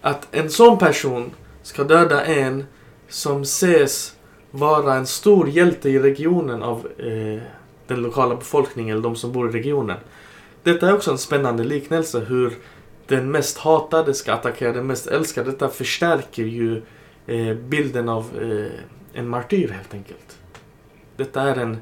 Att 0.00 0.28
en 0.30 0.50
sån 0.50 0.78
person 0.78 1.30
ska 1.62 1.84
döda 1.84 2.24
en 2.24 2.64
som 3.08 3.42
ses 3.42 4.16
vara 4.50 4.94
en 4.94 5.06
stor 5.06 5.48
hjälte 5.48 5.90
i 5.90 5.98
regionen 5.98 6.62
av 6.62 6.88
eh, 6.98 7.42
den 7.86 8.02
lokala 8.02 8.36
befolkningen, 8.36 8.92
eller 8.92 9.02
de 9.02 9.16
som 9.16 9.32
bor 9.32 9.48
i 9.48 9.52
regionen. 9.52 9.98
Detta 10.62 10.88
är 10.88 10.94
också 10.94 11.10
en 11.10 11.18
spännande 11.18 11.64
liknelse 11.64 12.20
hur 12.20 12.52
den 13.06 13.30
mest 13.30 13.58
hatade 13.58 14.14
ska 14.14 14.32
attackera 14.32 14.72
den 14.72 14.86
mest 14.86 15.06
älskade. 15.06 15.50
Detta 15.50 15.68
förstärker 15.68 16.44
ju 16.44 16.82
eh, 17.26 17.54
bilden 17.54 18.08
av 18.08 18.24
eh, 18.42 19.20
en 19.20 19.28
martyr 19.28 19.68
helt 19.68 19.94
enkelt. 19.94 20.35
Detta 21.16 21.42
är 21.42 21.56
en 21.56 21.78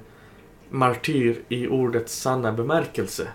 martyr 0.70 1.42
i 1.48 1.68
ordets 1.68 2.16
sanna 2.20 2.52
bemärkelse. 2.52 3.28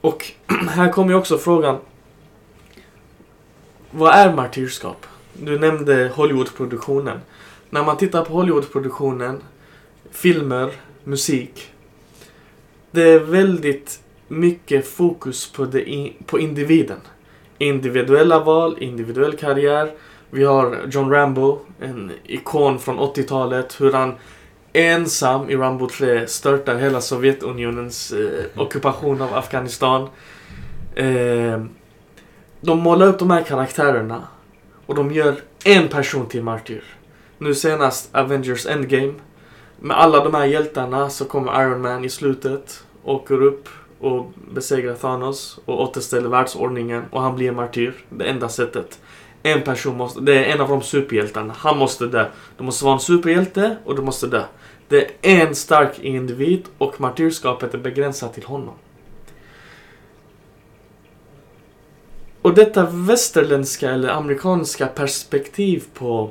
Och 0.00 0.32
här 0.68 0.92
kommer 0.92 1.10
ju 1.10 1.16
också 1.16 1.38
frågan. 1.38 1.78
Vad 3.90 4.14
är 4.14 4.34
martyrskap? 4.34 5.06
Du 5.32 5.58
nämnde 5.58 6.12
Hollywoodproduktionen. 6.14 7.20
När 7.70 7.84
man 7.84 7.96
tittar 7.96 8.24
på 8.24 8.32
Hollywoodproduktionen, 8.32 9.42
filmer, 10.10 10.72
musik. 11.04 11.72
Det 12.90 13.02
är 13.02 13.18
väldigt 13.18 14.00
mycket 14.28 14.88
fokus 14.88 15.52
på, 15.52 15.64
det, 15.64 16.12
på 16.26 16.38
individen. 16.38 16.98
Individuella 17.58 18.40
val, 18.40 18.76
individuell 18.80 19.36
karriär. 19.36 19.94
Vi 20.30 20.44
har 20.44 20.78
John 20.90 21.10
Rambo, 21.10 21.58
en 21.80 22.12
ikon 22.24 22.78
från 22.78 22.98
80-talet. 22.98 23.80
Hur 23.80 23.92
han 23.92 24.14
ensam 24.72 25.50
i 25.50 25.56
Rambo 25.56 25.88
3 25.88 26.26
störtar 26.26 26.76
hela 26.76 27.00
Sovjetunionens 27.00 28.12
eh, 28.12 28.60
ockupation 28.60 29.22
av 29.22 29.34
Afghanistan. 29.34 30.08
Eh, 30.94 31.64
de 32.60 32.78
målar 32.78 33.06
upp 33.06 33.18
de 33.18 33.30
här 33.30 33.42
karaktärerna 33.42 34.22
och 34.86 34.94
de 34.94 35.12
gör 35.12 35.34
en 35.64 35.88
person 35.88 36.26
till 36.26 36.42
martyr. 36.42 36.84
Nu 37.38 37.54
senast 37.54 38.14
Avengers 38.14 38.66
Endgame. 38.66 39.12
Med 39.80 39.96
alla 39.96 40.24
de 40.24 40.34
här 40.34 40.44
hjältarna 40.44 41.10
så 41.10 41.24
kommer 41.24 41.62
Iron 41.62 41.80
Man 41.80 42.04
i 42.04 42.08
slutet, 42.08 42.84
åker 43.04 43.42
upp 43.42 43.68
och 44.00 44.32
besegrar 44.54 44.94
Thanos 44.94 45.58
och 45.64 45.82
återställer 45.82 46.28
världsordningen 46.28 47.04
och 47.10 47.22
han 47.22 47.36
blir 47.36 47.48
en 47.48 47.56
martyr. 47.56 47.94
Det 48.08 48.24
enda 48.24 48.48
sättet. 48.48 48.98
En 49.46 49.62
person 49.62 49.96
måste, 49.96 50.20
det 50.20 50.44
är 50.44 50.54
en 50.54 50.60
av 50.60 50.68
de 50.68 50.82
superhjältarna. 50.82 51.54
Han 51.58 51.78
måste 51.78 52.06
dö. 52.06 52.28
Du 52.56 52.64
måste 52.64 52.84
vara 52.84 52.94
en 52.94 53.00
superhjälte 53.00 53.76
och 53.84 53.96
du 53.96 54.02
måste 54.02 54.26
dö. 54.26 54.44
Det 54.88 55.10
är 55.22 55.46
en 55.46 55.54
stark 55.54 55.98
individ 55.98 56.64
och 56.78 57.00
martyrskapet 57.00 57.74
är 57.74 57.78
begränsat 57.78 58.34
till 58.34 58.44
honom. 58.44 58.74
Och 62.42 62.54
detta 62.54 62.86
västerländska 62.90 63.90
eller 63.90 64.08
amerikanska 64.08 64.86
perspektiv 64.86 65.84
på, 65.94 66.30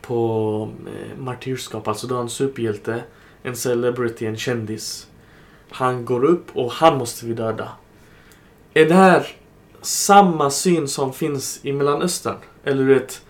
på 0.00 0.68
eh, 0.86 1.18
martyrskap, 1.18 1.88
alltså 1.88 2.06
du 2.06 2.14
har 2.14 2.22
en 2.22 2.28
superhjälte, 2.28 3.02
en 3.42 3.56
celebrity, 3.56 4.26
en 4.26 4.36
kändis. 4.36 5.06
Han 5.70 6.04
går 6.04 6.24
upp 6.24 6.56
och 6.56 6.72
han 6.72 6.98
måste 6.98 7.26
vi 7.26 7.34
döda. 7.34 7.68
Är 8.74 8.86
det 8.88 8.94
här 8.94 9.26
samma 9.84 10.50
syn 10.50 10.88
som 10.88 11.12
finns 11.12 11.60
i 11.62 11.72
Mellanöstern? 11.72 12.36
Eller 12.64 12.82
ur 12.82 12.96
ett, 12.96 13.22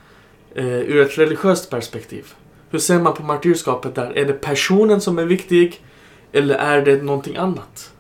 eh, 0.55 0.67
ur 0.67 1.01
ett 1.01 1.19
religiöst 1.19 1.71
perspektiv? 1.71 2.35
Hur 2.71 2.79
ser 2.79 2.99
man 2.99 3.15
på 3.15 3.23
martyrskapet 3.23 3.95
där? 3.95 4.19
Är 4.19 4.25
det 4.25 4.33
personen 4.33 5.01
som 5.01 5.19
är 5.19 5.25
viktig? 5.25 5.85
Eller 6.33 6.55
är 6.55 6.83
det 6.83 7.03
någonting 7.03 7.37
annat? 7.37 7.93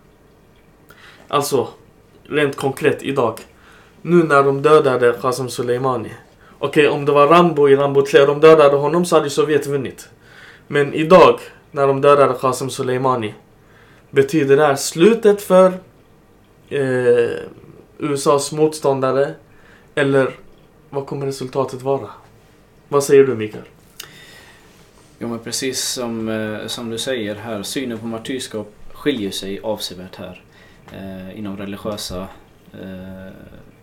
Alltså, 1.28 1.68
rent 2.22 2.56
konkret 2.56 3.02
idag. 3.02 3.38
nu 4.02 4.16
när 4.16 4.42
de 4.42 4.62
dödade 4.62 5.12
Qasem 5.20 5.48
Soleimani. 5.48 6.12
Okej, 6.58 6.88
om 6.88 7.04
det 7.04 7.12
var 7.12 7.26
Rambo 7.26 7.68
i 7.68 7.76
Rambo 7.76 8.02
3 8.02 8.20
och 8.20 8.26
de 8.26 8.40
dödade 8.40 8.76
honom 8.76 9.04
så 9.04 9.16
hade 9.16 9.30
Sovjet 9.30 9.66
vunnit. 9.66 10.08
Men 10.66 10.94
idag, 10.94 11.40
när 11.70 11.86
de 11.86 12.00
dödade 12.00 12.34
Qasem 12.40 12.70
Soleimani, 12.70 13.34
betyder 14.10 14.56
det 14.56 14.66
här 14.66 14.76
slutet 14.76 15.42
för 15.42 15.66
eh, 16.68 17.38
USAs 17.98 18.52
motståndare? 18.52 19.34
Eller 19.94 20.36
vad 20.90 21.06
kommer 21.06 21.26
resultatet 21.26 21.82
vara? 21.82 22.10
Vad 22.88 23.04
säger 23.04 23.24
du 23.24 23.34
Mikael? 23.34 23.64
Jo 25.18 25.28
men 25.28 25.38
precis 25.38 25.80
som, 25.84 26.28
eh, 26.28 26.66
som 26.66 26.90
du 26.90 26.98
säger 26.98 27.34
här, 27.34 27.62
synen 27.62 27.98
på 27.98 28.06
martyrskap 28.06 28.74
skiljer 28.92 29.30
sig 29.30 29.60
avsevärt 29.60 30.16
här. 30.16 30.42
Eh, 30.92 31.38
inom 31.38 31.56
religiösa 31.56 32.28
eh, 32.72 33.32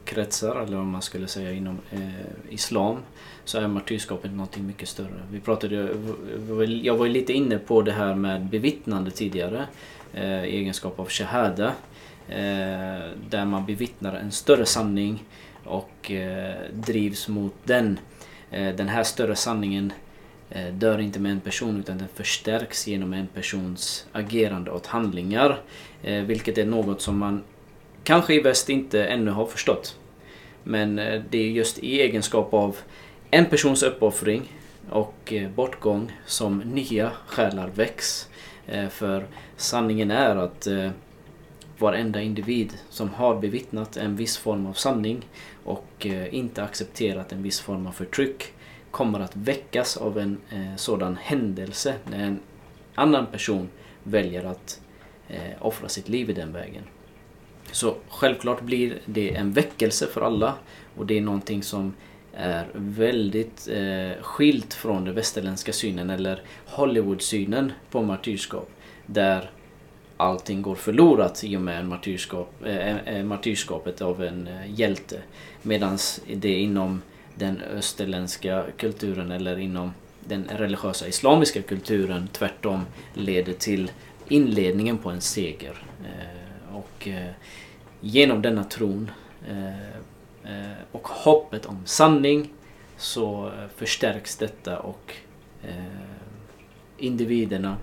kretsar, 0.06 0.56
eller 0.62 0.78
om 0.78 0.90
man 0.90 1.02
skulle 1.02 1.28
säga 1.28 1.52
inom 1.52 1.80
eh, 1.92 2.00
Islam, 2.50 2.98
så 3.46 3.58
är 3.58 3.68
martyrskapet 3.68 4.32
någonting 4.32 4.68
mycket 4.68 4.90
större. 4.90 5.24
Vi 5.32 5.40
pratade, 5.40 5.90
jag 6.84 6.98
var 6.98 7.08
lite 7.08 7.34
inne 7.34 7.58
på 7.58 7.82
det 7.82 7.92
här 7.92 8.16
med 8.16 8.46
bevittnande 8.46 9.12
tidigare, 9.12 9.68
eh, 10.14 10.44
i 10.46 10.58
egenskap 10.58 11.00
av 11.00 11.10
shahada. 11.10 11.74
Eh, 12.30 13.10
där 13.30 13.46
man 13.46 13.66
bevittnar 13.66 14.14
en 14.14 14.32
större 14.32 14.66
sanning 14.66 15.24
och 15.64 16.12
eh, 16.12 16.56
drivs 16.74 17.28
mot 17.28 17.56
den. 17.64 18.00
Eh, 18.52 18.76
den 18.76 18.88
här 18.88 19.04
större 19.04 19.36
sanningen 19.36 19.94
eh, 20.50 20.74
dör 20.74 21.00
inte 21.00 21.20
med 21.20 21.32
en 21.32 21.40
person 21.40 21.80
utan 21.80 21.98
den 21.98 22.08
förstärks 22.16 22.88
genom 22.88 23.14
en 23.14 23.28
persons 23.28 24.06
agerande 24.12 24.72
och 24.72 24.88
handlingar. 24.88 25.62
Eh, 26.04 26.24
vilket 26.24 26.58
är 26.58 26.66
något 26.66 27.02
som 27.02 27.18
man 27.18 27.44
kanske 28.04 28.34
i 28.34 28.42
väst 28.42 28.70
inte 28.70 29.06
ännu 29.06 29.32
har 29.32 29.46
förstått. 29.46 29.98
Men 30.64 31.00
eh, 31.00 31.22
det 31.30 31.38
är 31.38 31.50
just 31.50 31.80
i 31.80 32.02
egenskap 32.02 32.54
av 32.54 32.78
en 33.32 33.46
persons 33.46 33.84
uppoffring 33.84 34.54
och 34.90 35.34
eh, 35.34 35.50
bortgång 35.50 36.12
som 36.26 36.60
nya 36.60 37.12
själar 37.28 37.68
väcks. 37.68 38.30
Eh, 38.68 38.90
för 38.90 39.26
sanningen 39.58 40.12
är 40.12 40.36
att 40.36 40.68
eh, 40.68 40.90
varenda 41.82 42.22
individ 42.22 42.74
som 42.90 43.10
har 43.10 43.40
bevittnat 43.40 43.98
en 43.98 44.16
viss 44.16 44.38
form 44.38 44.66
av 44.66 44.74
sanning 44.74 45.28
och 45.64 46.06
eh, 46.06 46.36
inte 46.36 46.64
accepterat 46.64 47.32
en 47.32 47.44
viss 47.44 47.60
form 47.60 47.88
av 47.88 47.92
förtryck 47.92 48.54
kommer 48.92 49.20
att 49.20 49.36
väckas 49.36 49.98
av 49.98 50.20
en 50.20 50.38
eh, 50.50 50.76
sådan 50.76 51.18
händelse 51.22 51.96
när 52.12 52.24
en 52.24 52.40
annan 52.96 53.28
person 53.28 53.70
väljer 54.04 54.44
att 54.44 54.82
eh, 55.28 55.52
offra 55.60 55.90
sitt 55.90 56.10
liv 56.10 56.30
i 56.30 56.34
den 56.34 56.54
vägen. 56.54 56.84
Så 57.72 57.96
självklart 58.10 58.62
blir 58.62 59.02
det 59.06 59.36
en 59.36 59.52
väckelse 59.52 60.08
för 60.08 60.22
alla 60.22 60.54
och 60.96 61.06
det 61.06 61.18
är 61.18 61.22
någonting 61.22 61.64
som 61.64 61.94
är 62.34 62.68
väldigt 62.74 63.68
eh, 63.72 64.24
skilt 64.24 64.74
från 64.74 65.06
den 65.06 65.16
västerländska 65.16 65.74
synen 65.74 66.10
eller 66.10 66.42
Hollywood-synen 66.66 67.72
på 67.90 68.02
martyrskap. 68.02 68.70
Där 69.06 69.52
allting 70.22 70.62
går 70.62 70.76
förlorat 70.76 71.44
i 71.44 71.58
och 71.58 71.62
med 71.62 71.88
martyrskap, 71.88 72.54
eh, 72.66 72.98
eh, 72.98 73.24
martyrskapet 73.24 74.02
av 74.02 74.24
en 74.24 74.48
eh, 74.48 74.80
hjälte. 74.80 75.22
Medan 75.62 75.98
det 76.34 76.60
inom 76.60 77.02
den 77.36 77.62
österländska 77.62 78.66
kulturen 78.78 79.32
eller 79.32 79.60
inom 79.60 79.94
den 80.20 80.44
religiösa 80.44 81.08
islamiska 81.08 81.62
kulturen 81.62 82.28
tvärtom 82.32 82.86
leder 83.14 83.54
till 83.54 83.92
inledningen 84.28 84.98
på 84.98 85.10
en 85.10 85.22
seger. 85.22 85.84
Eh, 86.04 86.76
och 86.76 87.08
eh, 87.08 87.32
genom 88.02 88.42
denna 88.42 88.64
tron 88.64 89.12
eh, 89.50 89.90
eh, 90.54 90.78
och 90.92 91.08
hoppet 91.08 91.66
om 91.66 91.86
sanning 91.86 92.50
så 92.98 93.48
eh, 93.48 93.68
förstärks 93.76 94.36
detta 94.38 94.80
och 94.80 95.14
eh, 95.64 95.76
individerna 96.98 97.78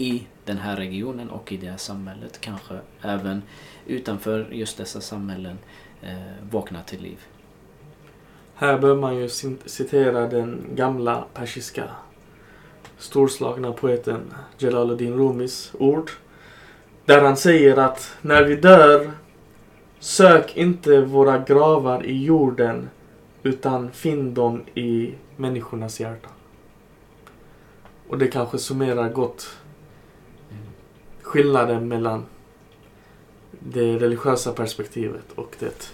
i 0.00 0.26
den 0.44 0.58
här 0.58 0.76
regionen 0.76 1.30
och 1.30 1.52
i 1.52 1.56
det 1.56 1.66
här 1.66 1.76
samhället, 1.76 2.40
kanske 2.40 2.78
även 3.02 3.42
utanför 3.86 4.48
just 4.50 4.76
dessa 4.76 5.00
samhällen, 5.00 5.58
eh, 6.02 6.50
vaknar 6.50 6.82
till 6.82 7.02
liv. 7.02 7.18
Här 8.54 8.78
bör 8.78 8.96
man 8.96 9.16
ju 9.16 9.28
citera 9.66 10.28
den 10.28 10.64
gamla 10.74 11.24
persiska 11.34 11.84
storslagna 12.98 13.72
poeten 13.72 14.34
Jalaluddin 14.58 15.14
Rumis 15.14 15.72
ord 15.78 16.10
där 17.04 17.22
han 17.22 17.36
säger 17.36 17.76
att 17.76 18.16
när 18.22 18.44
vi 18.44 18.56
dör 18.56 19.10
Sök 19.98 20.56
inte 20.56 21.00
våra 21.00 21.38
gravar 21.38 22.06
i 22.06 22.24
jorden 22.24 22.90
utan 23.42 23.90
finn 23.90 24.34
dem 24.34 24.62
i 24.74 25.14
människornas 25.36 26.00
hjärtan. 26.00 26.32
Och 28.08 28.18
det 28.18 28.28
kanske 28.28 28.58
summerar 28.58 29.08
gott 29.08 29.56
skillnaden 31.30 31.88
mellan 31.88 32.26
det 33.50 33.98
religiösa 33.98 34.52
perspektivet 34.52 35.24
och 35.34 35.56
det 35.58 35.92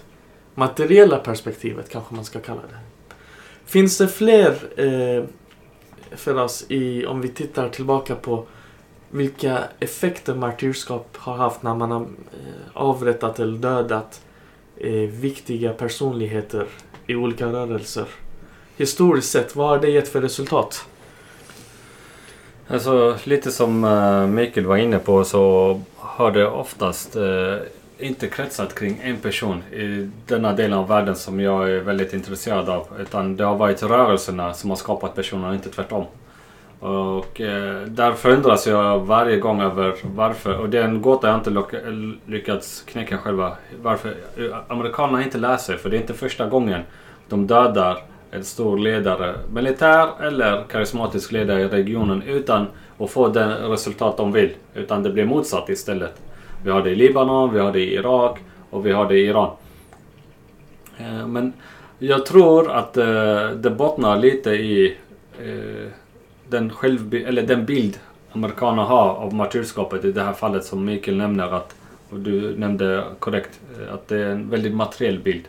materiella 0.55 1.17
perspektivet 1.17 1.89
kanske 1.89 2.15
man 2.15 2.25
ska 2.25 2.39
kalla 2.39 2.61
det. 2.61 2.77
Finns 3.65 3.97
det 3.97 4.07
fler 4.07 4.79
eh, 4.79 5.23
för 6.11 6.35
oss 6.35 6.65
i, 6.69 7.05
om 7.05 7.21
vi 7.21 7.27
tittar 7.27 7.69
tillbaka 7.69 8.15
på 8.15 8.45
vilka 9.09 9.63
effekter 9.79 10.35
martyrskap 10.35 11.17
har 11.17 11.35
haft 11.35 11.63
när 11.63 11.75
man 11.75 11.91
har 11.91 12.01
eh, 12.01 12.07
avrättat 12.73 13.39
eller 13.39 13.57
dödat 13.57 14.21
eh, 14.77 14.91
viktiga 14.93 15.73
personligheter 15.73 16.67
i 17.07 17.15
olika 17.15 17.45
rörelser. 17.45 18.05
Historiskt 18.77 19.31
sett, 19.31 19.55
vad 19.55 19.69
har 19.69 19.79
det 19.79 19.89
gett 19.89 20.07
för 20.07 20.21
resultat? 20.21 20.85
Alltså 22.69 23.17
lite 23.23 23.51
som 23.51 23.83
eh, 23.83 24.27
Mikael 24.27 24.65
var 24.65 24.77
inne 24.77 24.99
på 24.99 25.23
så 25.23 25.81
har 25.95 26.31
det 26.31 26.47
oftast 26.47 27.15
eh, 27.15 27.55
inte 27.97 28.27
kretsat 28.27 28.75
kring 28.75 28.99
en 29.03 29.17
person 29.17 29.63
i 29.71 30.09
denna 30.27 30.53
delen 30.53 30.79
av 30.79 30.87
världen 30.87 31.15
som 31.15 31.39
jag 31.39 31.71
är 31.71 31.79
väldigt 31.79 32.13
intresserad 32.13 32.69
av. 32.69 32.87
Utan 32.99 33.35
det 33.35 33.43
har 33.43 33.55
varit 33.55 33.83
rörelserna 33.83 34.53
som 34.53 34.69
har 34.69 34.77
skapat 34.77 35.15
personerna, 35.15 35.53
inte 35.53 35.69
tvärtom. 35.69 36.05
Och 36.79 37.41
eh, 37.41 37.81
där 37.81 38.13
förundras 38.13 38.67
jag 38.67 38.99
varje 38.99 39.37
gång 39.37 39.61
över 39.61 39.95
varför. 40.03 40.57
Och 40.57 40.69
det 40.69 40.77
är 40.77 40.83
en 40.83 41.01
gåta 41.01 41.27
jag 41.27 41.37
inte 41.37 41.63
lyckats 42.25 42.81
knäcka 42.81 43.17
själva. 43.17 43.55
Varför 43.81 44.15
amerikanerna 44.67 45.23
inte 45.23 45.37
lär 45.37 45.57
sig. 45.57 45.77
För 45.77 45.89
det 45.89 45.97
är 45.97 46.01
inte 46.01 46.13
första 46.13 46.45
gången 46.45 46.81
de 47.29 47.47
dödar 47.47 48.03
en 48.37 48.43
stor 48.43 48.77
ledare, 48.77 49.35
militär 49.53 50.23
eller 50.23 50.63
karismatisk 50.63 51.31
ledare 51.31 51.61
i 51.61 51.67
regionen 51.67 52.21
utan 52.21 52.67
att 52.97 53.09
få 53.09 53.27
det 53.27 53.45
resultat 53.45 54.17
de 54.17 54.31
vill. 54.31 54.49
Utan 54.73 55.03
det 55.03 55.09
blir 55.09 55.25
motsatt 55.25 55.69
istället. 55.69 56.21
Vi 56.63 56.71
har 56.71 56.81
det 56.81 56.89
i 56.89 56.95
Libanon, 56.95 57.53
vi 57.53 57.59
har 57.59 57.71
det 57.71 57.79
i 57.79 57.93
Irak 57.93 58.39
och 58.69 58.85
vi 58.85 58.91
har 58.91 59.09
det 59.09 59.17
i 59.17 59.25
Iran. 59.25 59.51
Eh, 60.97 61.27
men 61.27 61.53
jag 61.99 62.25
tror 62.25 62.71
att 62.71 62.97
eh, 62.97 63.49
det 63.49 63.69
bottnar 63.77 64.17
lite 64.17 64.49
i 64.49 64.97
eh, 65.39 65.91
den, 66.49 66.69
själv, 66.69 67.13
eller 67.13 67.41
den 67.41 67.65
bild 67.65 67.99
amerikaner 68.31 68.83
har 68.83 69.09
av 69.09 69.33
martyrskapet 69.33 70.05
i 70.05 70.11
det 70.11 70.23
här 70.23 70.33
fallet 70.33 70.65
som 70.65 70.85
Mikael 70.85 71.17
nämner 71.17 71.53
att, 71.53 71.75
och 72.09 72.19
du 72.19 72.57
nämnde 72.57 73.03
korrekt, 73.19 73.59
att 73.93 74.07
det 74.07 74.17
är 74.17 74.29
en 74.29 74.49
väldigt 74.49 74.73
materiell 74.73 75.19
bild. 75.19 75.47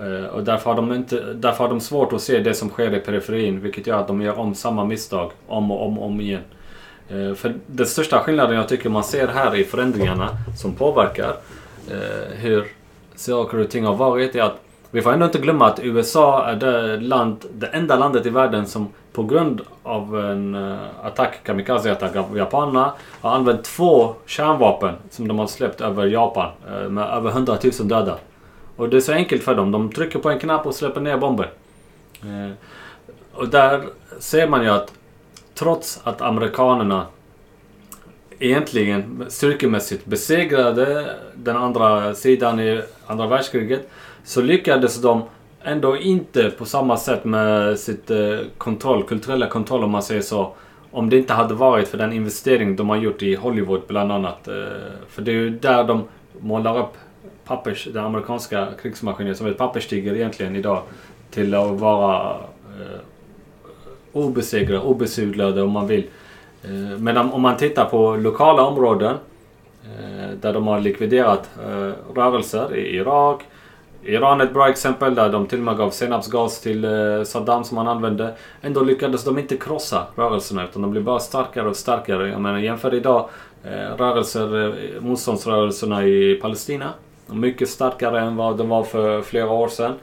Eh, 0.00 0.26
och 0.26 0.44
därför 0.44 0.70
har, 0.70 0.76
de 0.76 0.92
inte, 0.92 1.32
därför 1.34 1.64
har 1.64 1.68
de 1.68 1.80
svårt 1.80 2.12
att 2.12 2.20
se 2.20 2.38
det 2.38 2.54
som 2.54 2.68
sker 2.68 2.94
i 2.94 3.00
periferin 3.00 3.60
vilket 3.60 3.86
gör 3.86 3.98
att 3.98 4.06
de 4.06 4.22
gör 4.22 4.38
om 4.38 4.54
samma 4.54 4.84
misstag 4.84 5.30
om 5.46 5.70
och 5.70 5.86
om 5.86 5.98
och 5.98 6.06
om 6.06 6.20
igen. 6.20 6.42
Eh, 7.08 7.34
för 7.34 7.54
den 7.66 7.86
största 7.86 8.18
skillnaden 8.18 8.56
jag 8.56 8.68
tycker 8.68 8.88
man 8.88 9.04
ser 9.04 9.28
här 9.28 9.56
i 9.56 9.64
förändringarna 9.64 10.28
som 10.58 10.74
påverkar 10.74 11.36
eh, 11.90 12.36
hur 12.36 12.66
saker 13.14 13.58
och 13.58 13.70
ting 13.70 13.84
har 13.84 13.94
varit 13.94 14.34
är 14.34 14.42
att 14.42 14.60
vi 14.90 15.02
får 15.02 15.12
ändå 15.12 15.26
inte 15.26 15.38
glömma 15.38 15.66
att 15.66 15.80
USA 15.82 16.46
är 16.46 16.56
det, 16.56 17.00
land, 17.00 17.44
det 17.52 17.66
enda 17.66 17.96
landet 17.96 18.26
i 18.26 18.30
världen 18.30 18.66
som 18.66 18.88
på 19.12 19.22
grund 19.22 19.60
av 19.82 20.20
en 20.20 20.54
attack, 21.02 21.40
kamikazeattack 21.44 22.16
av 22.16 22.36
japanerna 22.36 22.92
har 23.20 23.30
använt 23.30 23.64
två 23.64 24.14
kärnvapen 24.26 24.94
som 25.10 25.28
de 25.28 25.38
har 25.38 25.46
släppt 25.46 25.80
över 25.80 26.06
Japan 26.06 26.50
med 26.88 27.04
över 27.04 27.30
100 27.30 27.56
000 27.80 27.88
döda. 27.88 28.18
Och 28.80 28.88
det 28.88 28.96
är 28.96 29.00
så 29.00 29.12
enkelt 29.12 29.42
för 29.42 29.54
dem. 29.54 29.70
De 29.70 29.92
trycker 29.92 30.18
på 30.18 30.30
en 30.30 30.38
knapp 30.38 30.66
och 30.66 30.74
släpper 30.74 31.00
ner 31.00 31.16
bomber. 31.16 31.50
Eh, 32.22 32.52
och 33.32 33.48
där 33.48 33.82
ser 34.18 34.48
man 34.48 34.62
ju 34.62 34.68
att 34.68 34.92
trots 35.54 36.00
att 36.04 36.20
amerikanerna 36.20 37.06
egentligen 38.38 39.24
styrkemässigt 39.28 40.06
besegrade 40.06 41.16
den 41.34 41.56
andra 41.56 42.14
sidan 42.14 42.60
i 42.60 42.82
andra 43.06 43.26
världskriget 43.26 43.88
så 44.24 44.40
lyckades 44.40 45.02
de 45.02 45.22
ändå 45.62 45.96
inte 45.96 46.50
på 46.50 46.64
samma 46.64 46.96
sätt 46.96 47.24
med 47.24 47.78
sitt 47.78 48.10
eh, 48.10 48.38
kontroll, 48.58 49.02
kulturella 49.02 49.46
kontroll 49.46 49.84
om 49.84 49.90
man 49.90 50.02
säger 50.02 50.22
så. 50.22 50.52
Om 50.90 51.10
det 51.10 51.16
inte 51.16 51.32
hade 51.32 51.54
varit 51.54 51.88
för 51.88 51.98
den 51.98 52.12
investering 52.12 52.76
de 52.76 52.88
har 52.88 52.96
gjort 52.96 53.22
i 53.22 53.34
Hollywood 53.34 53.82
bland 53.86 54.12
annat. 54.12 54.48
Eh, 54.48 54.54
för 55.08 55.22
det 55.22 55.30
är 55.30 55.34
ju 55.34 55.50
där 55.50 55.84
de 55.84 56.04
målar 56.40 56.78
upp 56.78 56.96
pappers, 57.50 57.88
den 57.92 58.04
amerikanska 58.04 58.68
krigsmaskinen 58.82 59.36
som 59.36 59.46
ett 59.46 59.58
papperstiger 59.58 60.14
egentligen 60.14 60.56
idag 60.56 60.82
till 61.30 61.54
att 61.54 61.70
vara 61.70 62.30
eh, 62.80 63.00
obesegrade, 64.12 64.84
obesudlade 64.84 65.62
om 65.62 65.70
man 65.70 65.86
vill. 65.86 66.04
Eh, 66.64 66.98
men 66.98 67.16
om, 67.16 67.32
om 67.32 67.42
man 67.42 67.56
tittar 67.56 67.84
på 67.84 68.16
lokala 68.16 68.62
områden 68.62 69.16
eh, 69.84 70.30
där 70.40 70.52
de 70.52 70.66
har 70.66 70.80
likviderat 70.80 71.50
eh, 71.66 71.92
rörelser 72.14 72.76
i 72.76 72.96
Irak, 72.96 73.42
Iran 74.02 74.40
är 74.40 74.44
ett 74.44 74.54
bra 74.54 74.68
exempel 74.68 75.14
där 75.14 75.28
de 75.28 75.46
till 75.46 75.58
och 75.58 75.64
med 75.64 75.76
gav 75.76 75.90
senapsgas 75.90 76.60
till 76.60 76.84
eh, 76.84 77.22
Saddam 77.24 77.64
som 77.64 77.76
han 77.76 77.88
använde. 77.88 78.34
Ändå 78.62 78.82
lyckades 78.82 79.24
de 79.24 79.38
inte 79.38 79.56
krossa 79.56 80.06
rörelserna 80.16 80.64
utan 80.64 80.82
de 80.82 80.90
blev 80.90 81.04
bara 81.04 81.18
starkare 81.18 81.68
och 81.68 81.76
starkare. 81.76 82.28
Jag 82.28 82.40
menar 82.40 82.58
jämför 82.58 82.94
idag 82.94 83.28
eh, 83.64 83.96
rörelser, 83.96 84.66
eh, 84.66 85.00
motståndsrörelserna 85.00 86.06
i 86.06 86.38
Palestina. 86.42 86.92
Mycket 87.32 87.68
starkare 87.68 88.20
än 88.20 88.36
vad 88.36 88.56
de 88.56 88.68
var 88.68 88.84
för 88.84 89.22
flera 89.22 89.50
år 89.50 89.68
sedan. 89.68 89.94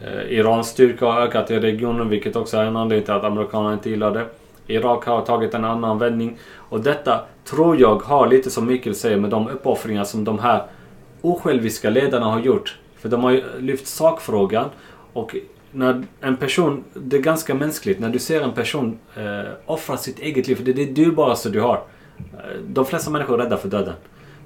Eh, 0.00 0.32
Irans 0.32 0.68
styrka 0.68 1.06
har 1.06 1.20
ökat 1.20 1.50
i 1.50 1.58
regionen 1.58 2.08
vilket 2.08 2.36
också 2.36 2.56
är 2.56 2.64
en 2.64 2.76
anledning 2.76 3.04
till 3.04 3.14
att 3.14 3.24
amerikanerna 3.24 3.72
inte 3.72 3.90
gillar 3.90 4.10
det. 4.10 4.26
Irak 4.66 5.04
har 5.04 5.22
tagit 5.22 5.54
en 5.54 5.64
annan 5.64 5.98
vändning. 5.98 6.38
Och 6.56 6.80
detta 6.80 7.20
tror 7.44 7.80
jag 7.80 8.02
har 8.02 8.28
lite 8.28 8.50
som 8.50 8.66
Mikael 8.66 8.94
säger 8.94 9.16
med 9.16 9.30
de 9.30 9.48
uppoffringar 9.48 10.04
som 10.04 10.24
de 10.24 10.38
här 10.38 10.62
osjälviska 11.20 11.90
ledarna 11.90 12.26
har 12.26 12.40
gjort 12.40 12.78
för 13.00 13.08
de 13.08 13.24
har 13.24 13.30
ju 13.30 13.42
lyft 13.60 13.86
sakfrågan. 13.86 14.68
Och 15.12 15.36
när 15.70 16.02
en 16.20 16.36
person, 16.36 16.84
det 16.94 17.16
är 17.16 17.20
ganska 17.20 17.54
mänskligt, 17.54 18.00
när 18.00 18.10
du 18.10 18.18
ser 18.18 18.40
en 18.40 18.52
person 18.52 18.98
eh, 19.16 19.50
offra 19.66 19.96
sitt 19.96 20.18
eget 20.18 20.48
liv, 20.48 20.54
för 20.54 20.64
det 20.64 20.70
är 20.70 20.86
det 20.86 20.92
dyrbaraste 20.92 21.50
du 21.50 21.60
har. 21.60 21.82
Eh, 22.18 22.60
de 22.66 22.84
flesta 22.84 23.10
människor 23.10 23.40
är 23.40 23.44
rädda 23.44 23.56
för 23.56 23.68
döden. 23.68 23.94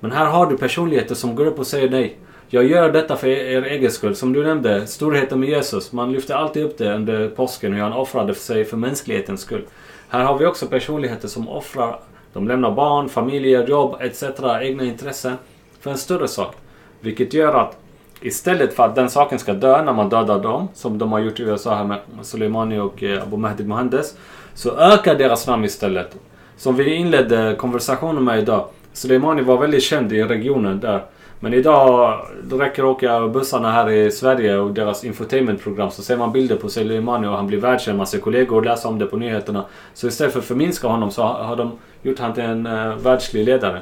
Men 0.04 0.12
här 0.12 0.26
har 0.26 0.46
du 0.46 0.56
personligheter 0.56 1.14
som 1.14 1.34
går 1.34 1.46
upp 1.46 1.58
och 1.58 1.66
säger 1.66 1.90
nej. 1.90 2.16
Jag 2.48 2.64
gör 2.64 2.92
detta 2.92 3.16
för 3.16 3.26
er 3.28 3.62
egen 3.62 3.90
skull. 3.90 4.16
Som 4.16 4.32
du 4.32 4.44
nämnde, 4.44 4.86
storheten 4.86 5.40
med 5.40 5.48
Jesus. 5.48 5.92
Man 5.92 6.12
lyfter 6.12 6.34
alltid 6.34 6.64
upp 6.64 6.78
det 6.78 6.94
under 6.94 7.28
påsken, 7.28 7.72
hur 7.72 7.82
han 7.82 7.92
offrade 7.92 8.34
för 8.34 8.40
sig 8.40 8.64
för 8.64 8.76
mänsklighetens 8.76 9.40
skull. 9.40 9.64
Här 10.08 10.24
har 10.24 10.38
vi 10.38 10.46
också 10.46 10.66
personligheter 10.66 11.28
som 11.28 11.48
offrar. 11.48 12.00
De 12.32 12.48
lämnar 12.48 12.70
barn, 12.70 13.08
familjer, 13.08 13.66
jobb 13.66 13.96
etc. 14.00 14.22
egna 14.62 14.84
intressen 14.84 15.36
för 15.80 15.90
en 15.90 15.98
större 15.98 16.28
sak. 16.28 16.54
Vilket 17.00 17.34
gör 17.34 17.54
att 17.54 17.78
Istället 18.20 18.74
för 18.74 18.82
att 18.82 18.94
den 18.94 19.10
saken 19.10 19.38
ska 19.38 19.52
dö 19.52 19.82
när 19.82 19.92
man 19.92 20.08
dödar 20.08 20.42
dem, 20.42 20.68
som 20.74 20.98
de 20.98 21.12
har 21.12 21.18
gjort 21.18 21.40
i 21.40 21.42
USA 21.42 21.74
här 21.74 21.84
med 21.84 22.00
Soleimani 22.22 22.78
och 22.78 23.02
eh, 23.02 23.22
Abu 23.22 23.36
Mahdi 23.36 23.64
Mohandes, 23.64 24.16
så 24.54 24.76
ökar 24.76 25.14
deras 25.14 25.46
namn 25.46 25.64
istället. 25.64 26.16
Som 26.56 26.76
vi 26.76 26.94
inledde 26.94 27.54
konversationen 27.58 28.24
med 28.24 28.38
idag. 28.38 28.68
Soleimani 28.94 29.42
var 29.42 29.58
väldigt 29.58 29.82
känd 29.82 30.12
i 30.12 30.22
regionen 30.22 30.80
där. 30.80 31.04
Men 31.40 31.54
idag, 31.54 32.20
det 32.44 32.56
räcker 32.56 32.82
att 32.82 32.96
åka 32.96 33.28
bussarna 33.28 33.72
här 33.72 33.90
i 33.90 34.10
Sverige 34.10 34.56
och 34.56 34.74
deras 34.74 35.04
infotainmentprogram 35.04 35.90
så 35.90 36.02
ser 36.02 36.16
man 36.16 36.32
bilder 36.32 36.56
på 36.56 36.68
Soleimani 36.68 37.26
och 37.26 37.32
han 37.32 37.46
blir 37.46 37.58
världskänd. 37.58 37.98
Man 37.98 38.06
ser 38.06 38.18
kollegor 38.18 38.62
läsa 38.62 38.88
om 38.88 38.98
det 38.98 39.06
på 39.06 39.16
nyheterna. 39.16 39.64
Så 39.94 40.06
istället 40.06 40.32
för 40.32 40.40
att 40.40 40.46
förminska 40.46 40.88
honom 40.88 41.10
så 41.10 41.22
har 41.22 41.56
de 41.56 41.78
gjort 42.02 42.18
honom 42.18 42.34
till 42.34 42.44
en 42.44 42.66
uh, 42.66 42.96
världslig 42.96 43.44
ledare. 43.44 43.80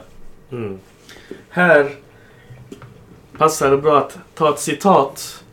Mm. 0.52 0.78
Här 1.48 1.90
passar 3.38 3.70
det 3.70 3.76
bra 3.76 3.98
att 3.98 4.18
ta 4.34 4.50
ett 4.50 4.58
citat 4.58 5.44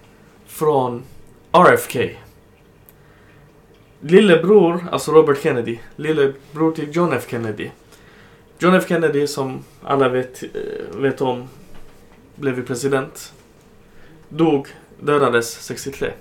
från 0.47 1.03
RFK. 1.51 1.99
Lillebror, 4.01 4.85
alltså 4.91 5.11
Robert 5.11 5.43
Kennedy, 5.43 5.77
lillebror 5.95 6.71
till 6.71 6.95
John 6.95 7.13
F 7.13 7.25
Kennedy. 7.29 7.69
John 8.61 8.75
F 8.75 8.87
Kennedy 8.87 9.27
som 9.27 9.63
alla 9.83 10.09
vet, 10.09 10.43
eh, 10.43 10.49
vet 10.99 11.21
om 11.21 11.47
blev 12.35 12.57
ju 12.57 12.63
president. 12.63 13.33
Dog, 14.29 14.67
dödades 14.99 15.51
63. 15.51 16.11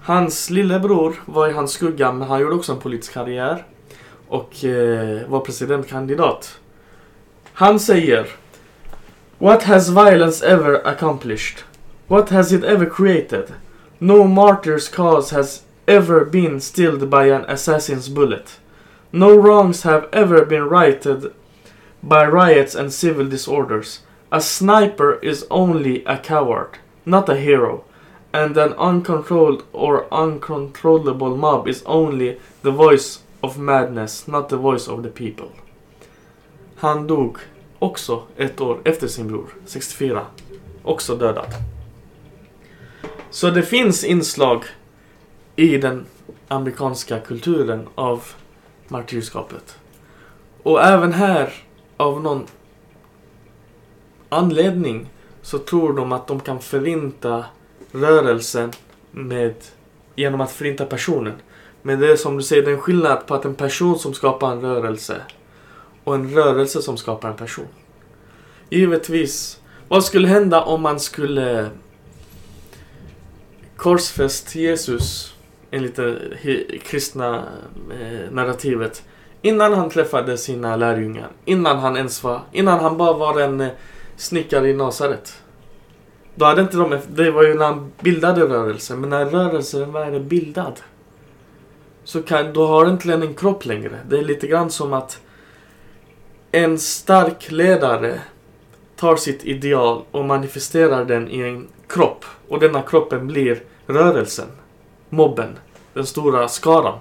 Hans 0.00 0.50
lillebror 0.50 1.22
var 1.26 1.48
i 1.48 1.52
hans 1.52 1.72
skugga 1.72 2.12
men 2.12 2.28
han 2.28 2.40
gjorde 2.40 2.54
också 2.54 2.72
en 2.72 2.80
politisk 2.80 3.12
karriär. 3.12 3.64
Och 4.28 4.64
eh, 4.64 5.28
var 5.28 5.40
presidentkandidat. 5.40 6.58
Han 7.52 7.80
säger 7.80 8.26
What 9.38 9.62
has 9.62 9.88
violence 9.88 10.46
ever 10.46 10.86
accomplished? 10.86 11.58
What 12.08 12.30
has 12.30 12.52
it 12.52 12.64
ever 12.64 12.90
created? 12.90 13.44
No 13.98 14.24
martyr's 14.24 14.94
cause 14.94 15.36
has 15.36 15.62
ever 15.86 16.24
been 16.24 16.60
stilled 16.60 17.10
by 17.10 17.30
an 17.30 17.44
assassin's 17.44 18.14
bullet. 18.14 18.61
No 19.12 19.36
wrongs 19.36 19.82
have 19.82 20.08
ever 20.12 20.46
been 20.46 20.64
righted 20.64 21.34
by 22.02 22.24
riots 22.26 22.74
and 22.74 22.90
civil 22.90 23.28
disorders. 23.28 24.00
A 24.30 24.40
sniper 24.40 25.18
is 25.22 25.46
only 25.50 26.02
a 26.06 26.16
coward, 26.16 26.78
not 27.04 27.28
a 27.28 27.36
hero. 27.36 27.84
And 28.32 28.56
an 28.56 28.72
uncontrolled 28.72 29.64
or 29.72 30.06
uncontrollable 30.10 31.36
mob 31.36 31.68
is 31.68 31.82
only 31.84 32.38
the 32.62 32.70
voice 32.70 33.20
of 33.42 33.58
madness, 33.58 34.26
not 34.26 34.48
the 34.48 34.56
voice 34.56 34.88
of 34.88 35.02
the 35.02 35.10
people. 35.10 35.52
Han 36.76 37.06
dog 37.06 37.38
också 37.78 38.22
ett 38.36 38.60
år 38.60 38.80
efter 38.84 39.08
sin 39.08 39.28
bror, 39.28 39.46
64. 39.66 40.26
Också 40.82 41.14
dödad. 41.16 41.54
Så 43.30 43.50
det 43.50 43.62
finns 43.62 44.04
inslag 44.04 44.64
i 45.56 45.78
den 45.78 46.06
amerikanska 46.48 47.20
kulturen 47.20 47.88
av 47.94 48.22
martyrskapet. 48.92 49.78
Och 50.62 50.84
även 50.84 51.12
här, 51.12 51.52
av 51.96 52.22
någon 52.22 52.46
anledning, 54.28 55.10
så 55.42 55.58
tror 55.58 55.92
de 55.92 56.12
att 56.12 56.26
de 56.26 56.40
kan 56.40 56.60
förinta 56.60 57.44
rörelsen 57.92 58.70
med, 59.10 59.54
genom 60.14 60.40
att 60.40 60.50
förinta 60.50 60.86
personen. 60.86 61.34
Men 61.82 62.00
det 62.00 62.12
är 62.12 62.16
som 62.16 62.36
du 62.36 62.42
säger, 62.42 62.62
det 62.62 62.70
är 62.70 62.74
en 62.74 62.80
skillnad 62.80 63.26
på 63.26 63.34
att 63.34 63.44
en 63.44 63.54
person 63.54 63.98
som 63.98 64.14
skapar 64.14 64.52
en 64.52 64.60
rörelse 64.60 65.22
och 66.04 66.14
en 66.14 66.34
rörelse 66.34 66.82
som 66.82 66.96
skapar 66.96 67.28
en 67.28 67.36
person. 67.36 67.66
Givetvis. 68.70 69.60
Vad 69.88 70.04
skulle 70.04 70.28
hända 70.28 70.62
om 70.62 70.82
man 70.82 71.00
skulle 71.00 71.70
korsfäst 73.76 74.54
Jesus 74.54 75.34
enligt 75.72 75.96
det 75.96 76.18
kristna 76.82 77.44
eh, 78.00 78.30
narrativet 78.30 79.02
innan 79.42 79.72
han 79.72 79.90
träffade 79.90 80.38
sina 80.38 80.76
lärjungar. 80.76 81.28
Innan 81.44 81.78
han 81.78 81.96
ens 81.96 82.24
var, 82.24 82.40
innan 82.52 82.80
han 82.80 82.96
bara 82.96 83.12
var 83.12 83.40
en 83.40 83.60
eh, 83.60 83.68
snickare 84.16 84.68
i 84.68 84.74
Nasaret. 84.74 85.42
Då 86.34 86.44
hade 86.44 86.62
inte 86.62 86.76
de, 86.76 86.98
det 87.08 87.30
var 87.30 87.42
ju 87.42 87.54
när 87.54 87.66
han 87.66 87.92
bildade 88.00 88.40
rörelsen, 88.40 89.00
men 89.00 89.10
när 89.10 89.26
rörelsen 89.26 89.92
väl 89.92 90.14
är 90.14 90.20
bildad 90.20 90.80
så 92.04 92.22
kan, 92.22 92.52
då 92.52 92.66
har 92.66 92.88
inte 92.88 93.08
den 93.08 93.22
en 93.22 93.34
kropp 93.34 93.64
längre. 93.64 93.98
Det 94.08 94.18
är 94.18 94.22
lite 94.22 94.46
grann 94.46 94.70
som 94.70 94.92
att 94.92 95.20
en 96.52 96.78
stark 96.78 97.50
ledare 97.50 98.20
tar 98.96 99.16
sitt 99.16 99.44
ideal 99.44 100.02
och 100.10 100.24
manifesterar 100.24 101.04
den 101.04 101.30
i 101.30 101.40
en 101.40 101.68
kropp. 101.88 102.24
Och 102.48 102.60
denna 102.60 102.82
kroppen 102.82 103.26
blir 103.26 103.62
rörelsen. 103.86 104.48
Mobben. 105.12 105.58
Den 105.94 106.06
stora 106.06 106.48
skaran. 106.48 106.98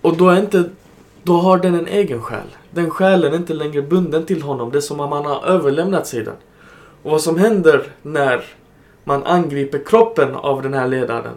Och 0.00 0.16
då 0.16 0.28
är 0.28 0.40
inte... 0.40 0.70
Då 1.22 1.36
har 1.36 1.58
den 1.58 1.74
en 1.74 1.86
egen 1.86 2.22
själ. 2.22 2.56
Den 2.70 2.90
själen 2.90 3.32
är 3.32 3.36
inte 3.36 3.54
längre 3.54 3.82
bunden 3.82 4.26
till 4.26 4.42
honom. 4.42 4.70
Det 4.70 4.78
är 4.78 4.80
som 4.80 5.00
om 5.00 5.10
man 5.10 5.24
har 5.24 5.44
överlämnat 5.44 6.06
sig 6.06 6.24
den. 6.24 6.34
Och 7.02 7.10
vad 7.10 7.20
som 7.20 7.38
händer 7.38 7.92
när 8.02 8.44
man 9.04 9.24
angriper 9.24 9.84
kroppen 9.86 10.34
av 10.34 10.62
den 10.62 10.74
här 10.74 10.88
ledaren 10.88 11.34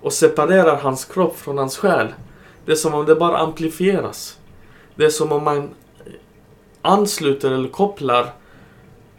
och 0.00 0.12
separerar 0.12 0.76
hans 0.76 1.04
kropp 1.04 1.36
från 1.38 1.58
hans 1.58 1.76
själ. 1.78 2.14
Det 2.64 2.72
är 2.72 2.76
som 2.76 2.94
om 2.94 3.06
det 3.06 3.14
bara 3.14 3.38
amplifieras. 3.38 4.38
Det 4.94 5.04
är 5.04 5.10
som 5.10 5.32
om 5.32 5.44
man 5.44 5.70
ansluter 6.82 7.50
eller 7.50 7.68
kopplar 7.68 8.32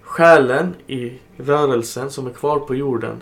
själen 0.02 0.76
i 0.88 1.20
rörelsen 1.38 2.12
som 2.12 2.28
är 2.28 2.32
kvar 2.32 2.60
på 2.60 2.76
jorden 2.76 3.22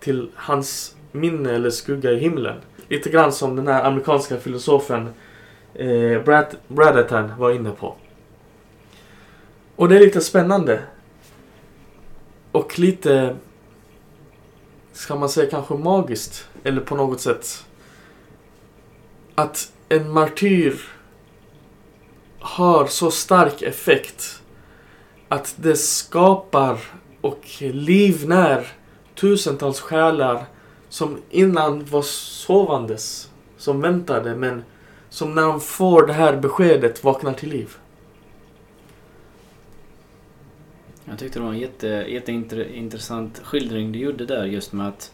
till 0.00 0.30
hans 0.34 0.96
minne 1.12 1.50
eller 1.50 1.70
skugga 1.70 2.10
i 2.12 2.18
himlen. 2.18 2.60
Lite 2.88 3.10
grann 3.10 3.32
som 3.32 3.56
den 3.56 3.68
här 3.68 3.84
amerikanska 3.84 4.36
filosofen 4.36 5.08
eh, 5.74 6.22
Brad, 6.22 6.56
Bradatan 6.68 7.32
var 7.38 7.50
inne 7.50 7.70
på. 7.70 7.96
Och 9.76 9.88
det 9.88 9.96
är 9.96 10.00
lite 10.00 10.20
spännande. 10.20 10.82
Och 12.52 12.78
lite, 12.78 13.36
ska 14.92 15.16
man 15.16 15.28
säga 15.28 15.50
kanske 15.50 15.74
magiskt, 15.74 16.48
eller 16.64 16.80
på 16.80 16.96
något 16.96 17.20
sätt. 17.20 17.66
Att 19.34 19.72
en 19.88 20.10
martyr 20.10 20.80
har 22.40 22.86
så 22.86 23.10
stark 23.10 23.62
effekt 23.62 24.42
att 25.28 25.54
det 25.56 25.76
skapar 25.76 26.78
och 27.20 27.46
livnär 27.58 28.66
tusentals 29.14 29.80
själar 29.80 30.44
som 30.90 31.18
innan 31.30 31.84
var 31.84 32.02
sovandes, 32.02 33.30
som 33.56 33.80
väntade 33.80 34.34
men 34.34 34.64
som 35.08 35.34
när 35.34 35.42
de 35.42 35.60
får 35.60 36.06
det 36.06 36.12
här 36.12 36.36
beskedet 36.36 37.04
vaknar 37.04 37.32
till 37.32 37.48
liv. 37.48 37.70
Jag 41.04 41.18
tyckte 41.18 41.38
det 41.38 41.44
var 41.44 41.52
en 41.52 41.58
jätte, 41.58 41.86
jätteintressant 41.86 43.40
skildring 43.44 43.92
du 43.92 43.98
gjorde 43.98 44.26
där 44.26 44.44
just 44.44 44.72
med 44.72 44.88
att 44.88 45.12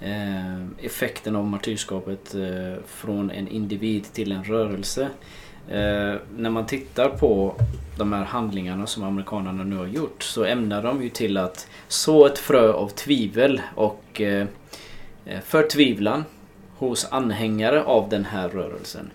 eh, 0.00 0.62
effekten 0.78 1.36
av 1.36 1.46
martyrskapet 1.46 2.34
eh, 2.34 2.82
från 2.86 3.30
en 3.30 3.48
individ 3.48 4.12
till 4.12 4.32
en 4.32 4.44
rörelse. 4.44 5.08
Eh, 5.68 6.14
när 6.36 6.50
man 6.50 6.66
tittar 6.66 7.08
på 7.08 7.54
de 7.98 8.12
här 8.12 8.24
handlingarna 8.24 8.86
som 8.86 9.04
amerikanerna 9.04 9.64
nu 9.64 9.76
har 9.76 9.86
gjort 9.86 10.22
så 10.22 10.44
ämnar 10.44 10.82
de 10.82 11.02
ju 11.02 11.08
till 11.08 11.36
att 11.36 11.68
så 11.88 12.26
ett 12.26 12.38
frö 12.38 12.72
av 12.72 12.88
tvivel 12.88 13.60
och 13.74 14.20
eh, 14.20 14.46
Eh, 15.24 15.40
förtvivlan 15.40 16.24
hos 16.76 17.12
anhängare 17.12 17.84
av 17.84 18.08
den 18.08 18.24
här 18.24 18.48
rörelsen. 18.48 19.10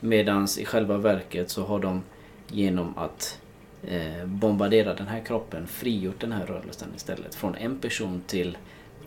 Medans 0.00 0.58
i 0.58 0.64
själva 0.64 0.98
verket 0.98 1.50
så 1.50 1.64
har 1.64 1.78
de 1.78 2.02
genom 2.48 2.98
att 2.98 3.40
eh, 3.82 4.26
bombardera 4.26 4.94
den 4.94 5.06
här 5.06 5.20
kroppen 5.20 5.66
frigjort 5.66 6.20
den 6.20 6.32
här 6.32 6.46
rörelsen 6.46 6.88
istället. 6.96 7.34
Från 7.34 7.54
en 7.54 7.78
person 7.78 8.22
till 8.26 8.58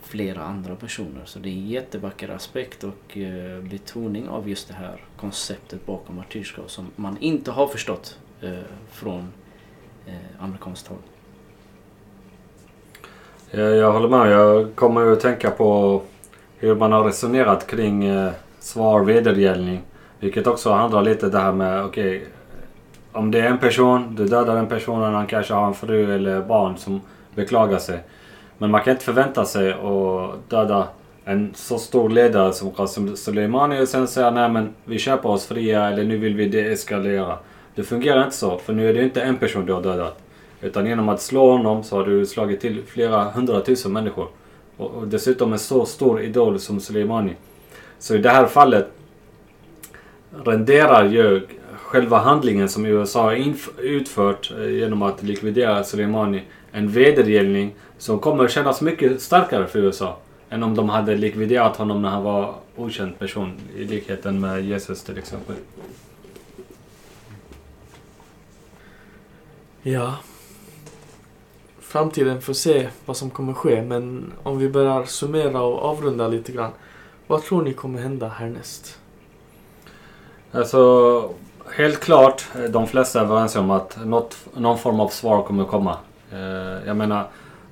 flera 0.01 0.43
andra 0.43 0.75
personer. 0.75 1.21
Så 1.25 1.39
det 1.39 1.49
är 1.49 1.53
en 1.53 1.67
jättevacker 1.67 2.29
aspekt 2.29 2.83
och 2.83 3.17
eh, 3.17 3.61
betoning 3.61 4.29
av 4.29 4.49
just 4.49 4.67
det 4.67 4.73
här 4.73 5.03
konceptet 5.17 5.85
bakom 5.85 6.15
martyrskap 6.15 6.71
som 6.71 6.87
man 6.95 7.17
inte 7.19 7.51
har 7.51 7.67
förstått 7.67 8.19
från 8.91 9.27
amerikanskt 10.39 10.87
håll. 10.87 10.97
Jag, 13.51 13.75
jag 13.75 13.91
håller 13.91 14.09
med. 14.09 14.31
Jag 14.31 14.75
kommer 14.75 15.11
att 15.11 15.19
tänka 15.19 15.51
på 15.51 16.01
hur 16.59 16.75
man 16.75 16.91
har 16.91 17.03
resonerat 17.03 17.67
kring 17.67 18.05
eh, 18.05 18.31
svar 18.59 19.03
vedergällning. 19.03 19.81
Vilket 20.19 20.47
också 20.47 20.71
handlar 20.71 21.01
lite 21.01 21.29
det 21.29 21.39
här 21.39 21.51
med, 21.51 21.83
okej. 21.83 22.17
Okay, 22.17 22.27
om 23.11 23.31
det 23.31 23.39
är 23.39 23.45
en 23.45 23.57
person, 23.57 24.15
du 24.15 24.25
dödar 24.25 24.55
den 24.55 24.67
personen, 24.67 25.13
han 25.13 25.27
kanske 25.27 25.53
har 25.53 25.67
en 25.67 25.73
fru 25.73 26.15
eller 26.15 26.41
barn 26.41 26.77
som 26.77 27.01
beklagar 27.35 27.77
sig. 27.77 27.99
Men 28.57 28.71
man 28.71 28.81
kan 28.81 28.91
inte 28.91 29.05
förvänta 29.05 29.45
sig 29.45 29.71
att 29.71 30.49
döda 30.49 30.87
en 31.25 31.51
så 31.55 31.77
stor 31.77 32.09
ledare 32.09 32.53
som 32.53 32.71
Qasem 32.71 33.15
Soleimani 33.15 33.81
och 33.81 33.87
sen 33.87 34.07
säga 34.07 34.31
nej 34.31 34.49
men 34.49 34.73
vi 34.85 34.99
köper 34.99 35.29
oss 35.29 35.47
fria 35.47 35.89
eller 35.89 36.03
nu 36.03 36.17
vill 36.17 36.35
vi 36.35 36.47
deeskalera. 36.47 37.37
Det 37.75 37.83
fungerar 37.83 38.23
inte 38.23 38.35
så, 38.35 38.57
för 38.57 38.73
nu 38.73 38.89
är 38.89 38.93
det 38.93 39.03
inte 39.03 39.21
en 39.21 39.37
person 39.37 39.65
du 39.65 39.73
har 39.73 39.81
dödat. 39.81 40.19
Utan 40.61 40.85
genom 40.85 41.09
att 41.09 41.21
slå 41.21 41.51
honom 41.51 41.83
så 41.83 41.95
har 41.95 42.05
du 42.05 42.25
slagit 42.25 42.61
till 42.61 42.83
flera 42.87 43.23
hundratusen 43.23 43.93
människor. 43.93 44.27
Och, 44.79 44.91
och 44.91 45.07
dessutom 45.07 45.53
en 45.53 45.59
så 45.59 45.85
stor 45.85 46.21
idol 46.21 46.59
som 46.59 46.79
Soleimani. 46.79 47.35
Så 47.99 48.15
i 48.15 48.17
det 48.17 48.29
här 48.29 48.45
fallet 48.45 48.91
renderar 50.43 51.05
ju 51.05 51.47
själva 51.75 52.17
handlingen 52.17 52.69
som 52.69 52.85
USA 52.85 53.23
har 53.23 53.57
utfört 53.77 54.51
eh, 54.51 54.69
genom 54.69 55.01
att 55.01 55.23
likvidera 55.23 55.83
Soleimani 55.83 56.43
en 56.71 56.91
vedergällning 56.91 57.75
som 57.97 58.19
kommer 58.19 58.47
kännas 58.47 58.81
mycket 58.81 59.21
starkare 59.21 59.67
för 59.67 59.79
USA 59.79 60.17
än 60.49 60.63
om 60.63 60.75
de 60.75 60.89
hade 60.89 61.15
likviderat 61.15 61.77
honom 61.77 62.01
när 62.01 62.09
han 62.09 62.23
var 62.23 62.55
okänd 62.75 63.19
person 63.19 63.53
i 63.77 63.83
likheten 63.83 64.39
med 64.39 64.65
Jesus 64.65 65.03
till 65.03 65.17
exempel. 65.17 65.55
Ja. 69.81 70.17
Framtiden 71.89 72.41
får 72.41 72.53
se 72.53 72.87
vad 73.05 73.17
som 73.17 73.29
kommer 73.29 73.53
ske 73.53 73.81
men 73.81 74.33
om 74.43 74.57
vi 74.57 74.69
börjar 74.69 75.03
summera 75.05 75.61
och 75.61 75.83
avrunda 75.83 76.27
lite 76.27 76.51
grann. 76.51 76.71
Vad 77.27 77.43
tror 77.43 77.61
ni 77.61 77.73
kommer 77.73 78.01
hända 78.01 78.27
härnäst? 78.27 78.99
Alltså, 80.51 81.29
helt 81.71 81.99
klart, 81.99 82.47
eh, 82.55 82.61
de 82.61 82.87
flesta 82.87 83.19
är 83.19 83.23
överens 83.23 83.55
om 83.55 83.71
att 83.71 84.05
något, 84.05 84.37
någon 84.53 84.77
form 84.77 84.99
av 84.99 85.07
svar 85.07 85.43
kommer 85.43 85.65
komma. 85.65 85.97
Eh, 86.31 86.87
jag 86.87 86.97
menar, 86.97 87.27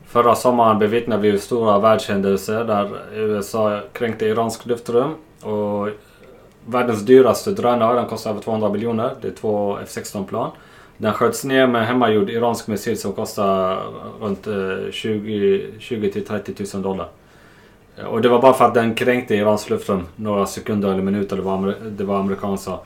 förra 0.08 0.36
sommaren 0.36 0.80
bevittnade 0.80 1.22
vi 1.22 1.40
stora 1.40 1.80
världshändelser 1.80 2.64
där 2.64 2.90
USA 3.14 3.82
kränkte 3.94 4.26
iransk 4.26 4.66
luftrum. 4.66 5.16
Och 5.42 5.90
världens 6.66 7.02
dyraste 7.02 7.52
drönare, 7.52 7.96
den 7.96 8.06
kostar 8.06 8.32
över 8.32 8.42
200 8.42 8.70
miljoner. 8.70 9.16
Det 9.22 9.28
är 9.28 9.32
två 9.32 9.78
F16-plan. 9.78 10.52
Den 10.98 11.14
sköts 11.14 11.44
ner 11.44 11.68
med 11.68 11.88
hemmagjord 11.88 12.30
iransk 12.30 12.68
missil 12.68 12.98
som 12.98 13.14
kostar 13.14 13.84
runt 14.22 14.48
eh, 14.48 14.92
20 14.92 16.12
till 16.12 16.26
30 16.26 16.66
000 16.74 16.84
dollar. 16.84 17.08
Eh, 17.98 18.06
och 18.06 18.22
det 18.22 18.30
var 18.30 18.42
bara 18.42 18.54
för 18.54 18.66
att 18.66 18.74
den 18.74 18.96
kränkte 18.96 19.36
Irans 19.36 19.70
luftrum 19.70 20.04
några 20.16 20.46
sekunder 20.46 20.92
eller 20.92 21.04
minuter, 21.04 21.36
det 21.36 21.42
var, 21.42 21.76
det 21.90 22.04
var 22.04 22.58
sa. 22.58 22.84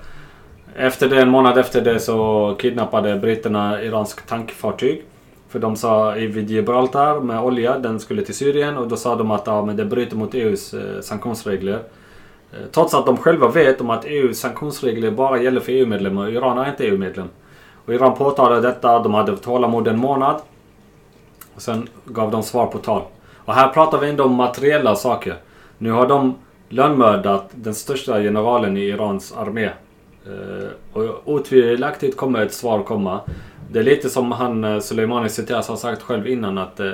Efter 0.76 1.09
det, 1.09 1.22
en 1.22 1.30
månad 1.30 1.57
efter 1.57 1.82
det 1.82 1.99
så 1.99 2.55
kidnappade 2.59 3.16
britterna 3.16 3.84
iransk 3.84 4.28
tankfartyg. 4.28 5.03
För 5.49 5.59
de 5.59 5.76
sa 5.76 6.12
vid 6.12 6.49
Gibraltar 6.49 7.20
med 7.20 7.39
olja, 7.39 7.78
den 7.78 7.99
skulle 7.99 8.22
till 8.22 8.36
Syrien 8.36 8.78
och 8.78 8.88
då 8.88 8.95
sa 8.95 9.16
de 9.16 9.32
att 9.32 9.47
ja, 9.47 9.66
men 9.66 9.76
det 9.76 9.86
bryter 9.86 10.16
mot 10.16 10.34
EUs 10.34 10.74
eh, 10.74 11.01
sanktionsregler. 11.01 11.80
Eh, 12.51 12.59
trots 12.72 12.93
att 12.93 13.05
de 13.05 13.18
själva 13.18 13.47
vet 13.47 13.82
om 13.82 13.89
att 13.89 14.05
EUs 14.05 14.39
sanktionsregler 14.39 15.12
bara 15.12 15.41
gäller 15.41 15.59
för 15.59 15.72
EU-medlemmar 15.72 16.28
och 16.28 16.34
Iran 16.34 16.57
är 16.57 16.70
inte 16.70 16.86
EU-medlem. 16.86 17.28
Och 17.86 17.93
Iran 17.93 18.15
påtalade 18.15 18.61
detta, 18.61 18.99
de 18.99 19.13
hade 19.13 19.38
tålamod 19.38 19.88
en 19.88 19.99
månad. 19.99 20.41
Och 21.55 21.61
sen 21.61 21.89
gav 22.05 22.32
de 22.32 22.43
svar 22.43 22.65
på 22.65 22.77
tal. 22.77 23.01
Och 23.36 23.53
här 23.53 23.69
pratar 23.69 23.97
vi 23.99 24.09
ändå 24.09 24.23
om 24.23 24.36
materiella 24.36 24.95
saker. 24.95 25.36
Nu 25.77 25.91
har 25.91 26.07
de 26.07 26.36
lönnmördat 26.69 27.49
den 27.51 27.75
största 27.75 28.19
generalen 28.19 28.77
i 28.77 28.82
Irans 28.82 29.34
armé. 29.38 29.69
Eh, 30.25 30.67
och 30.93 31.21
otvivelaktigt 31.25 32.17
kommer 32.17 32.41
ett 32.41 32.53
svar 32.53 32.84
komma. 32.84 33.19
Det 33.71 33.79
är 33.79 33.84
lite 33.84 34.09
som 34.09 34.32
han 34.32 34.63
eh, 34.63 34.79
Soleimani 34.79 35.29
citeras 35.29 35.67
har 35.67 35.75
sagt 35.75 36.01
själv 36.01 36.27
innan 36.27 36.57
att 36.57 36.79
eh, 36.79 36.91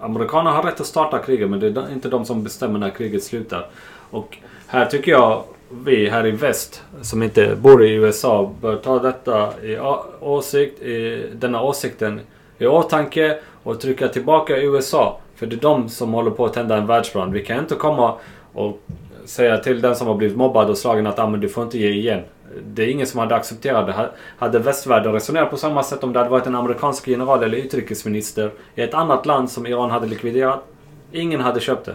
Amerikanerna 0.00 0.56
har 0.56 0.62
rätt 0.62 0.80
att 0.80 0.86
starta 0.86 1.18
kriget 1.18 1.50
men 1.50 1.60
det 1.60 1.66
är 1.66 1.92
inte 1.92 2.08
de 2.08 2.24
som 2.24 2.44
bestämmer 2.44 2.78
när 2.78 2.90
kriget 2.90 3.22
slutar. 3.22 3.66
Och 4.10 4.38
här 4.66 4.86
tycker 4.86 5.12
jag 5.12 5.42
vi 5.70 6.08
här 6.08 6.26
i 6.26 6.30
väst 6.30 6.82
som 7.02 7.22
inte 7.22 7.56
bor 7.56 7.84
i 7.84 7.92
USA 7.92 8.54
bör 8.60 8.76
ta 8.76 8.98
detta 8.98 9.62
i 9.62 9.78
åsikt, 10.20 10.82
i 10.82 11.26
denna 11.34 11.62
åsikten 11.62 12.20
i 12.58 12.66
åtanke 12.66 13.38
och 13.62 13.80
trycka 13.80 14.08
tillbaka 14.08 14.56
USA. 14.56 15.20
För 15.36 15.46
det 15.46 15.56
är 15.56 15.60
de 15.60 15.88
som 15.88 16.12
håller 16.12 16.30
på 16.30 16.44
att 16.44 16.52
tända 16.52 16.76
en 16.76 16.86
världsbrand. 16.86 17.32
Vi 17.32 17.44
kan 17.44 17.58
inte 17.58 17.74
komma 17.74 18.14
och 18.52 18.80
säga 19.24 19.58
till 19.58 19.80
den 19.80 19.96
som 19.96 20.06
har 20.06 20.14
blivit 20.14 20.36
mobbad 20.36 20.70
och 20.70 20.78
slagen 20.78 21.06
att 21.06 21.18
ah, 21.18 21.26
men 21.26 21.40
du 21.40 21.48
får 21.48 21.64
inte 21.64 21.78
ge 21.78 21.90
igen. 21.90 22.22
Det 22.64 22.82
är 22.82 22.88
ingen 22.88 23.06
som 23.06 23.20
hade 23.20 23.34
accepterat 23.34 23.86
det. 23.86 24.08
Hade 24.38 24.58
västvärlden 24.58 25.12
resonerat 25.12 25.50
på 25.50 25.56
samma 25.56 25.82
sätt 25.82 26.04
om 26.04 26.12
det 26.12 26.18
hade 26.18 26.30
varit 26.30 26.46
en 26.46 26.54
amerikansk 26.54 27.08
general 27.08 27.44
eller 27.44 27.58
utrikesminister 27.58 28.50
i 28.74 28.82
ett 28.82 28.94
annat 28.94 29.26
land 29.26 29.50
som 29.50 29.66
Iran 29.66 29.90
hade 29.90 30.06
likviderat? 30.06 30.64
Ingen 31.12 31.40
hade 31.40 31.60
köpt 31.60 31.86
det. 31.86 31.94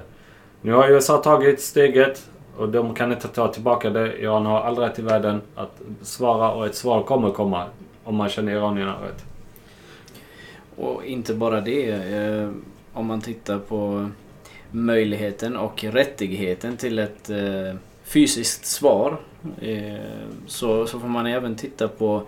Nu 0.62 0.74
har 0.74 0.90
USA 0.90 1.18
tagit 1.18 1.62
steget 1.62 2.24
och 2.58 2.70
de 2.70 2.94
kan 2.94 3.12
inte 3.12 3.28
ta 3.28 3.48
tillbaka 3.48 3.90
det. 3.90 4.18
Iran 4.18 4.46
har 4.46 4.62
all 4.62 4.78
rätt 4.78 5.00
i 5.00 5.02
världen 5.02 5.42
att 5.56 5.82
svara 6.02 6.52
och 6.52 6.66
ett 6.66 6.76
svar 6.76 7.04
kommer 7.04 7.32
komma 7.32 7.66
om 8.04 8.16
man 8.16 8.30
känner 8.30 8.52
iranierna 8.52 8.94
rätt. 8.94 9.26
Och 10.76 11.06
inte 11.06 11.34
bara 11.34 11.62
det. 11.62 11.90
Eh, 11.92 12.50
om 12.94 13.06
man 13.06 13.22
tittar 13.22 13.60
på 13.60 14.10
möjligheten 14.72 15.58
och 15.58 15.84
rättigheten 15.84 16.78
till 16.78 17.00
ett 17.00 17.30
eh, 17.30 17.76
fysiskt 18.04 18.66
svar 18.66 19.18
eh, 19.62 19.98
så, 20.48 20.88
så 20.88 21.00
får 21.00 21.08
man 21.08 21.26
även 21.26 21.56
titta 21.56 21.88
på 21.88 22.24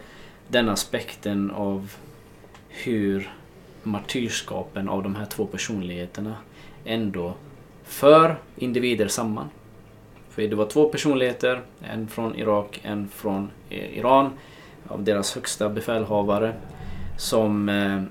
den 0.47 0.69
aspekten 0.69 1.51
av 1.51 1.91
hur 2.69 3.31
martyrskapen 3.83 4.89
av 4.89 5.03
de 5.03 5.15
här 5.15 5.25
två 5.25 5.45
personligheterna 5.45 6.35
ändå 6.85 7.33
för 7.83 8.35
individer 8.55 9.07
samman. 9.07 9.49
För 10.35 10.41
det 10.41 10.55
var 10.55 10.65
två 10.65 10.89
personligheter, 10.89 11.61
en 11.81 12.07
från 12.07 12.35
Irak, 12.35 12.79
en 12.83 13.07
från 13.07 13.51
eh, 13.69 13.97
Iran, 13.97 14.31
av 14.87 15.03
deras 15.03 15.35
högsta 15.35 15.69
befälhavare, 15.69 16.53
som 17.17 17.69
eh, 17.69 18.03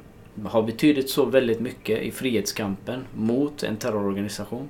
har 0.46 0.62
betydit 0.62 1.10
så 1.10 1.24
väldigt 1.24 1.60
mycket 1.60 2.02
i 2.02 2.10
frihetskampen 2.10 3.04
mot 3.14 3.62
en 3.62 3.76
terrororganisation. 3.76 4.68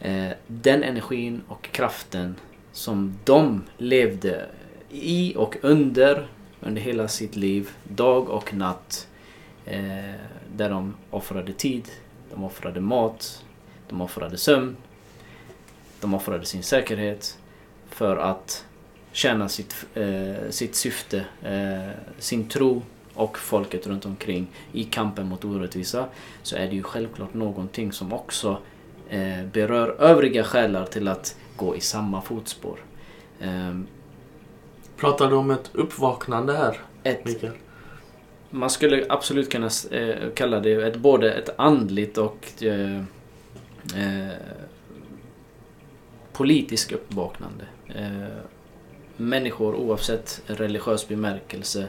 Eh, 0.00 0.28
den 0.46 0.82
energin 0.82 1.42
och 1.48 1.62
kraften 1.72 2.34
som 2.72 3.14
de 3.24 3.62
levde 3.78 4.46
i 4.90 5.34
och 5.36 5.56
under 5.62 6.26
under 6.60 6.82
hela 6.82 7.08
sitt 7.08 7.36
liv, 7.36 7.70
dag 7.84 8.28
och 8.28 8.54
natt. 8.54 9.08
Eh, 9.64 10.14
där 10.56 10.70
de 10.70 10.94
offrade 11.10 11.52
tid, 11.52 11.88
de 12.30 12.44
offrade 12.44 12.80
mat, 12.80 13.44
de 13.88 14.00
offrade 14.00 14.36
sömn, 14.36 14.76
de 16.06 16.14
offrade 16.14 16.44
sin 16.44 16.62
säkerhet 16.62 17.38
för 17.88 18.16
att 18.16 18.64
tjäna 19.12 19.48
sitt, 19.48 19.86
eh, 19.94 20.50
sitt 20.50 20.74
syfte, 20.74 21.24
eh, 21.42 21.90
sin 22.18 22.48
tro 22.48 22.82
och 23.14 23.38
folket 23.38 23.86
runt 23.86 24.06
omkring 24.06 24.46
i 24.72 24.84
kampen 24.84 25.28
mot 25.28 25.44
orättvisa 25.44 26.06
så 26.42 26.56
är 26.56 26.66
det 26.66 26.74
ju 26.74 26.82
självklart 26.82 27.34
någonting 27.34 27.92
som 27.92 28.12
också 28.12 28.58
eh, 29.08 29.44
berör 29.52 29.96
övriga 29.98 30.44
själar 30.44 30.86
till 30.86 31.08
att 31.08 31.36
gå 31.56 31.76
i 31.76 31.80
samma 31.80 32.22
fotspår. 32.22 32.78
Pratar 34.96 35.30
du 35.30 35.36
om 35.36 35.50
ett 35.50 35.70
uppvaknande 35.72 36.52
här, 36.52 36.76
ett, 37.02 37.24
Mikael? 37.24 37.52
man 38.50 38.70
skulle 38.70 39.06
absolut 39.08 39.52
kunna 39.52 39.70
eh, 39.90 40.30
kalla 40.34 40.60
det 40.60 40.72
ett, 40.72 40.96
både 40.96 41.32
ett 41.32 41.50
andligt 41.56 42.18
och 42.18 42.52
politiskt 46.36 46.92
uppvaknande. 46.92 47.64
Eh, 47.88 48.40
människor 49.16 49.74
oavsett 49.74 50.42
religiös 50.46 51.08
bemärkelse 51.08 51.88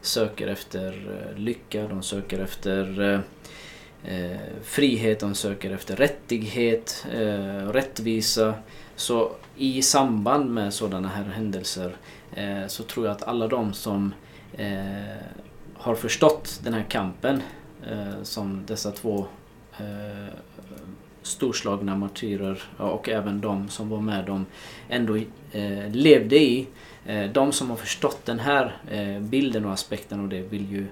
söker 0.00 0.48
efter 0.48 0.88
eh, 0.88 1.38
lycka, 1.38 1.88
de 1.88 2.02
söker 2.02 2.38
efter 2.38 3.00
eh, 4.02 4.36
frihet, 4.62 5.20
de 5.20 5.34
söker 5.34 5.70
efter 5.70 5.96
rättighet, 5.96 7.06
rättvisa. 7.72 8.54
Så 8.96 9.32
i 9.56 9.82
samband 9.82 10.50
med 10.50 10.74
sådana 10.74 11.08
här 11.08 11.24
händelser 11.24 11.96
så 12.68 12.82
tror 12.82 13.06
jag 13.06 13.16
att 13.16 13.22
alla 13.22 13.48
de 13.48 13.72
som 13.72 14.14
har 15.74 15.94
förstått 15.94 16.60
den 16.64 16.74
här 16.74 16.86
kampen 16.88 17.42
som 18.22 18.62
dessa 18.66 18.90
två 18.90 19.26
storslagna 21.28 21.96
martyrer 21.96 22.62
och 22.76 23.08
även 23.08 23.40
de 23.40 23.68
som 23.68 23.88
var 23.88 24.00
med 24.00 24.24
dem 24.24 24.46
ändå 24.88 25.16
eh, 25.52 25.90
levde 25.90 26.38
i. 26.38 26.66
Eh, 27.06 27.30
de 27.30 27.52
som 27.52 27.70
har 27.70 27.76
förstått 27.76 28.26
den 28.26 28.38
här 28.38 28.76
eh, 28.90 29.20
bilden 29.20 29.64
och 29.64 29.72
aspekten 29.72 30.20
av 30.20 30.28
det 30.28 30.40
vill 30.40 30.72
ju 30.72 30.86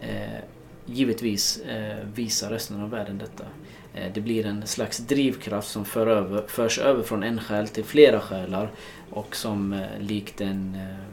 eh, 0.00 0.40
givetvis 0.86 1.60
eh, 1.60 1.96
visa 2.14 2.50
resten 2.50 2.82
av 2.82 2.90
världen 2.90 3.18
detta. 3.18 3.44
Eh, 3.94 4.12
det 4.14 4.20
blir 4.20 4.46
en 4.46 4.66
slags 4.66 4.98
drivkraft 4.98 5.68
som 5.68 5.84
för 5.84 6.06
över, 6.06 6.42
förs 6.46 6.78
över 6.78 7.02
från 7.02 7.22
en 7.22 7.40
själ 7.40 7.68
till 7.68 7.84
flera 7.84 8.20
själar 8.20 8.70
och 9.10 9.36
som 9.36 9.72
eh, 9.72 9.86
likt 10.00 10.40
en 10.40 10.74
eh, 10.74 11.06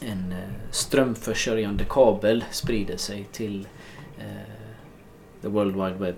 en 0.00 0.34
strömförsörjande 0.70 1.84
kabel 1.88 2.44
sprider 2.50 2.96
sig 2.96 3.26
till 3.32 3.68
eh, 4.18 4.24
the 5.42 5.48
World 5.48 5.74
Wide 5.74 5.96
Web. 5.98 6.16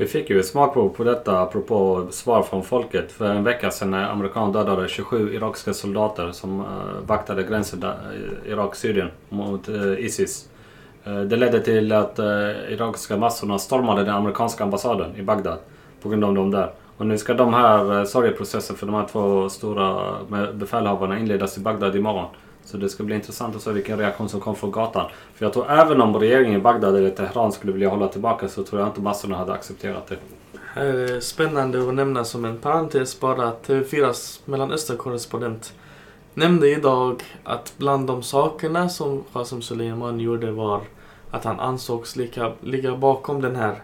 Vi 0.00 0.06
fick 0.06 0.30
ju 0.30 0.40
ett 0.40 0.46
smakprov 0.46 0.88
på 0.88 1.04
detta 1.04 1.40
apropå 1.40 2.06
svar 2.10 2.42
från 2.42 2.64
folket 2.64 3.12
för 3.12 3.34
en 3.34 3.44
vecka 3.44 3.70
sedan 3.70 3.90
när 3.90 4.10
amerikanerna 4.10 4.52
dödade 4.52 4.88
27 4.88 5.34
irakiska 5.34 5.74
soldater 5.74 6.32
som 6.32 6.60
uh, 6.60 6.66
vaktade 7.06 7.42
gränsen 7.42 7.84
Irak-Syrien 8.46 9.10
mot 9.28 9.68
uh, 9.68 10.00
Isis. 10.00 10.48
Uh, 11.06 11.20
det 11.20 11.36
ledde 11.36 11.60
till 11.60 11.92
att 11.92 12.18
uh, 12.18 12.72
irakiska 12.72 13.16
massorna 13.16 13.58
stormade 13.58 14.04
den 14.04 14.14
amerikanska 14.14 14.64
ambassaden 14.64 15.16
i 15.16 15.22
Bagdad 15.22 15.58
på 16.02 16.08
grund 16.08 16.24
av 16.24 16.34
dem 16.34 16.50
där. 16.50 16.72
Och 16.96 17.06
nu 17.06 17.18
ska 17.18 17.34
de 17.34 17.54
här 17.54 17.92
uh, 17.92 18.04
sorgeprocessen 18.04 18.76
för 18.76 18.86
de 18.86 18.94
här 18.94 19.06
två 19.12 19.48
stora 19.48 20.16
befälhavarna 20.52 21.18
inledas 21.18 21.58
i 21.58 21.60
Bagdad 21.60 21.96
imorgon. 21.96 22.26
Så 22.70 22.76
det 22.76 22.88
ska 22.88 23.02
bli 23.02 23.14
intressant 23.14 23.56
att 23.56 23.62
se 23.62 23.72
vilken 23.72 23.98
reaktion 23.98 24.28
som 24.28 24.40
kommer 24.40 24.56
från 24.56 24.70
gatan. 24.70 25.10
För 25.34 25.44
jag 25.44 25.52
tror 25.52 25.70
även 25.70 26.00
om 26.00 26.16
regeringen 26.16 26.60
i 26.60 26.62
Bagdad 26.62 26.96
eller 26.96 27.10
Teheran 27.10 27.52
skulle 27.52 27.72
vilja 27.72 27.88
hålla 27.88 28.08
tillbaka 28.08 28.48
så 28.48 28.62
tror 28.62 28.80
jag 28.80 28.88
inte 28.88 29.00
massorna 29.00 29.36
hade 29.36 29.52
accepterat 29.52 30.06
det. 30.06 30.16
Här 30.74 30.84
är 30.84 31.06
det 31.06 31.20
spännande 31.20 31.88
att 31.88 31.94
nämna 31.94 32.24
som 32.24 32.44
en 32.44 32.58
parentes 32.58 33.20
bara 33.20 33.48
att 33.48 33.68
TV4s 33.68 34.40
Mellanöstern-korrespondent 34.44 35.72
nämnde 36.34 36.68
idag 36.68 37.22
att 37.44 37.72
bland 37.76 38.06
de 38.06 38.22
sakerna 38.22 38.88
som 38.88 39.24
Qasem 39.32 39.62
Soleiman 39.62 40.20
gjorde 40.20 40.50
var 40.50 40.80
att 41.30 41.44
han 41.44 41.60
ansågs 41.60 42.16
lika, 42.16 42.52
ligga 42.60 42.96
bakom 42.96 43.40
den 43.40 43.56
här 43.56 43.82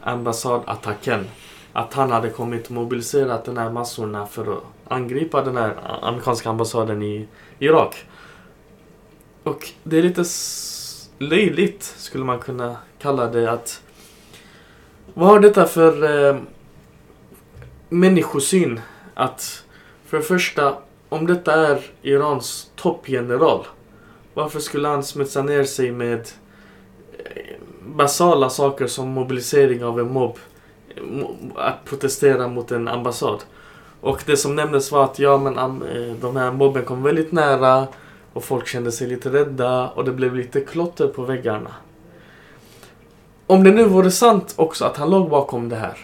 ambassadattacken. 0.00 1.24
Att 1.72 1.94
han 1.94 2.10
hade 2.10 2.30
kommit 2.30 2.66
och 2.66 2.72
mobiliserat 2.72 3.44
de 3.44 3.56
här 3.56 3.70
massorna 3.70 4.26
för 4.26 4.52
att 4.52 4.62
angripa 4.88 5.44
den 5.44 5.56
här 5.56 5.74
amerikanska 6.02 6.50
ambassaden 6.50 7.02
i 7.02 7.28
Irak. 7.58 7.96
Och 9.44 9.70
det 9.82 9.98
är 9.98 10.02
lite 10.02 10.24
löjligt, 11.18 11.82
skulle 11.82 12.24
man 12.24 12.38
kunna 12.38 12.76
kalla 12.98 13.26
det, 13.26 13.52
att... 13.52 13.82
Vad 15.14 15.28
har 15.28 15.40
detta 15.40 15.66
för 15.66 16.28
eh, 16.28 16.36
människosyn? 17.88 18.80
Att 19.14 19.64
för 20.06 20.16
det 20.16 20.22
första, 20.22 20.76
om 21.08 21.26
detta 21.26 21.68
är 21.68 21.82
Irans 22.02 22.70
toppgeneral, 22.76 23.66
varför 24.34 24.60
skulle 24.60 24.88
han 24.88 25.02
smutsa 25.02 25.42
ner 25.42 25.64
sig 25.64 25.92
med 25.92 26.28
eh, 27.18 27.56
basala 27.86 28.50
saker 28.50 28.86
som 28.86 29.08
mobilisering 29.08 29.84
av 29.84 30.00
en 30.00 30.12
mobb? 30.12 30.38
Att 31.56 31.84
protestera 31.84 32.48
mot 32.48 32.70
en 32.70 32.88
ambassad. 32.88 33.44
Och 34.00 34.22
det 34.26 34.36
som 34.36 34.56
nämndes 34.56 34.92
var 34.92 35.04
att 35.04 35.18
ja, 35.18 35.38
men 35.38 35.58
eh, 35.82 36.14
de 36.20 36.36
här 36.36 36.52
mobben 36.52 36.84
kom 36.84 37.02
väldigt 37.02 37.32
nära 37.32 37.86
och 38.32 38.44
folk 38.44 38.66
kände 38.66 38.92
sig 38.92 39.08
lite 39.08 39.32
rädda 39.32 39.88
och 39.88 40.04
det 40.04 40.12
blev 40.12 40.36
lite 40.36 40.60
klotter 40.60 41.08
på 41.08 41.22
väggarna. 41.22 41.70
Om 43.46 43.64
det 43.64 43.70
nu 43.70 43.84
vore 43.84 44.10
sant 44.10 44.54
också 44.56 44.84
att 44.84 44.96
han 44.96 45.10
låg 45.10 45.30
bakom 45.30 45.68
det 45.68 45.76
här. 45.76 45.98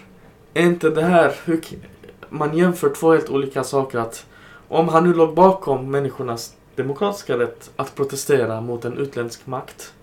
Är 0.53 0.63
inte 0.63 0.89
det 0.89 1.01
här, 1.01 1.33
hur, 1.45 1.61
man 2.29 2.57
jämför 2.57 2.89
två 2.89 3.11
helt 3.11 3.29
olika 3.29 3.63
saker. 3.63 3.97
att 3.99 4.25
Om 4.67 4.89
han 4.89 5.03
nu 5.03 5.13
låg 5.13 5.33
bakom 5.33 5.91
människornas 5.91 6.55
demokratiska 6.75 7.37
rätt 7.37 7.71
att 7.75 7.95
protestera 7.95 8.61
mot 8.61 8.85
en 8.85 8.97
utländsk 8.97 9.47
makt. 9.47 9.93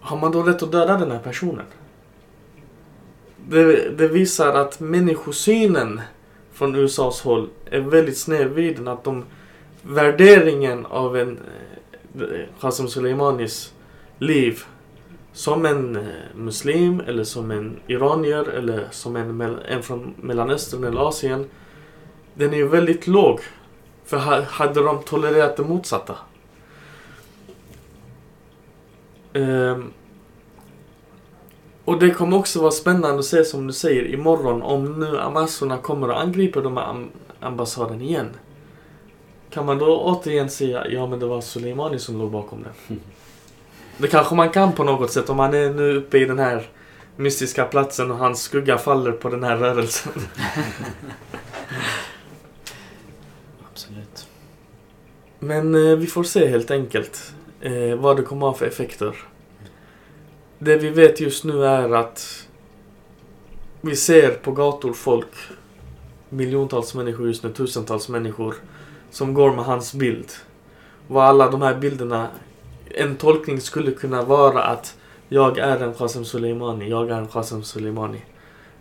Har 0.00 0.16
man 0.16 0.32
då 0.32 0.42
rätt 0.42 0.62
att 0.62 0.72
döda 0.72 0.96
den 0.96 1.10
här 1.10 1.18
personen? 1.18 1.66
Det, 3.48 3.90
det 3.90 4.08
visar 4.08 4.54
att 4.54 4.80
människosynen 4.80 6.00
från 6.52 6.74
USAs 6.74 7.20
håll 7.22 7.48
är 7.70 7.80
väldigt 7.80 8.18
snedvriden. 8.18 8.88
Att 8.88 9.04
de 9.04 9.24
värderingen 9.88 10.86
av 10.86 11.16
en 11.16 11.38
eh, 12.20 12.22
Qasem 12.60 12.88
Soleimanis 12.88 13.74
liv 14.18 14.64
som 15.32 15.66
en 15.66 15.96
eh, 15.96 16.02
muslim 16.34 17.00
eller 17.06 17.24
som 17.24 17.50
en 17.50 17.76
iranier 17.86 18.48
eller 18.48 18.88
som 18.90 19.16
en, 19.16 19.40
en 19.68 19.82
från 19.82 20.14
Mellanöstern 20.16 20.84
eller 20.84 21.08
Asien. 21.08 21.46
Den 22.34 22.52
är 22.52 22.56
ju 22.56 22.68
väldigt 22.68 23.06
låg. 23.06 23.40
För 24.04 24.16
hade 24.42 24.82
de 24.82 25.02
tolererat 25.02 25.56
det 25.56 25.62
motsatta. 25.62 26.16
Um, 29.32 29.92
och 31.84 31.98
det 31.98 32.10
kommer 32.10 32.36
också 32.36 32.60
vara 32.60 32.70
spännande 32.70 33.18
att 33.18 33.24
se 33.24 33.44
som 33.44 33.66
du 33.66 33.72
säger 33.72 34.14
imorgon 34.14 34.62
om 34.62 35.00
nu 35.00 35.30
massorna 35.34 35.78
kommer 35.78 36.10
och 36.10 36.20
angriper 36.20 36.62
de 36.62 36.76
här 36.76 37.06
ambassaden 37.40 38.00
igen. 38.00 38.30
Kan 39.56 39.66
man 39.66 39.78
då 39.78 40.00
återigen 40.00 40.50
säga 40.50 40.86
ja 40.88 41.06
men 41.06 41.18
det 41.18 41.26
var 41.26 41.40
Soleimani 41.40 41.98
som 41.98 42.18
låg 42.18 42.30
bakom 42.30 42.62
det. 42.62 42.96
Det 43.98 44.08
kanske 44.08 44.34
man 44.34 44.50
kan 44.50 44.72
på 44.72 44.84
något 44.84 45.12
sätt 45.12 45.30
om 45.30 45.36
man 45.36 45.54
är 45.54 45.70
nu 45.70 45.96
uppe 45.96 46.18
i 46.18 46.24
den 46.24 46.38
här 46.38 46.66
mystiska 47.16 47.64
platsen 47.64 48.10
och 48.10 48.16
hans 48.16 48.42
skugga 48.42 48.78
faller 48.78 49.12
på 49.12 49.28
den 49.28 49.44
här 49.44 49.56
rörelsen. 49.56 50.12
Absolut. 53.72 54.28
Men 55.38 55.74
eh, 55.74 55.96
vi 55.96 56.06
får 56.06 56.24
se 56.24 56.46
helt 56.46 56.70
enkelt 56.70 57.32
eh, 57.60 57.94
vad 57.96 58.16
det 58.16 58.22
kommer 58.22 58.46
att 58.46 58.52
ha 58.52 58.58
för 58.58 58.66
effekter. 58.66 59.16
Det 60.58 60.76
vi 60.76 60.90
vet 60.90 61.20
just 61.20 61.44
nu 61.44 61.66
är 61.66 61.94
att 61.94 62.48
vi 63.80 63.96
ser 63.96 64.30
på 64.30 64.52
gator 64.52 64.92
folk, 64.92 65.34
miljontals 66.28 66.94
människor 66.94 67.26
just 67.26 67.42
nu, 67.42 67.52
tusentals 67.52 68.08
människor 68.08 68.54
som 69.16 69.34
går 69.34 69.52
med 69.52 69.64
hans 69.64 69.94
bild. 69.94 70.32
Vad 71.08 71.24
alla 71.24 71.50
de 71.50 71.62
här 71.62 71.74
bilderna, 71.74 72.28
en 72.90 73.16
tolkning 73.16 73.60
skulle 73.60 73.90
kunna 73.90 74.22
vara 74.22 74.62
att 74.62 74.96
jag 75.28 75.58
är 75.58 75.82
en 75.82 75.94
Qasem 75.94 76.24
Soleimani, 76.24 76.90
jag 76.90 77.10
är 77.10 77.14
en 77.14 77.26
Qasem 77.26 77.62
Soleimani. 77.62 78.24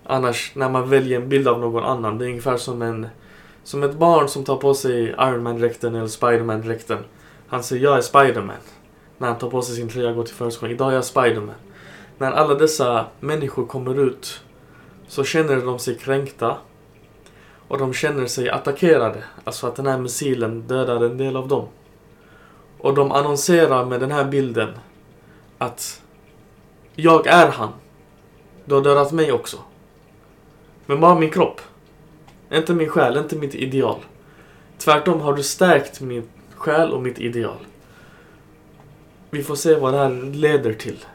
Annars, 0.04 0.52
när 0.56 0.70
man 0.70 0.90
väljer 0.90 1.22
en 1.22 1.30
bild 1.30 1.48
av 1.48 1.60
någon 1.60 1.84
annan, 1.84 2.18
det 2.18 2.26
är 2.26 2.30
ungefär 2.30 2.58
som 2.58 2.82
en 2.82 3.08
som 3.64 3.84
ett 3.84 3.96
barn 3.96 4.28
som 4.28 4.44
tar 4.44 4.56
på 4.56 4.74
sig 4.74 5.04
Iron 5.04 5.44
Man-dräkten 5.44 5.96
eller 5.96 6.08
Spiderman-dräkten. 6.08 7.00
Han 7.48 7.64
säger 7.64 7.84
jag 7.84 7.98
är 7.98 8.02
Spiderman. 8.02 8.56
När 9.18 9.28
han 9.28 9.38
tar 9.38 9.50
på 9.50 9.62
sig 9.62 9.76
sin 9.76 9.90
tröja 9.90 10.10
och 10.10 10.16
går 10.16 10.24
till 10.24 10.36
förskolan. 10.36 10.72
Idag 10.72 10.92
är 10.92 10.96
jag 10.96 11.06
Spiderman. 11.06 11.56
När 12.18 12.32
alla 12.32 12.56
dessa 12.56 13.06
människor 13.20 13.66
kommer 13.66 14.00
ut 14.00 14.42
så 15.08 15.24
känner 15.24 15.66
de 15.66 15.80
sig 15.80 15.98
kränkta. 15.98 16.58
Och 17.68 17.78
de 17.78 17.94
känner 17.94 18.26
sig 18.26 18.50
attackerade. 18.50 19.24
Alltså 19.44 19.68
att 19.68 19.76
den 19.76 19.88
här 19.88 19.98
missilen 19.98 20.62
dödar 20.62 21.06
en 21.06 21.18
del 21.18 21.36
av 21.36 21.48
dem. 21.48 21.68
Och 22.78 22.94
de 22.94 23.12
annonserar 23.12 23.86
med 23.86 24.00
den 24.00 24.12
här 24.12 24.26
bilden 24.26 24.70
att 25.58 26.02
jag 26.96 27.28
är 27.28 27.52
han. 27.52 27.70
Du 28.66 28.76
har 28.76 28.82
dödat 28.82 29.12
mig 29.12 29.32
också. 29.32 29.58
Men 30.86 31.00
bara 31.00 31.16
min 31.16 31.30
kropp. 31.30 31.62
Inte 32.52 32.74
min 32.74 32.90
själ, 32.90 33.18
inte 33.18 33.36
mitt 33.36 33.56
ideal. 33.56 34.00
Tvärtom 34.78 35.22
har 35.22 35.34
du 35.34 35.44
stärkt 35.44 36.02
min 36.02 36.30
själ 36.56 36.92
och 36.92 37.02
mitt 37.02 37.20
ideal. 37.20 37.58
Vi 39.30 39.44
får 39.44 39.56
se 39.56 39.76
vad 39.76 39.94
det 39.94 40.00
här 40.00 40.32
leder 40.34 40.74
till. 40.74 41.06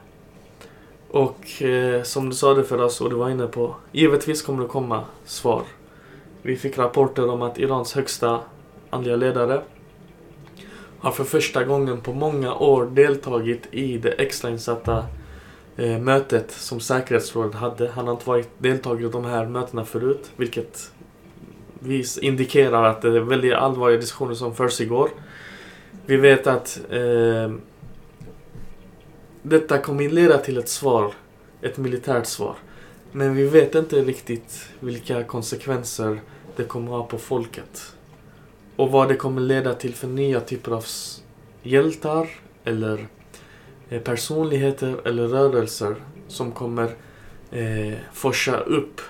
Och 1.11 1.63
eh, 1.63 2.03
som 2.03 2.31
du 2.31 2.37
sa 2.37 2.55
det 2.55 2.65
för 2.65 2.83
oss 2.83 3.01
och 3.01 3.11
du 3.11 3.17
var 3.17 3.31
inne 3.31 3.47
på, 3.47 3.75
givetvis 3.93 4.43
kommer 4.43 4.63
det 4.63 4.69
komma 4.69 5.05
svar. 5.25 5.63
Vi 6.43 6.57
fick 6.57 6.79
rapporter 6.79 7.29
om 7.29 7.43
att 7.43 7.59
Irans 7.59 7.93
högsta 7.93 8.41
andliga 8.91 9.17
ledare 9.17 9.63
har 10.99 11.13
för 11.13 11.25
första 11.25 11.65
gången 11.65 12.01
på 12.01 12.13
många 12.13 12.55
år 12.55 12.87
deltagit 12.87 13.69
i 13.71 13.99
det 13.99 14.11
extrainsatta 14.11 15.05
eh, 15.77 15.99
mötet 15.99 16.51
som 16.51 16.81
säkerhetsrådet 16.81 17.55
hade. 17.55 17.91
Han 17.91 18.07
har 18.07 18.15
inte 18.15 18.29
varit 18.29 18.49
deltagit 18.59 19.09
i 19.09 19.13
de 19.13 19.25
här 19.25 19.47
mötena 19.47 19.85
förut, 19.85 20.31
vilket 20.37 20.93
vis 21.79 22.19
indikerar 22.19 22.85
att 22.85 23.03
det 23.03 23.09
är 23.09 23.21
väldigt 23.21 23.55
allvarliga 23.55 24.01
diskussioner 24.01 24.35
som 24.35 24.55
försiggår. 24.55 25.11
Vi 26.07 26.17
vet 26.17 26.47
att 26.47 26.81
eh, 26.91 27.51
detta 29.43 29.79
kommer 29.79 30.09
leda 30.09 30.39
till 30.39 30.59
ett 30.59 30.69
svar, 30.69 31.13
ett 31.63 31.79
militärt 31.79 32.27
svar. 32.27 32.55
Men 33.13 33.35
vi 33.35 33.45
vet 33.45 33.75
inte 33.75 33.97
riktigt 34.03 34.69
vilka 34.81 35.25
konsekvenser 35.25 36.21
det 36.57 36.65
kommer 36.65 36.91
ha 36.91 37.05
på 37.07 37.19
folket. 37.19 37.95
Och 38.77 38.91
vad 38.91 39.09
det 39.09 39.17
kommer 39.17 39.41
leda 39.41 39.75
till 39.75 39.95
för 39.95 40.09
nya 40.09 40.41
typer 40.41 40.73
av 40.73 40.85
hjältar 41.63 42.29
eller 42.65 43.07
eh, 43.89 44.03
personligheter 44.03 44.97
eller 45.05 45.27
rörelser 45.27 45.95
som 46.29 46.53
kommer 46.53 46.91
eh, 47.51 47.95
forsa 48.13 48.57
upp 48.61 49.01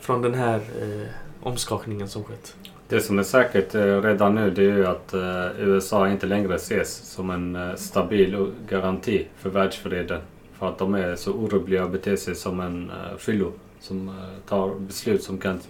från 0.00 0.22
den 0.22 0.34
här 0.34 0.56
eh, 0.56 1.08
omskakningen 1.42 2.08
som 2.08 2.24
skett. 2.24 2.54
Det 2.88 3.00
som 3.00 3.18
är 3.18 3.22
säkert 3.22 3.74
eh, 3.74 4.02
redan 4.02 4.34
nu 4.34 4.50
det 4.50 4.62
är 4.62 4.76
ju 4.76 4.86
att 4.86 5.14
eh, 5.14 5.46
USA 5.58 6.08
inte 6.08 6.26
längre 6.26 6.54
ses 6.54 6.96
som 6.96 7.30
en 7.30 7.56
eh, 7.56 7.74
stabil 7.74 8.52
garanti 8.68 9.26
för 9.36 9.50
världsfreden. 9.50 10.20
För 10.58 10.68
att 10.68 10.78
de 10.78 10.94
är 10.94 11.16
så 11.16 11.32
orubbliga 11.32 11.84
och 11.84 11.90
beter 11.90 12.16
sig 12.16 12.34
som 12.34 12.60
en 12.60 12.90
eh, 12.90 13.16
fyllo 13.18 13.52
som 13.80 14.08
eh, 14.08 14.14
tar 14.48 14.74
beslut 14.74 15.22
som 15.22 15.38
kan 15.38 15.60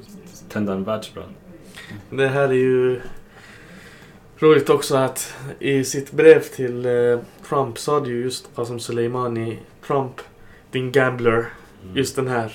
tända 0.48 0.72
en 0.72 0.84
världsbrand. 0.84 1.34
Det 2.10 2.28
här 2.28 2.48
är 2.48 2.52
ju 2.52 3.00
roligt 4.38 4.70
också 4.70 4.96
att 4.96 5.34
i 5.58 5.84
sitt 5.84 6.12
brev 6.12 6.40
till 6.42 6.86
eh, 6.86 7.18
Trump 7.48 7.78
sa 7.78 8.06
ju 8.06 8.22
just 8.22 8.48
Qasem 8.56 8.78
Soleimani 8.78 9.58
Trump, 9.86 10.20
din 10.70 10.92
gambler, 10.92 11.46
Mm. 11.84 11.96
just 11.96 12.16
den 12.16 12.28
här. 12.28 12.52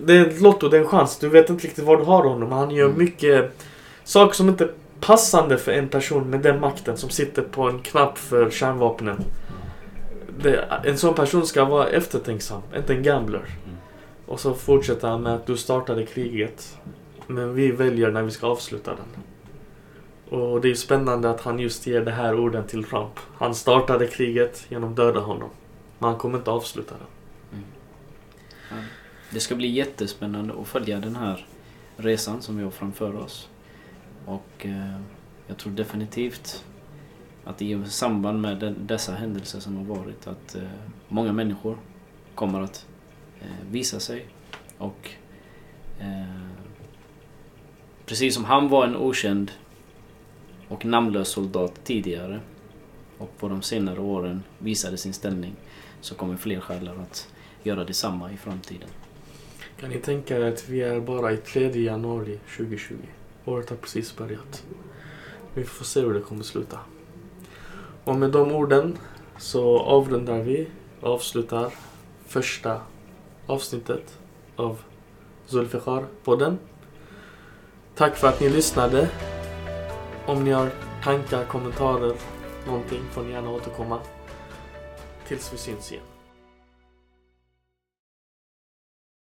Det 0.00 0.12
är 0.16 0.26
ett 0.26 0.40
lotto, 0.40 0.68
det 0.68 0.76
är 0.76 0.80
en 0.80 0.86
chans. 0.88 1.18
Du 1.18 1.28
vet 1.28 1.50
inte 1.50 1.66
riktigt 1.66 1.84
var 1.84 1.96
du 1.96 2.02
har 2.04 2.24
honom. 2.24 2.52
Han 2.52 2.70
gör 2.70 2.86
Mm. 2.86 2.98
mycket 2.98 3.52
saker 4.04 4.34
som 4.34 4.48
inte 4.48 4.64
är 4.64 4.70
passande 5.00 5.58
för 5.58 5.72
en 5.72 5.88
person 5.88 6.30
med 6.30 6.40
den 6.40 6.60
makten 6.60 6.96
som 6.96 7.10
sitter 7.10 7.42
på 7.42 7.62
en 7.62 7.78
knapp 7.78 8.18
för 8.18 8.50
kärnvapnen. 8.50 9.24
Det, 10.42 10.80
en 10.84 10.98
sån 10.98 11.14
person 11.14 11.46
ska 11.46 11.64
vara 11.64 11.88
eftertänksam, 11.88 12.62
inte 12.76 12.94
en 12.94 13.02
gambler. 13.02 13.44
Och 14.26 14.40
så 14.40 14.54
fortsätter 14.54 15.08
han 15.08 15.22
med 15.22 15.34
att 15.34 15.46
du 15.46 15.56
startade 15.56 16.06
kriget. 16.06 16.78
Men 17.26 17.54
vi 17.54 17.70
väljer 17.70 18.10
när 18.10 18.22
vi 18.22 18.30
ska 18.30 18.46
avsluta 18.46 18.90
den. 18.90 19.22
Och 20.40 20.60
det 20.60 20.70
är 20.70 20.74
spännande 20.74 21.30
att 21.30 21.40
han 21.40 21.58
just 21.58 21.86
ger 21.86 22.00
det 22.00 22.10
här 22.10 22.34
orden 22.40 22.66
till 22.66 22.84
Trump. 22.84 23.12
Han 23.36 23.54
startade 23.54 24.06
kriget 24.06 24.66
genom 24.68 24.90
att 24.90 24.96
döda 24.96 25.20
honom. 25.20 25.50
Men 25.98 26.10
han 26.10 26.18
kommer 26.18 26.38
inte 26.38 26.50
avsluta 26.50 26.94
den. 26.94 27.06
Det 29.30 29.40
ska 29.40 29.54
bli 29.54 29.68
jättespännande 29.68 30.54
att 30.60 30.68
följa 30.68 30.98
den 30.98 31.16
här 31.16 31.46
resan 31.96 32.42
som 32.42 32.56
vi 32.56 32.64
har 32.64 32.70
framför 32.70 33.16
oss. 33.16 33.48
Och 34.24 34.66
eh, 34.66 35.00
jag 35.46 35.58
tror 35.58 35.72
definitivt 35.72 36.64
att 37.48 37.62
i 37.62 37.84
samband 37.84 38.40
med 38.40 38.58
den, 38.58 38.86
dessa 38.86 39.12
händelser 39.14 39.60
som 39.60 39.76
har 39.76 39.84
varit 39.84 40.26
att 40.26 40.54
eh, 40.54 40.62
många 41.08 41.32
människor 41.32 41.78
kommer 42.34 42.60
att 42.60 42.86
eh, 43.40 43.70
visa 43.70 44.00
sig. 44.00 44.26
Och 44.78 45.10
eh, 46.00 46.48
precis 48.06 48.34
som 48.34 48.44
han 48.44 48.68
var 48.68 48.86
en 48.86 48.96
okänd 48.96 49.52
och 50.68 50.84
namnlös 50.84 51.28
soldat 51.28 51.84
tidigare 51.84 52.40
och 53.18 53.38
på 53.38 53.48
de 53.48 53.62
senare 53.62 54.00
åren 54.00 54.42
visade 54.58 54.96
sin 54.96 55.12
ställning 55.12 55.54
så 56.00 56.14
kommer 56.14 56.36
fler 56.36 56.60
själar 56.60 56.96
att 56.96 57.28
göra 57.62 57.84
detsamma 57.84 58.32
i 58.32 58.36
framtiden. 58.36 58.88
Kan 59.80 59.90
ni 59.90 59.98
tänka 59.98 60.36
er 60.36 60.52
att 60.52 60.68
vi 60.68 60.80
är 60.80 61.00
bara 61.00 61.32
i 61.32 61.36
3 61.36 61.80
januari 61.80 62.38
2020? 62.56 62.94
Året 63.44 63.70
har 63.70 63.76
precis 63.76 64.16
börjat. 64.16 64.64
Vi 65.54 65.64
får 65.64 65.84
se 65.84 66.00
hur 66.00 66.14
det 66.14 66.20
kommer 66.20 66.42
sluta. 66.42 66.78
Och 68.08 68.16
med 68.16 68.30
de 68.30 68.52
orden 68.52 68.98
så 69.38 69.78
avrundar 69.78 70.38
vi, 70.38 70.68
och 71.00 71.12
avslutar 71.12 71.72
första 72.26 72.80
avsnittet 73.46 74.18
av 74.56 74.80
Zulfiqar-podden. 75.46 76.56
Tack 77.94 78.16
för 78.16 78.28
att 78.28 78.40
ni 78.40 78.48
lyssnade. 78.48 79.08
Om 80.26 80.44
ni 80.44 80.50
har 80.50 80.70
tankar, 81.04 81.44
kommentarer, 81.44 82.14
någonting 82.66 83.02
får 83.10 83.22
ni 83.22 83.30
gärna 83.30 83.50
återkomma. 83.50 84.00
Tills 85.26 85.52
vi 85.52 85.56
syns 85.56 85.92
igen. 85.92 86.04